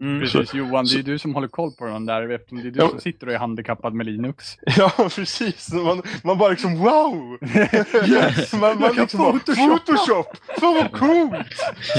[0.00, 0.20] Mm.
[0.20, 2.70] Precis Johan, det är så- du som håller koll på den där eftersom det är
[2.70, 2.88] du Ja.
[2.88, 4.44] som sitter och är handikappad med Linux.
[4.76, 5.72] Ja, precis.
[5.72, 7.38] Man, man bara liksom wow!
[8.08, 8.52] Yes!
[8.60, 9.86] man, man liksom bara, Photoshop.
[9.86, 10.26] Photoshop!
[10.60, 11.46] Fan vad coolt!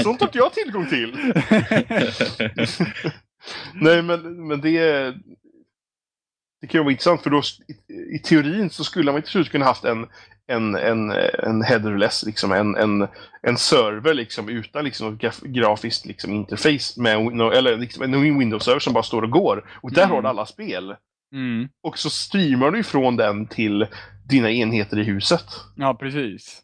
[0.02, 1.32] Sånt har inte jag tillgång till.
[3.74, 5.14] Nej, men, men det är...
[6.64, 9.50] Det kan ju vara intressant för då i, i teorin så skulle man till slut
[9.50, 10.06] kunna haft en,
[10.46, 11.10] en, en,
[11.42, 13.08] en headerless, liksom en, en,
[13.42, 18.38] en server liksom utan liksom något graf, grafiskt liksom interface med, no- eller liksom en
[18.38, 19.70] Windows-server som bara står och går.
[19.82, 20.14] Och där Mm.
[20.14, 20.96] har du alla spel.
[21.34, 21.68] Mm.
[21.82, 23.86] och så streamar du ifrån den till
[24.28, 25.44] dina enheter i huset.
[25.76, 26.62] Ja, precis.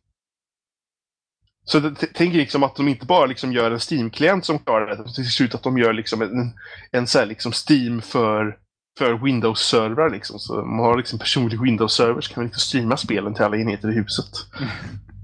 [1.64, 5.12] Så tänk liksom att de inte bara liksom gör en Steam-klient som klarar det, utan
[5.12, 6.52] till slut att de gör liksom en,
[6.92, 8.58] en så liksom Steam för,
[8.98, 10.10] för Windows-servrar.
[10.10, 10.38] Liksom.
[10.38, 13.90] Så man har liksom personlig Windows-server så kan man liksom streama spelen till alla enheter
[13.90, 14.26] i huset.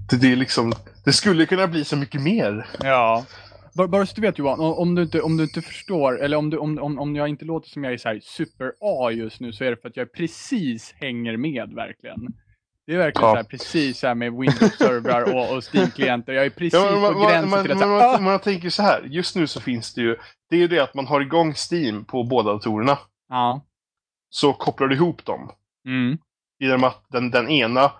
[0.09, 0.73] Det, det, är liksom,
[1.05, 2.67] det skulle kunna bli så mycket mer.
[2.79, 3.25] Ja.
[3.73, 6.49] Bara, bara så du vet Johan, om du inte, om du inte förstår, eller om,
[6.49, 9.53] du, om, om, om jag inte låter som jag är så här super-A just nu,
[9.53, 12.19] så är det för att jag precis hänger med verkligen.
[12.87, 13.33] Det är verkligen Ja.
[13.33, 16.33] så här, precis så här med Windows-servrar och, och Steam-klienter.
[16.33, 18.19] Jag är precis Ja, man, på man, gränsen man, till att man, säga, man, ah!
[18.21, 20.15] man tänker så här, just nu så finns det ju,
[20.49, 22.97] det är ju det att man har igång Steam på båda datorerna.
[23.29, 23.61] Ja.
[24.29, 25.51] Så kopplar du ihop dem.
[25.85, 26.17] Mm.
[26.59, 27.91] Genom att den, den ena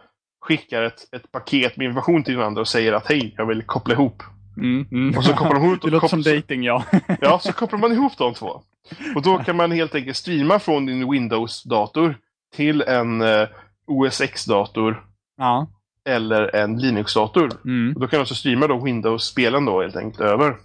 [0.42, 3.64] skickar ett, ett paket med information till den andra och säger att hej, jag vill
[3.64, 4.24] koppla ihop.
[4.58, 4.88] Mm.
[4.92, 5.18] Mm.
[5.18, 6.84] Och så kopplar de ihop Det låter som dating ja.
[7.22, 8.62] Ja, så kopplar man ihop de två.
[9.16, 12.16] Och då kan man helt enkelt streama från din Windows-dator
[12.56, 13.48] till en eh,
[13.88, 15.04] OS X-dator
[15.38, 15.68] ja.
[16.06, 17.52] eller en Linux-dator.
[17.66, 17.96] Mm.
[17.96, 20.56] Och då kan du också streama då Windows-spelen då helt enkelt över.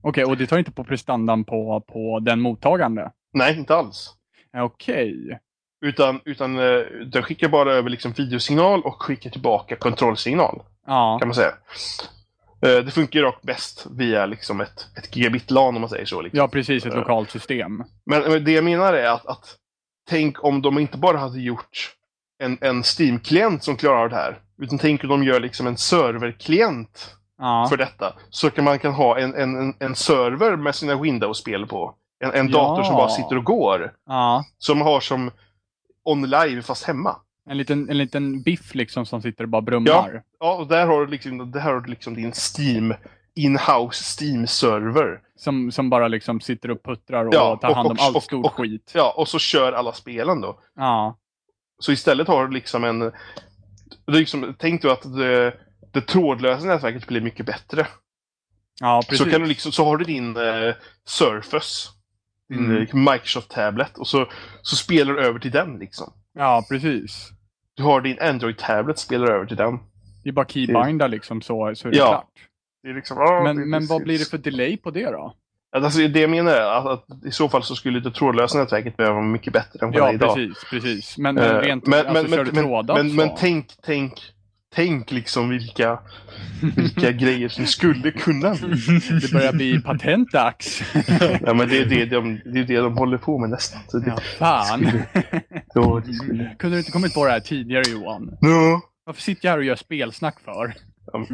[0.00, 3.10] Okej, och det tar inte på prestandan på, på den mottagande?
[3.32, 4.14] Nej, inte alls.
[4.56, 5.38] Okej.
[5.86, 6.80] Utan, utan eh,
[7.12, 10.62] den skickar bara över liksom videosignal och skickar tillbaka kontrollsignal.
[10.86, 11.18] Ja.
[11.18, 11.52] Kan man säga.
[12.62, 16.20] Eh, det funkar dock bäst via liksom ett, ett gigabit-LAN om man säger så.
[16.22, 16.38] Liksom.
[16.38, 16.86] ja, precis.
[16.86, 16.98] Ett Eh.
[16.98, 17.84] lokalt system.
[18.06, 19.56] Men, men det jag menar är att, att
[20.10, 21.94] tänk om de inte bara hade gjort
[22.42, 24.38] en, en Steam-klient som klarar av det här.
[24.62, 27.66] Utan tänk om de gör liksom en serverklient Ja.
[27.70, 28.14] för detta.
[28.30, 31.94] Så kan man kan ha en, en- en server med sina Windows-spel på.
[32.24, 32.58] En, en Ja.
[32.58, 33.92] dator som bara sitter och går.
[34.06, 34.44] ja.
[34.58, 35.30] Som har som
[36.04, 37.16] on-live fast hemma.
[37.50, 40.22] En liten, en liten biff liksom som sitter och bara brummar.
[40.40, 42.94] Ja, och där har du liksom, där har du liksom din Steam
[43.34, 45.20] in-house Steam-server.
[45.36, 48.22] Som, som bara liksom sitter och puttrar och Ja, tar hand om och- allt och-
[48.22, 48.92] stort och- skit.
[48.94, 50.58] Ja, och så kör alla spelen då.
[50.76, 51.16] Ja.
[51.78, 53.12] Så istället har du liksom en...
[54.06, 55.54] Liksom, tänk då att det,
[55.92, 57.86] det trådlösa nätverket blir mycket bättre.
[58.80, 59.24] Ja, precis.
[59.24, 60.74] Så, kan du liksom, så har du din eh,
[61.08, 61.88] Surface.
[62.48, 62.82] Din Mm.
[62.82, 63.98] eh, Microsoft Tablet.
[63.98, 64.26] Och så,
[64.62, 66.12] så spelar du över till den liksom.
[66.34, 67.30] Ja, precis.
[67.76, 69.78] Du har din Android-tablet, spelar över till den.
[70.24, 72.06] Det är bara keybinda liksom så, så är det Ja.
[72.08, 72.26] klart.
[72.82, 75.34] Det är liksom, ja, Men, det men vad blir det för delay på det då?
[75.76, 78.96] Alltså, det jag menar är att, att i så fall så skulle det trådlösa nätverket
[78.96, 80.34] behöva vara mycket bättre än vad det är Ja, idag.
[80.34, 81.18] precis, precis.
[81.18, 84.12] Men, men Eh, rent, men, alltså men, men, men, men tänk, tänk,
[84.74, 85.98] tänk liksom vilka,
[86.76, 89.00] vilka grejer som skulle kunna bli.
[89.20, 90.82] Det börjar bli patentdags.
[91.46, 93.80] Ja, men det är det de, det är det de håller på med nästan.
[93.88, 94.90] Så det, ja, fan.
[95.74, 96.54] ja, det skulle...
[96.58, 98.36] Kunde du inte kommit på det här tidigare Johan?
[98.40, 98.80] Ja.
[99.04, 100.74] Varför sitter jag här och gör spelsnack för?
[101.12, 101.26] Ja.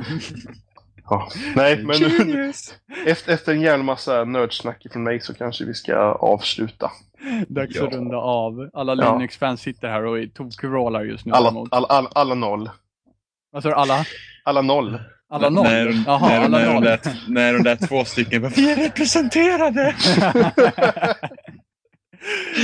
[1.10, 1.28] Ja.
[1.56, 2.74] Nej, men Genius!
[3.06, 6.90] efter, efter en jävla massa nördsnack från mig så kanske vi ska avsluta.
[7.48, 7.86] Dags Ja.
[7.86, 8.70] att runda av.
[8.72, 9.12] Alla Ja.
[9.12, 11.32] Linux-fans sitter här och tokvrålar just nu.
[11.32, 12.70] Alla, alla, alla, alla noll.
[13.54, 13.74] Vad sa du?
[13.74, 14.06] Alla?
[14.44, 15.00] Alla noll.
[15.28, 15.64] Alla noll?
[15.64, 16.84] När, Jaha, när, alla när, noll.
[16.84, 19.96] De där, när de där två stycken bara, Vi är representerade!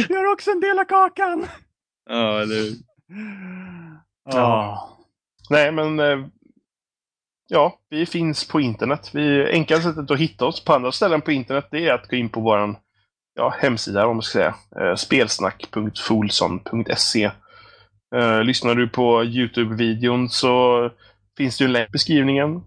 [0.08, 1.46] Jag har också en del av kakan!
[2.08, 2.72] Ja, eller hur?
[4.30, 4.88] Ja.
[5.50, 6.18] Nej, men eh,
[7.48, 9.10] ja, vi finns på internet.
[9.12, 12.16] Vi, enklaste sättet att hitta oss på andra ställen på internet det är att gå
[12.16, 12.74] in på vår
[13.34, 14.54] ja, hemsida, om man ska säga.
[14.80, 17.30] Eh, spelsnack.folson.se
[18.16, 20.90] eh, Lyssnar du på Youtube-videon så
[21.36, 22.62] finns det ju en länk i beskrivningen.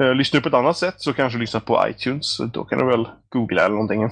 [0.00, 2.38] Eh, lyssnar du på ett annat sätt så kanske du lyssnar på iTunes.
[2.52, 4.10] Då kan du väl googla eller någonting.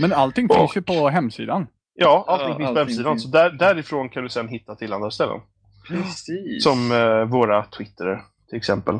[0.00, 1.66] Men allting Och- finns ju på hemsidan.
[1.94, 3.12] Ja, allting Ja, finns på allting hemsidan.
[3.14, 3.22] finns.
[3.22, 5.40] Så där, därifrån kan du sedan hitta till andra ställen.
[5.88, 6.62] Precis.
[6.64, 8.94] Som eh, våra Twitter till exempel.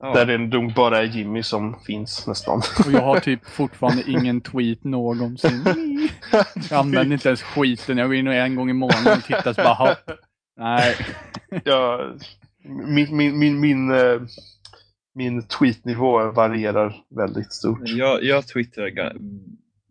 [0.00, 0.12] ja.
[0.14, 2.62] Där det nog bara är Jimmy som finns nästan.
[2.86, 5.64] Och jag har typ fortfarande ingen tweet någonsin.
[6.70, 7.98] Jag använder inte ens skiten.
[7.98, 10.10] Jag går in en gång i månaden och tittar så bara hopp.
[10.56, 10.96] Nej.
[11.64, 12.12] ja,
[12.62, 14.20] min, min, min, min, eh,
[15.14, 17.80] min tweetnivå varierar väldigt stort.
[17.84, 19.12] Jag, jag twittrar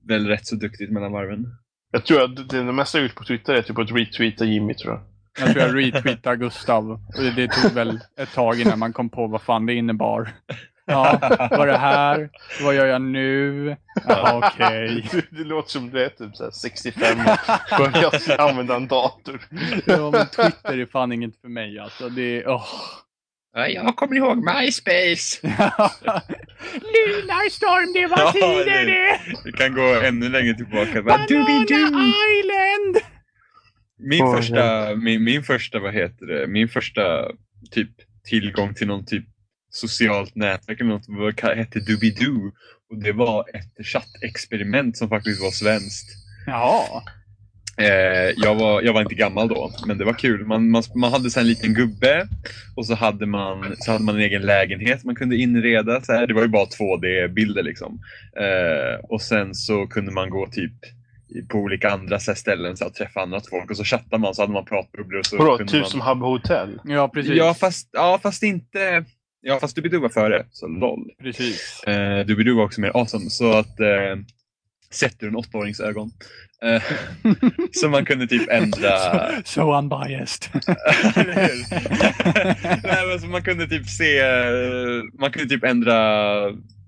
[0.07, 1.45] väl rätt så duktigt mellan varven.
[1.91, 4.74] Jag tror att det, det mesta jag gjort på Twitter är typ att retweeta Jimmy
[4.74, 5.02] tror jag.
[5.40, 6.91] Jag tror jag retweetar Gustav.
[6.91, 10.30] Och det tog väl ett tag innan man kom på vad fan det innebar.
[10.86, 11.18] Ja,
[11.52, 12.30] vad är det här?
[12.64, 13.76] Vad gör jag nu?
[14.08, 15.08] Jaha, okej.
[15.12, 17.20] Det, det låter som du är typ så här 65
[17.72, 19.42] och börjar använda en dator.
[19.86, 22.10] Ja, men Twitter är fan inget för mig alltså.
[22.10, 22.48] Det är...
[22.48, 22.66] åh.
[23.56, 25.40] Ja, jag kommer ihåg MySpace!
[26.74, 29.20] Lunarstorm, det var Ja, tider det- det!
[29.46, 31.02] Vi kan gå ännu längre tillbaka.
[31.04, 31.50] Banana!
[32.40, 32.98] Island!
[34.00, 37.32] Min första, min, min första, vad heter det, min första
[37.72, 37.90] typ
[38.30, 39.26] tillgång till någon typ
[39.76, 42.52] socialt nätverk eller något vad ka- hette Doobie-Doo.
[42.90, 46.10] Och det var ett chattexperiment som faktiskt var svenskt.
[46.45, 47.04] Ja.
[47.78, 50.45] Eh, jag, var, jag var inte gammal då, men det var kul.
[50.45, 52.28] Man, man, man hade så en liten gubbe
[52.76, 56.02] och så hade, man, så hade man en egen lägenhet man kunde inreda.
[56.02, 56.28] Så här.
[56.28, 58.00] Det var ju bara 2D-bilder liksom.
[58.40, 60.74] Eh, och sen så kunde man gå typ
[61.50, 64.36] på olika andra så här, ställen så att träffa andra folk och så chattade man
[64.36, 65.22] så hade man pratbubblor.
[65.38, 65.90] Vadå, typ man...
[65.90, 66.80] som Habbo Hotel?
[66.84, 67.34] Ja, precis.
[67.36, 69.06] Ja fast, ja, fast inte...
[69.45, 71.11] Ja, fast Doobidoo var före, så LOL.
[71.22, 71.84] precis.
[71.84, 74.15] Eh, Doobidoo var också mer awesome, så att eh,
[74.91, 76.11] sett ur en åttaårings ögon.
[76.64, 76.84] Eh,
[77.72, 78.99] så man kunde typ ändra...
[79.45, 80.49] so unbiased.
[81.15, 81.64] Eller hur?
[82.88, 85.94] Nej, men så man kunde typ se, eh, man kunde typ ändra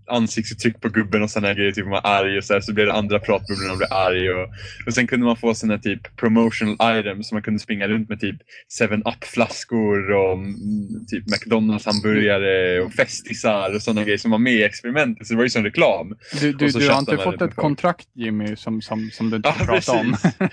[0.08, 2.86] ansiktsuttryck på gubben och sådana grejer, typ man var arg och så, här, så blev
[2.86, 4.30] det andra pratbubblor man blev arg.
[4.30, 4.50] Och,
[4.88, 8.20] och sen kunde man få sådana typ promotional items, så man kunde springa runt med
[8.20, 8.36] typ
[8.82, 15.28] 7-Up-flaskor och mm, typ McDonalds-hamburgare och festisar och sådana grejer som var med i experimentet.
[15.28, 16.16] Så det var ju som reklam.
[16.42, 17.56] Du, du, Och du har inte fått ett folk.
[17.56, 20.16] kontrakt Jimmy som, som, som du inte Ja, får prata om.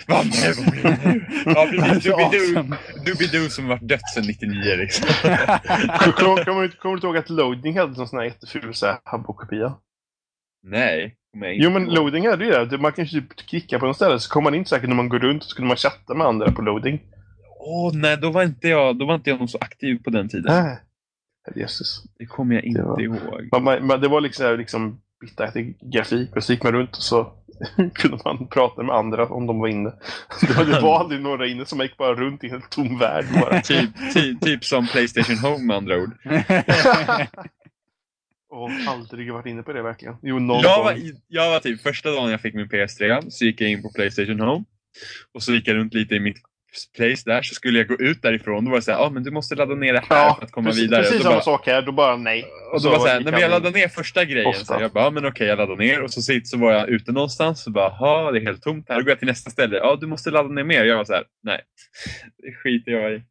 [1.44, 2.12] Ja, precis.
[3.06, 5.06] Doobidoo, som varit dött sedan 99 liksom.
[6.12, 8.86] Kommer kommer du kommer du inte ihåg att Loading hade någon sån här jätteful så
[8.86, 8.96] här
[9.42, 9.74] Habbo-kopia?
[10.62, 11.16] Nej,
[11.58, 11.84] Jo men.
[11.84, 12.78] Loading hade ju det.
[12.78, 15.08] Man kan ju typ klicka på något ställe så kommer man in säkert när man
[15.08, 17.00] går runt och så kunde man chatta med andra på Loading.
[17.60, 20.52] Åh nej, då var inte jag, då var inte jag så aktiv på den tiden.
[20.66, 20.72] Äh.
[21.46, 22.02] Herrejösses.
[22.18, 23.48] Det kommer jag inte Det var- ihåg.
[23.52, 27.02] Man, man, man, det var liksom, liksom bittaktig grafik och så gick man runt och
[27.02, 27.32] så
[27.94, 29.92] kunde man prata med andra om de var inne.
[30.48, 32.98] Det var, det var aldrig några inne som gick bara runt i en helt tom
[32.98, 33.60] värld bara.
[33.60, 36.10] Typ, ty, typ som Playstation Home med andra ord.
[38.54, 40.16] Och aldrig varit inne på det verkligen.
[40.22, 43.44] Jo, någon Jag var, i- jag var typ första dagen jag fick min PS3 så
[43.44, 44.64] gick jag in på Playstation Home.
[45.34, 46.36] Och så gick jag runt lite i mitt
[46.96, 48.64] place där så skulle jag gå ut därifrån.
[48.64, 50.52] Då var det såhär, ah, men du måste ladda ner det här Ja, för att
[50.52, 51.02] komma precis, vidare.
[51.02, 51.82] precis då samma bara, sak här.
[51.82, 52.44] Då bara nej.
[52.74, 54.92] Och Så då var så här, gick när jag laddade ner första grejen, så jag
[54.92, 56.02] bara, ja, men okej, jag laddade ner.
[56.02, 58.88] Och så, sitt, så var jag ute någonstans, så bara, ha det är helt tomt
[58.88, 58.96] här.
[58.96, 60.84] Då går jag till nästa ställe, ja, du måste ladda ner mer.
[60.84, 61.60] Jag var så här, nej,
[62.38, 63.22] det skiter jag i.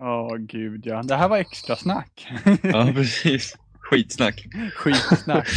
[0.00, 1.02] Åh gud ja.
[1.02, 2.26] Det här var extra snack.
[2.62, 3.56] Ja, precis.
[3.96, 4.46] Skitsnack.
[4.74, 5.48] Skitsnack.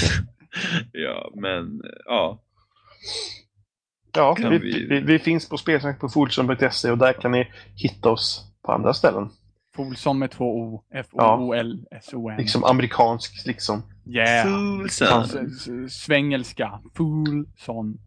[0.91, 2.41] ja, men ja.
[4.15, 4.99] Ja, Kan vi, vi- vi...
[4.99, 9.29] Vi, finns på spelsnack på folsom.se och där kan ni hitta oss på andra ställen.
[9.75, 10.83] Folsom med två O.
[10.93, 12.37] F-O-O-L-S-O-N.
[12.37, 13.83] Liksom amerikanskt liksom.
[14.05, 14.43] Yeah.
[14.43, 15.23] Fulsan.
[15.23, 15.35] S-
[15.67, 16.79] s- Svengelska.
[16.95, 17.97] Foolson.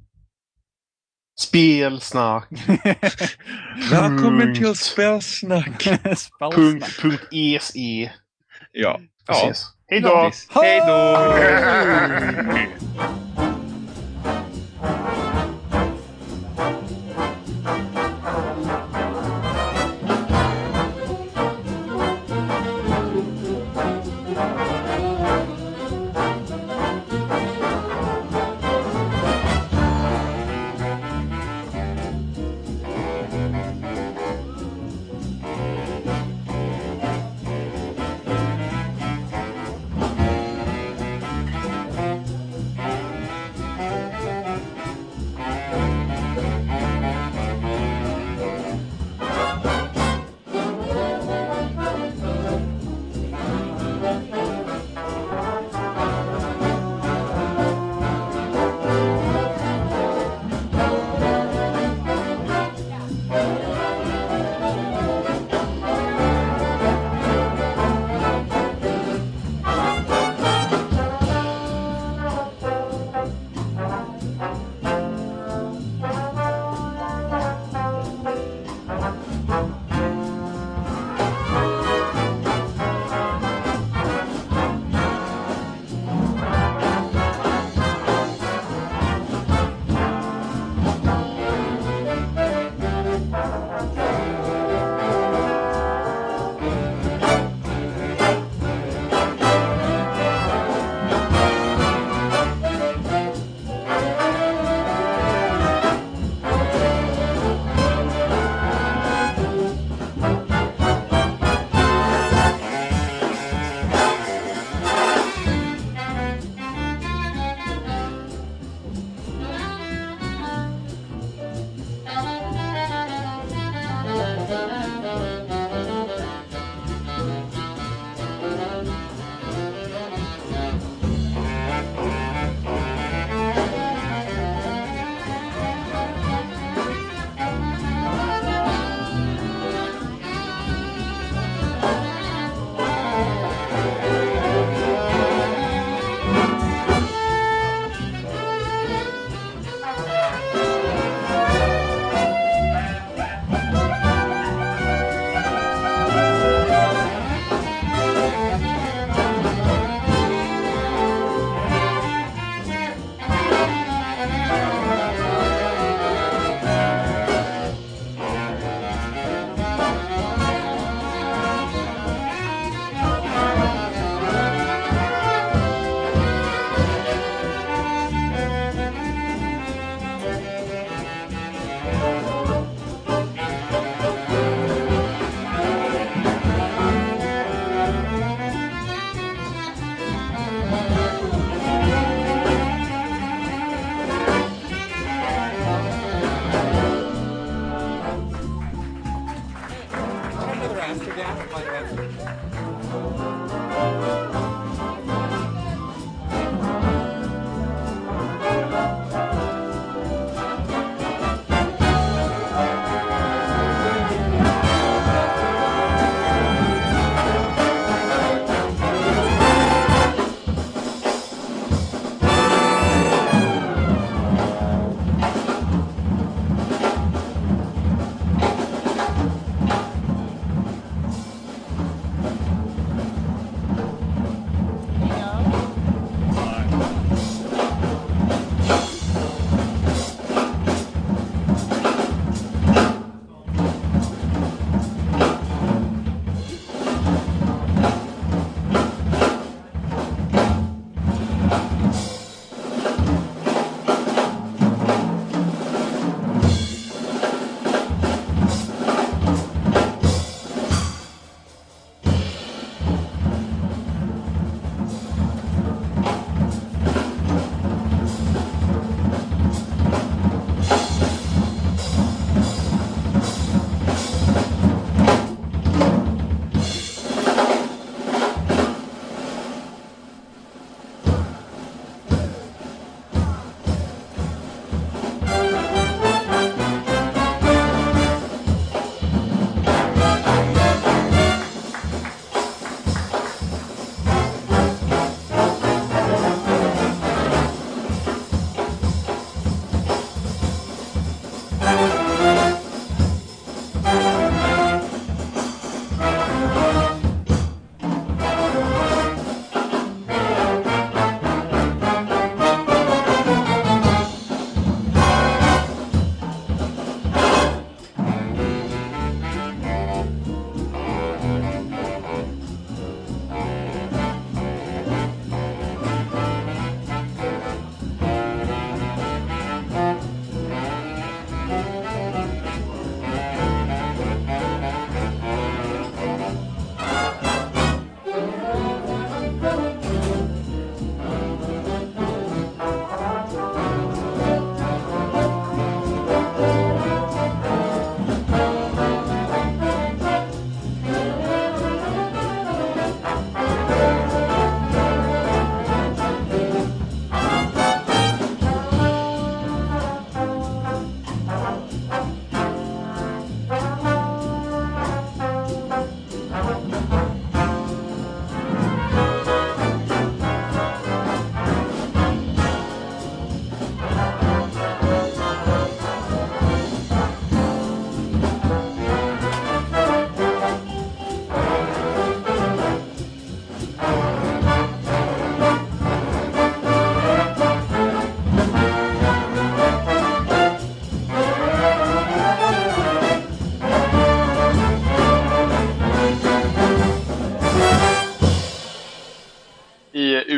[1.41, 2.49] Spelsnack.
[3.91, 5.83] Välkommen till spelsnack.
[5.83, 6.55] Spelsnack.
[6.55, 8.13] punkt, punkt ESE.
[8.73, 8.99] Ja.
[9.01, 9.53] Vi ja.
[9.91, 10.31] Hej då!
[10.55, 11.19] Hej då!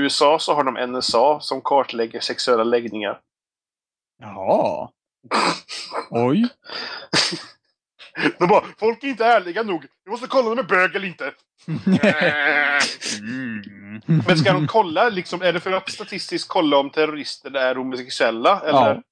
[0.01, 3.21] USA så har de NSA som kartlägger sexuella läggningar.
[4.19, 4.89] Jaha.
[6.11, 6.49] Oj.
[8.39, 9.87] De bara, folk är inte ärliga nog.
[10.05, 11.33] Vi måste kolla om de är bög eller inte.
[13.21, 14.01] Mm.
[14.27, 18.61] Men ska de kolla, liksom, är det för att statistiskt kolla om terrorister är homosexuella?
[18.61, 18.95] Eller?
[18.95, 19.03] Ja.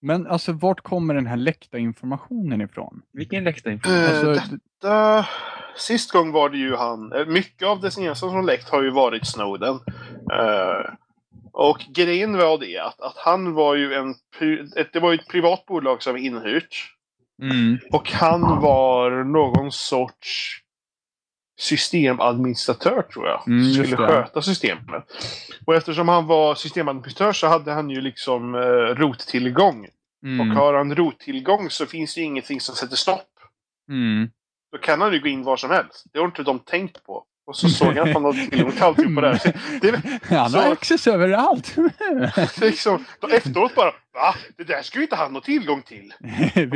[0.00, 3.02] Men alltså vart kommer den här läckta informationen ifrån?
[3.12, 4.04] Vilken läckta information.
[4.04, 4.48] Eh, Alltså,
[4.80, 5.26] detta...
[5.76, 7.12] Sist gång var det ju han.
[7.12, 9.74] eh, Mycket av det senaste som läckt har ju varit Snowden.
[10.32, 10.92] Eh,
[11.52, 14.10] och grejen var det att, att han var ju en...
[14.76, 16.94] ett- Det var ju ett privat bolag som var inhyrt.
[17.42, 17.78] mm.
[17.92, 20.60] Och han var någon sorts
[21.58, 23.48] systemadministratör tror jag.
[23.48, 23.96] Mm, skulle det.
[23.96, 25.04] sköta systemet.
[25.66, 28.60] Och eftersom han var systemadministratör så hade han ju liksom eh,
[28.94, 29.86] rottillgång.
[30.26, 30.50] Mm.
[30.50, 33.28] Och har han rottillgång så finns det ju ingenting som sätter stopp.
[33.90, 34.30] Mm.
[34.72, 36.04] Då kan han ju gå in var som helst.
[36.12, 37.24] Det har inte de tänkt på.
[37.46, 39.36] Och så såg han att han hade tillgång till alltihopa där.
[39.38, 39.48] Så
[39.82, 40.02] Det,
[40.36, 41.76] Han Så- har access överallt.
[42.34, 44.34] det liksom, då efteråt bara Va?
[44.56, 46.12] Det där skulle ju inte han ha tillgång till.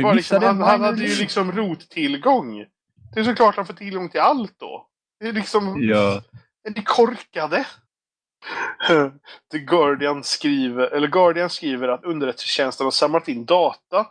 [0.03, 2.65] Bara liksom, han, han hade ju liksom rottillgång.
[3.13, 4.87] Det är såklart han får tillgång till allt då.
[5.19, 5.83] Det är liksom...
[5.83, 6.21] Ja.
[6.63, 7.65] Är ni korkade?
[9.51, 14.07] The Guardian skriver, eller Guardian skriver att underrättelsetjänsten har samlat in data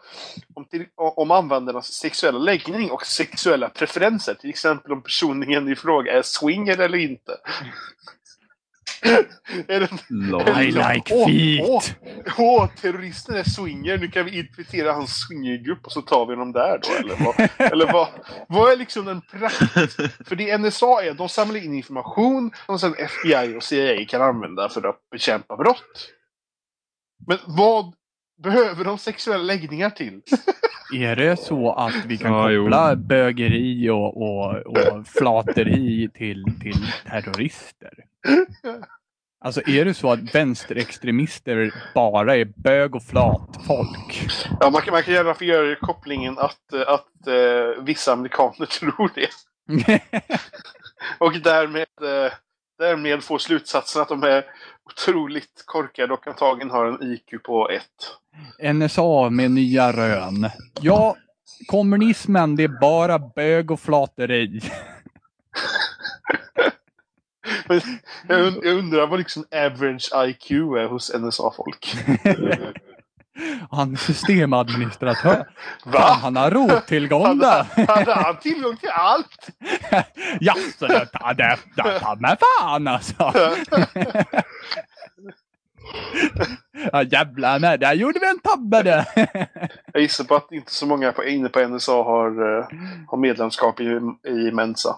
[0.55, 4.35] om, till, om användarnas sexuella läggning och sexuella preferenser.
[4.35, 7.37] Till exempel om personen i fråga är swinger eller inte.
[9.69, 10.62] Är det, Lol.
[10.62, 11.69] I like Åh, feet.
[11.69, 11.83] Åh,
[12.39, 13.99] åh, terroristen är swinger.
[13.99, 16.95] Nu kan vi infiltrera hans swingergrupp och så tar vi dem där då.
[16.95, 18.09] Eller vad, eller vad,
[18.49, 20.09] vad är liksom den praktiska...
[20.24, 24.69] För det NSA är, de samlar in information som sen FBI och CIA kan använda
[24.69, 26.09] för att bekämpa brott.
[27.27, 27.95] Men vad
[28.43, 30.20] behöver de sexuella läggningar till?
[30.93, 32.62] Är det så att vi kan Ja, jo.
[32.64, 37.90] koppla bögeri och, och, och flateri till, till terrorister?
[39.44, 44.28] Alltså är det så att vänsterextremister bara är bög och flat folk?
[44.60, 49.10] Ja, man kan, man kan gärna få göra kopplingen att, att eh, vissa amerikaner tror
[49.14, 49.28] det.
[51.19, 52.32] Och därmed, eh,
[52.78, 54.44] därmed får slutsatsen att de är
[54.85, 58.16] otroligt korkade och antagligen har en IQ på ett.
[58.75, 60.51] NSA med nya rön.
[60.81, 61.17] Ja,
[61.67, 64.61] kommunismen det är bara bög och flateri.
[68.29, 71.97] Jag, und- jag undrar vad liksom average IQ är hos NSA-folk.
[73.71, 75.35] Han är systemadministratör.
[75.83, 76.19] Fan, Va?
[76.23, 77.87] han har rottillgång där.
[77.87, 79.49] hade han tillgång till allt?
[80.41, 81.35] Jaså, det tar
[81.99, 83.33] tar mig fan alltså.
[86.93, 89.06] Ja jävlar, nej, där gjorde vi en tabbe det.
[89.93, 92.66] Jag gissar på att inte så många på, inne på NSA har, eh,
[93.06, 93.85] har medlemskap i,
[94.28, 94.97] i Mensa.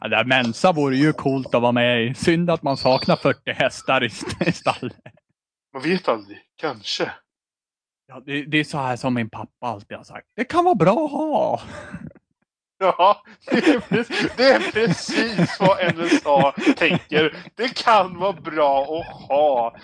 [0.00, 2.14] Ja, det här Mensa vore ju coolt att vara med i.
[2.14, 4.10] Synd att man saknar 40 hästar i,
[4.46, 4.96] i stallet.
[5.72, 6.38] Man vet aldrig.
[6.56, 7.10] Kanske.
[8.06, 10.26] Ja, det, det är så här som min pappa alltid har sagt.
[10.36, 11.60] Det kan vara bra att ha.
[12.98, 17.36] Ja, det är, precis, det är precis vad NSA tänker.
[17.56, 19.74] Det kan vara bra att ha.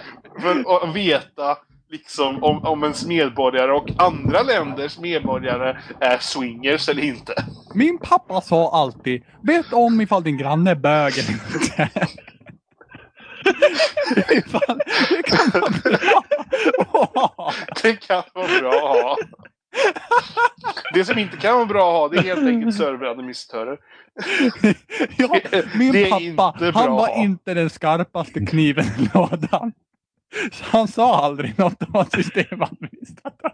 [0.40, 1.58] För att veta
[1.90, 7.34] liksom om, om ens medborgare och andra länders medborgare är swingers eller inte.
[7.74, 11.88] Min pappa sa alltid, vet om ifall din granne är bög eller inte.
[14.30, 16.24] Ifall, det kan vara bra.
[17.82, 19.16] Det kan vara bra.
[20.94, 23.78] Det som inte kan vara bra att ha, det är helt enkelt serveradministratörer.
[25.18, 25.40] Ja,
[25.74, 29.72] min pappa, han var inte den skarpaste kniven i lådan.
[30.52, 33.52] Så han sa aldrig något om att systemadministratör.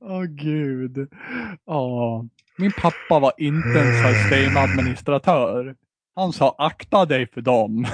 [0.00, 1.08] Åh gud.
[1.64, 2.24] Ja.
[2.58, 5.76] Min pappa var inte en systemadministratör.
[6.14, 7.86] Han sa akta dig för dem.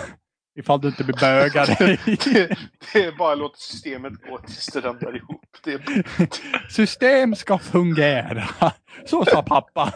[0.56, 1.68] Ifall du inte blir bögad.
[1.78, 1.98] Det,
[2.92, 5.56] det är bara låta systemet gå tills det ramlar ihop.
[5.64, 8.72] Det är, System ska fungera.
[9.06, 9.92] Så sa pappa.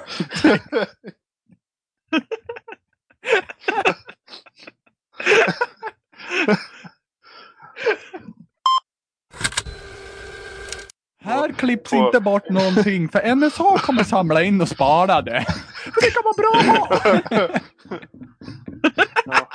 [11.20, 15.44] Här klipps inte bort någonting för NSA kommer samla in och spara det.
[15.94, 17.02] För det kan vara bra att
[17.32, 17.60] ha.
[19.24, 19.48] ja.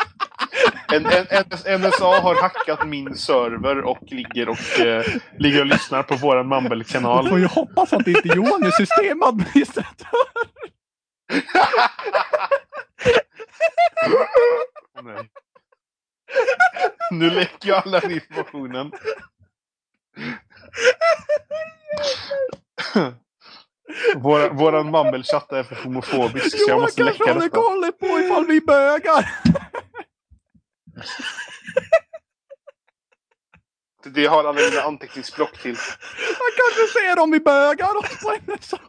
[0.94, 1.28] En, en,
[1.66, 5.06] en, NSA har hackat min server och ligger och, eh,
[5.40, 7.30] ligger och lyssnar på Man Mumble-kanal.
[7.30, 10.08] får ju hoppas att inte Johan är systemadministratör.
[15.04, 15.30] Nej.
[17.12, 18.92] Nu läcker ju alla informationen.
[24.16, 27.58] Vår, våran mumble-chatt är för homofobisk så jag Johan måste kanske läcka håller detta.
[27.58, 29.30] koll på ifall vi bögar.
[34.06, 35.76] Det har alla mina anteckningsblock till.
[36.18, 38.80] Han kanske ser om vi bögar oss på NSA.